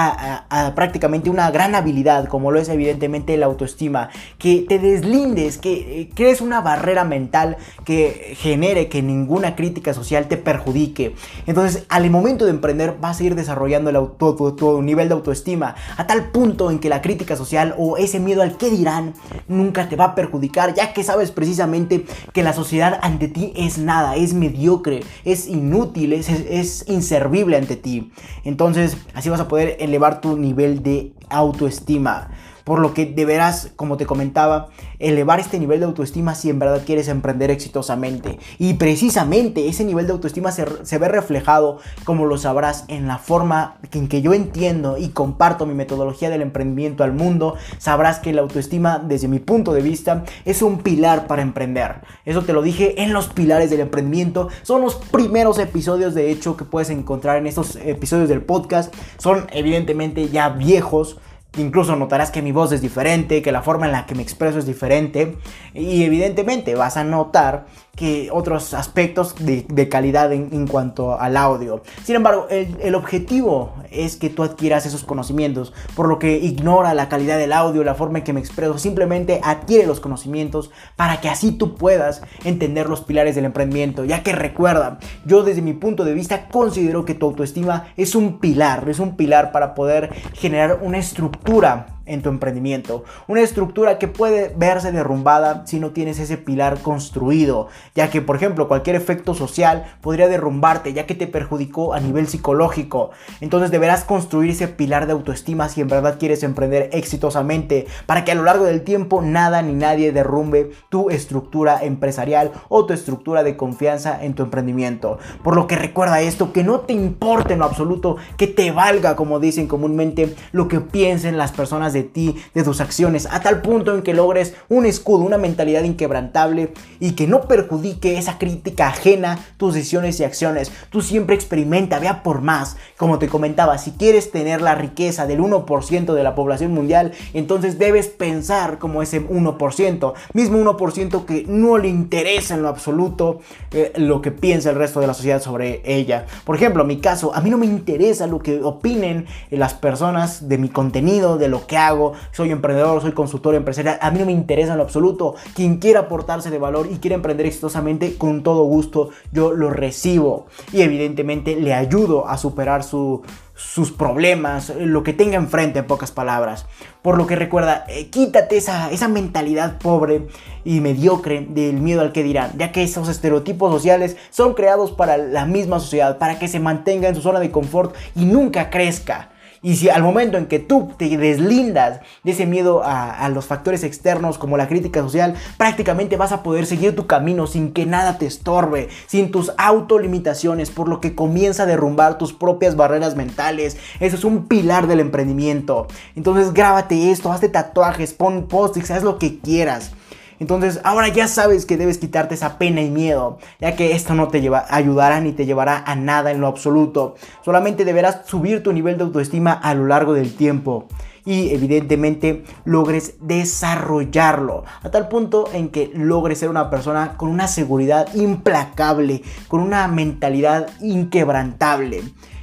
prácticamente 0.74 1.28
una 1.28 1.50
gran 1.50 1.74
habilidad, 1.74 2.26
como 2.26 2.50
lo 2.50 2.58
es 2.58 2.70
evidentemente 2.70 3.36
la 3.36 3.46
autoestima. 3.46 4.08
Que 4.38 4.64
te 4.66 4.78
deslindes, 4.78 5.58
que 5.58 6.00
eh, 6.00 6.10
crees 6.14 6.40
una 6.40 6.62
barrera 6.62 7.04
mental 7.04 7.58
que 7.84 8.34
genere 8.38 8.88
que 8.88 9.02
ninguna 9.02 9.54
crítica 9.54 9.92
social 9.92 10.28
te 10.28 10.38
perjudique. 10.38 11.14
Entonces, 11.46 11.84
al 11.90 12.08
momento 12.08 12.46
de 12.46 12.52
emprender, 12.52 12.96
vas 12.98 13.20
a 13.20 13.24
ir 13.24 13.34
desarrollando 13.34 13.90
el 13.90 13.96
auto, 13.96 14.34
tu, 14.54 14.80
nivel 14.80 15.08
de 15.08 15.14
autoestima 15.14 15.74
a 15.98 16.06
tal 16.06 16.30
punto 16.30 16.70
en 16.70 16.78
que 16.78 16.88
la 16.88 17.02
crítica 17.02 17.36
social 17.36 17.74
o 17.76 17.98
ese 17.98 18.18
miedo 18.18 18.40
al 18.40 18.56
que 18.56 18.70
dirán 18.70 19.12
nunca 19.46 19.90
te 19.90 19.96
va 19.96 20.04
a 20.04 20.14
perjudicar, 20.14 20.72
ya 20.72 20.94
que 20.94 21.04
sabes 21.04 21.32
precisamente 21.32 22.06
que 22.32 22.42
la 22.42 22.54
sociedad 22.54 22.98
ante 23.02 23.28
ti 23.28 23.52
es 23.56 23.76
nada 23.76 24.05
es 24.14 24.34
mediocre, 24.34 25.00
es 25.24 25.48
inútil, 25.48 26.12
es, 26.12 26.84
inservible 26.86 27.56
ante 27.56 27.74
ti. 27.74 28.12
Entonces 28.44 28.96
así 29.14 29.28
vas 29.28 29.40
a 29.40 29.48
poder 29.48 29.76
elevar 29.80 30.20
tu 30.20 30.36
nivel 30.36 30.84
de 30.84 31.12
autoestima 31.28 32.30
por 32.66 32.80
lo 32.80 32.94
que 32.94 33.06
deberás, 33.06 33.70
como 33.76 33.96
te 33.96 34.06
comentaba, 34.06 34.70
elevar 34.98 35.38
este 35.38 35.60
nivel 35.60 35.78
de 35.78 35.86
autoestima 35.86 36.34
si 36.34 36.50
en 36.50 36.58
verdad 36.58 36.82
quieres 36.84 37.06
emprender 37.06 37.52
exitosamente. 37.52 38.40
Y 38.58 38.74
precisamente 38.74 39.68
ese 39.68 39.84
nivel 39.84 40.08
de 40.08 40.14
autoestima 40.14 40.50
se, 40.50 40.98
ve 40.98 41.06
reflejado, 41.06 41.78
como 42.02 42.26
lo 42.26 42.38
sabrás, 42.38 42.84
en 42.88 43.06
la 43.06 43.18
forma 43.18 43.76
en 43.92 44.08
que 44.08 44.20
yo 44.20 44.34
entiendo 44.34 44.98
y 44.98 45.10
comparto 45.10 45.64
mi 45.64 45.74
metodología 45.74 46.28
del 46.28 46.42
emprendimiento 46.42 47.04
al 47.04 47.12
mundo. 47.12 47.54
Sabrás 47.78 48.18
que 48.18 48.32
la 48.32 48.42
autoestima, 48.42 48.98
desde 48.98 49.28
mi 49.28 49.38
punto 49.38 49.72
de 49.72 49.82
vista, 49.82 50.24
es 50.44 50.60
un 50.60 50.78
pilar 50.78 51.28
para 51.28 51.42
emprender. 51.42 52.00
Eso 52.24 52.42
te 52.42 52.52
lo 52.52 52.62
dije 52.62 53.00
en 53.00 53.12
los 53.12 53.28
pilares 53.28 53.70
del 53.70 53.78
emprendimiento. 53.78 54.48
Son 54.62 54.80
los 54.80 54.96
primeros 54.96 55.60
episodios, 55.60 56.14
de 56.14 56.32
hecho, 56.32 56.56
que 56.56 56.64
puedes 56.64 56.90
encontrar 56.90 57.36
en 57.36 57.46
estos 57.46 57.76
episodios 57.76 58.28
del 58.28 58.42
podcast. 58.42 58.92
Son 59.18 59.46
evidentemente 59.52 60.28
ya 60.30 60.48
viejos 60.48 61.18
Incluso 61.56 61.96
notarás 61.96 62.30
que 62.30 62.42
mi 62.42 62.52
voz 62.52 62.72
es 62.72 62.82
diferente, 62.82 63.42
que 63.42 63.52
la 63.52 63.62
forma 63.62 63.86
en 63.86 63.92
la 63.92 64.06
que 64.06 64.14
me 64.14 64.22
expreso 64.22 64.58
es 64.58 64.66
diferente. 64.66 65.36
Y 65.74 66.04
evidentemente 66.04 66.74
vas 66.74 66.96
a 66.96 67.04
notar 67.04 67.66
que 67.96 68.28
otros 68.30 68.74
aspectos 68.74 69.34
de, 69.38 69.88
calidad 69.88 70.32
en, 70.32 70.66
cuanto 70.66 71.18
al 71.18 71.36
audio. 71.36 71.82
Sin 72.04 72.14
embargo, 72.14 72.46
el, 72.50 72.94
objetivo 72.94 73.72
es 73.90 74.16
que 74.16 74.28
tú 74.28 74.42
adquieras 74.42 74.84
esos 74.84 75.02
conocimientos, 75.02 75.72
por 75.94 76.06
lo 76.06 76.18
que 76.18 76.36
ignora 76.38 76.92
la 76.92 77.08
calidad 77.08 77.38
del 77.38 77.52
audio, 77.52 77.82
la 77.84 77.94
forma 77.94 78.18
en 78.18 78.24
que 78.24 78.34
me 78.34 78.40
expreso, 78.40 78.76
simplemente 78.78 79.40
adquiere 79.42 79.86
los 79.86 80.00
conocimientos 80.00 80.70
para 80.96 81.20
que 81.20 81.30
así 81.30 81.52
tú 81.52 81.74
puedas 81.74 82.22
entender 82.44 82.88
los 82.88 83.00
pilares 83.00 83.34
del 83.34 83.46
emprendimiento, 83.46 84.04
ya 84.04 84.22
que 84.22 84.32
recuerda, 84.32 84.98
yo 85.24 85.42
desde 85.42 85.62
mi 85.62 85.72
punto 85.72 86.04
de 86.04 86.12
vista 86.12 86.48
considero 86.48 87.06
que 87.06 87.14
tu 87.14 87.26
autoestima 87.26 87.88
es 87.96 88.14
un 88.14 88.38
pilar, 88.38 88.88
es 88.88 89.00
un 89.00 89.16
pilar 89.16 89.52
para 89.52 89.74
poder 89.74 90.10
generar 90.34 90.80
una 90.82 90.98
estructura 90.98 91.95
en 92.06 92.22
tu 92.22 92.28
emprendimiento. 92.28 93.04
Una 93.28 93.42
estructura 93.42 93.98
que 93.98 94.08
puede 94.08 94.52
verse 94.56 94.92
derrumbada 94.92 95.66
si 95.66 95.80
no 95.80 95.90
tienes 95.90 96.18
ese 96.18 96.38
pilar 96.38 96.78
construido, 96.78 97.68
ya 97.94 98.10
que 98.10 98.22
por 98.22 98.36
ejemplo 98.36 98.68
cualquier 98.68 98.96
efecto 98.96 99.34
social 99.34 99.84
podría 100.00 100.28
derrumbarte, 100.28 100.92
ya 100.92 101.06
que 101.06 101.14
te 101.14 101.26
perjudicó 101.26 101.94
a 101.94 102.00
nivel 102.00 102.28
psicológico. 102.28 103.10
Entonces 103.40 103.70
deberás 103.70 104.04
construir 104.04 104.50
ese 104.50 104.68
pilar 104.68 105.06
de 105.06 105.12
autoestima 105.12 105.68
si 105.68 105.80
en 105.80 105.88
verdad 105.88 106.16
quieres 106.18 106.42
emprender 106.42 106.90
exitosamente, 106.92 107.86
para 108.06 108.24
que 108.24 108.32
a 108.32 108.36
lo 108.36 108.44
largo 108.44 108.64
del 108.64 108.82
tiempo 108.82 109.22
nada 109.22 109.62
ni 109.62 109.74
nadie 109.74 110.12
derrumbe 110.12 110.70
tu 110.88 111.10
estructura 111.10 111.82
empresarial 111.82 112.52
o 112.68 112.86
tu 112.86 112.92
estructura 112.92 113.42
de 113.42 113.56
confianza 113.56 114.22
en 114.22 114.34
tu 114.34 114.44
emprendimiento. 114.44 115.18
Por 115.42 115.56
lo 115.56 115.66
que 115.66 115.76
recuerda 115.76 116.20
esto, 116.20 116.52
que 116.52 116.62
no 116.62 116.80
te 116.80 116.92
importe 116.92 117.54
en 117.54 117.60
lo 117.60 117.64
absoluto, 117.64 118.16
que 118.36 118.46
te 118.46 118.70
valga, 118.70 119.16
como 119.16 119.40
dicen 119.40 119.66
comúnmente, 119.66 120.34
lo 120.52 120.68
que 120.68 120.80
piensen 120.80 121.36
las 121.38 121.52
personas 121.52 121.92
de 121.96 122.02
ti, 122.02 122.36
de 122.54 122.62
tus 122.62 122.80
acciones, 122.80 123.26
a 123.30 123.40
tal 123.40 123.62
punto 123.62 123.94
en 123.94 124.02
que 124.02 124.14
logres 124.14 124.54
un 124.68 124.86
escudo, 124.86 125.24
una 125.24 125.38
mentalidad 125.38 125.82
inquebrantable 125.82 126.72
y 127.00 127.12
que 127.12 127.26
no 127.26 127.42
perjudique 127.42 128.18
esa 128.18 128.38
crítica 128.38 128.88
ajena 128.88 129.38
tus 129.56 129.74
decisiones 129.74 130.20
y 130.20 130.24
acciones. 130.24 130.70
Tú 130.90 131.00
siempre 131.00 131.34
experimenta, 131.34 131.98
vea 131.98 132.22
por 132.22 132.42
más. 132.42 132.76
Como 132.96 133.18
te 133.18 133.28
comentaba, 133.28 133.78
si 133.78 133.92
quieres 133.92 134.30
tener 134.30 134.60
la 134.60 134.74
riqueza 134.74 135.26
del 135.26 135.40
1% 135.40 136.14
de 136.14 136.22
la 136.22 136.34
población 136.34 136.72
mundial, 136.72 137.12
entonces 137.32 137.78
debes 137.78 138.08
pensar 138.08 138.78
como 138.78 139.02
ese 139.02 139.26
1%, 139.26 140.12
mismo 140.34 140.58
1% 140.58 141.24
que 141.24 141.44
no 141.48 141.78
le 141.78 141.88
interesa 141.88 142.54
en 142.54 142.62
lo 142.62 142.68
absoluto 142.68 143.40
eh, 143.72 143.92
lo 143.96 144.20
que 144.20 144.30
piensa 144.30 144.70
el 144.70 144.76
resto 144.76 145.00
de 145.00 145.06
la 145.06 145.14
sociedad 145.14 145.40
sobre 145.40 145.82
ella. 145.84 146.26
Por 146.44 146.56
ejemplo, 146.56 146.84
mi 146.84 146.98
caso, 146.98 147.34
a 147.34 147.40
mí 147.40 147.50
no 147.50 147.58
me 147.58 147.66
interesa 147.66 148.26
lo 148.26 148.40
que 148.40 148.60
opinen 148.62 149.26
las 149.50 149.74
personas 149.74 150.48
de 150.48 150.58
mi 150.58 150.68
contenido, 150.68 151.38
de 151.38 151.48
lo 151.48 151.66
que 151.66 151.76
hago 151.76 151.85
soy 152.32 152.50
emprendedor, 152.50 153.00
soy 153.00 153.12
consultor 153.12 153.54
empresarial, 153.54 153.98
a 154.00 154.10
mí 154.10 154.18
no 154.18 154.26
me 154.26 154.32
interesa 154.32 154.72
en 154.72 154.78
lo 154.78 154.84
absoluto. 154.84 155.34
Quien 155.54 155.78
quiera 155.78 156.00
aportarse 156.00 156.50
de 156.50 156.58
valor 156.58 156.88
y 156.90 156.98
quiere 156.98 157.14
emprender 157.14 157.46
exitosamente, 157.46 158.16
con 158.16 158.42
todo 158.42 158.64
gusto 158.64 159.10
yo 159.32 159.52
lo 159.52 159.70
recibo 159.70 160.46
y 160.72 160.82
evidentemente 160.82 161.56
le 161.56 161.74
ayudo 161.74 162.28
a 162.28 162.38
superar 162.38 162.82
sus 162.82 163.92
problemas, 163.92 164.72
lo 164.78 165.02
que 165.02 165.12
tenga 165.12 165.36
enfrente 165.36 165.80
en 165.80 165.86
pocas 165.86 166.10
palabras. 166.10 166.66
Por 167.02 167.18
lo 167.18 167.26
que 167.26 167.36
recuerda, 167.36 167.84
eh, 167.88 168.10
quítate 168.10 168.56
esa, 168.56 168.90
esa 168.90 169.08
mentalidad 169.08 169.78
pobre 169.78 170.26
y 170.64 170.80
mediocre 170.80 171.46
del 171.48 171.76
miedo 171.76 172.00
al 172.00 172.12
que 172.12 172.24
dirán, 172.24 172.52
ya 172.58 172.72
que 172.72 172.82
esos 172.82 173.08
estereotipos 173.08 173.72
sociales 173.72 174.16
son 174.30 174.54
creados 174.54 174.90
para 174.90 175.16
la 175.16 175.46
misma 175.46 175.78
sociedad, 175.78 176.18
para 176.18 176.38
que 176.38 176.48
se 176.48 176.60
mantenga 176.60 177.08
en 177.08 177.14
su 177.14 177.22
zona 177.22 177.40
de 177.40 177.50
confort 177.50 177.94
y 178.14 178.24
nunca 178.24 178.70
crezca. 178.70 179.30
Y 179.62 179.76
si 179.76 179.88
al 179.88 180.02
momento 180.02 180.38
en 180.38 180.46
que 180.46 180.58
tú 180.58 180.92
te 180.96 181.16
deslindas 181.16 182.00
de 182.22 182.32
ese 182.32 182.46
miedo 182.46 182.82
a, 182.84 183.28
los 183.28 183.46
factores 183.46 183.82
externos 183.82 184.38
como 184.38 184.56
la 184.56 184.68
crítica 184.68 185.02
social, 185.02 185.34
prácticamente 185.56 186.16
vas 186.16 186.32
a 186.32 186.42
poder 186.42 186.66
seguir 186.66 186.94
tu 186.94 187.06
camino 187.06 187.46
sin 187.46 187.72
que 187.72 187.86
nada 187.86 188.18
te 188.18 188.26
estorbe, 188.26 188.88
sin 189.06 189.30
tus 189.30 189.52
autolimitaciones, 189.58 190.70
por 190.70 190.88
lo 190.88 191.00
que 191.00 191.14
comienza 191.14 191.64
a 191.64 191.66
derrumbar 191.66 192.18
tus 192.18 192.32
propias 192.32 192.76
barreras 192.76 193.16
mentales. 193.16 193.76
Eso 194.00 194.16
es 194.16 194.24
un 194.24 194.46
pilar 194.46 194.86
del 194.86 195.00
emprendimiento. 195.00 195.88
Entonces 196.14 196.52
grábate 196.52 197.10
esto, 197.10 197.32
hazte 197.32 197.48
tatuajes, 197.48 198.14
pon 198.14 198.46
post-its, 198.46 198.90
haz 198.90 199.02
lo 199.02 199.18
que 199.18 199.38
quieras. 199.38 199.92
Entonces 200.38 200.80
ahora 200.84 201.08
ya 201.08 201.28
sabes 201.28 201.66
que 201.66 201.76
debes 201.76 201.98
quitarte 201.98 202.34
esa 202.34 202.58
pena 202.58 202.82
y 202.82 202.90
miedo, 202.90 203.38
ya 203.60 203.76
que 203.76 203.92
esto 203.92 204.14
no 204.14 204.28
te 204.28 204.38
ayudará 204.70 205.20
ni 205.20 205.32
te 205.32 205.46
llevará 205.46 205.82
a 205.86 205.96
nada 205.96 206.30
en 206.30 206.40
lo 206.40 206.46
absoluto. 206.46 207.16
Solamente 207.44 207.84
deberás 207.84 208.26
subir 208.26 208.62
tu 208.62 208.72
nivel 208.72 208.98
de 208.98 209.04
autoestima 209.04 209.52
a 209.52 209.74
lo 209.74 209.86
largo 209.86 210.12
del 210.12 210.34
tiempo 210.34 210.88
y 211.24 211.50
evidentemente 211.50 212.44
logres 212.64 213.16
desarrollarlo 213.20 214.64
a 214.82 214.90
tal 214.90 215.08
punto 215.08 215.50
en 215.52 215.70
que 215.70 215.90
logres 215.94 216.38
ser 216.38 216.48
una 216.48 216.70
persona 216.70 217.16
con 217.16 217.28
una 217.28 217.48
seguridad 217.48 218.14
implacable, 218.14 219.22
con 219.48 219.60
una 219.60 219.88
mentalidad 219.88 220.68
inquebrantable. 220.80 222.02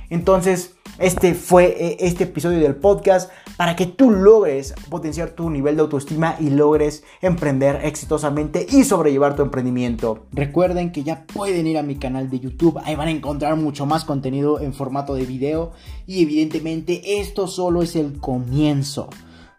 Entonces, 0.10 0.76
Este 1.00 1.34
fue 1.34 1.76
eh, 1.80 1.98
este 2.02 2.26
episodio 2.26 2.60
del 2.60 2.76
podcast 2.76 3.32
para 3.58 3.76
que 3.76 3.88
tú 3.88 4.12
logres 4.12 4.76
potenciar 4.90 5.32
tu 5.32 5.50
nivel 5.50 5.76
de 5.76 5.82
autoestima 5.82 6.36
y 6.40 6.52
logres 6.52 7.04
emprender 7.22 7.82
exitosamente 7.84 8.68
y 8.70 8.84
sobrellevar 8.84 9.36
tu 9.36 9.42
emprendimiento. 9.42 10.28
Recuerden 10.32 10.92
que 10.92 11.04
ya 11.04 11.26
pueden 11.26 11.66
ir 11.66 11.80
a 11.80 11.84
mi 11.84 11.96
canal 11.96 12.30
de 12.30 12.40
YouTube, 12.40 12.80
ahí 12.84 12.96
van 12.96 13.08
a 13.08 13.12
encontrar 13.12 13.56
mucho 13.56 13.88
más 13.88 14.06
contenido 14.06 14.60
en 14.60 14.74
formato 14.74 15.16
de 15.16 15.26
video 15.26 15.72
y 16.06 16.22
evidentemente 16.22 17.20
esto 17.20 17.48
solo 17.48 17.82
es 17.82 17.96
el 17.96 18.20
comienzo 18.20 19.10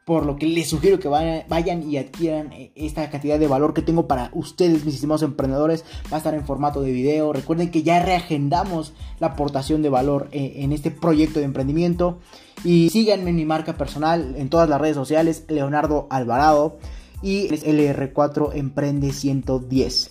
por 0.05 0.27
lo 0.27 0.37
que 0.37 0.47
les 0.47 0.69
sugiero 0.69 0.99
que 0.99 1.09
vayan 1.09 1.91
y 1.91 1.97
adquieran 1.97 2.53
eh, 2.53 2.73
esta 2.75 3.09
cantidad 3.09 3.39
de 3.39 3.49
valor 3.49 3.73
que 3.73 3.83
tengo 3.83 4.07
para 4.07 4.31
ustedes, 4.35 4.85
mis 4.85 4.97
estimados 4.97 5.23
emprendedores. 5.23 5.85
Va 6.13 6.17
a 6.17 6.19
estar 6.19 6.35
en 6.35 6.45
formato 6.45 6.83
de 6.83 6.93
video. 6.93 7.33
Recuerden 7.33 7.71
que 7.71 7.83
ya 7.83 8.03
reagendamos 8.03 8.93
la 9.19 9.29
aportación 9.29 9.83
de 9.83 9.89
valor 9.89 10.29
eh, 10.33 10.57
en 10.57 10.73
este 10.73 10.91
proyecto 10.91 11.39
de 11.39 11.47
emprendimiento. 11.47 12.19
Y 12.65 12.91
síganme 12.91 13.31
en 13.31 13.37
mi 13.37 13.45
marca 13.45 13.75
personal 13.75 14.35
en 14.37 14.51
todas 14.51 14.69
las 14.69 14.81
redes 14.81 14.97
sociales, 14.97 15.45
Leonardo 15.49 16.07
Alvarado. 16.11 16.79
Y 17.23 17.49
LR4 17.49 18.51
Emprende 18.55 19.11
110. 19.13 20.11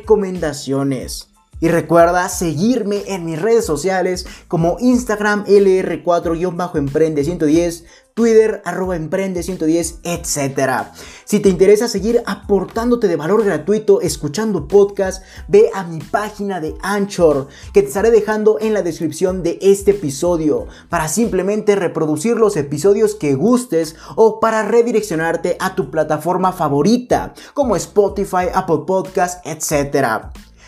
recomendaciones. 0.01 1.29
Y 1.59 1.67
recuerda 1.67 2.27
seguirme 2.27 3.03
en 3.05 3.23
mis 3.23 3.39
redes 3.39 3.65
sociales 3.65 4.25
como 4.47 4.77
Instagram 4.79 5.45
LR4-Emprende110, 5.45 7.83
Twitter 8.21 8.61
arroba 8.65 8.95
Emprende110, 8.97 10.01
etc. 10.03 10.91
Si 11.25 11.39
te 11.39 11.49
interesa 11.49 11.87
seguir 11.87 12.21
aportándote 12.27 13.07
de 13.07 13.15
valor 13.15 13.43
gratuito 13.43 13.99
escuchando 13.99 14.67
podcast, 14.67 15.23
ve 15.47 15.71
a 15.73 15.83
mi 15.85 15.97
página 15.97 16.59
de 16.59 16.75
Anchor 16.83 17.47
que 17.73 17.81
te 17.81 17.87
estaré 17.87 18.11
dejando 18.11 18.59
en 18.61 18.75
la 18.75 18.83
descripción 18.83 19.41
de 19.41 19.57
este 19.59 19.89
episodio 19.89 20.67
para 20.89 21.07
simplemente 21.07 21.75
reproducir 21.75 22.37
los 22.37 22.57
episodios 22.57 23.15
que 23.15 23.33
gustes 23.33 23.95
o 24.15 24.39
para 24.39 24.61
redireccionarte 24.67 25.57
a 25.59 25.73
tu 25.73 25.89
plataforma 25.89 26.51
favorita 26.53 27.33
como 27.55 27.75
Spotify, 27.75 28.49
Apple 28.53 28.81
Podcast, 28.85 29.43
etc. 29.47 30.29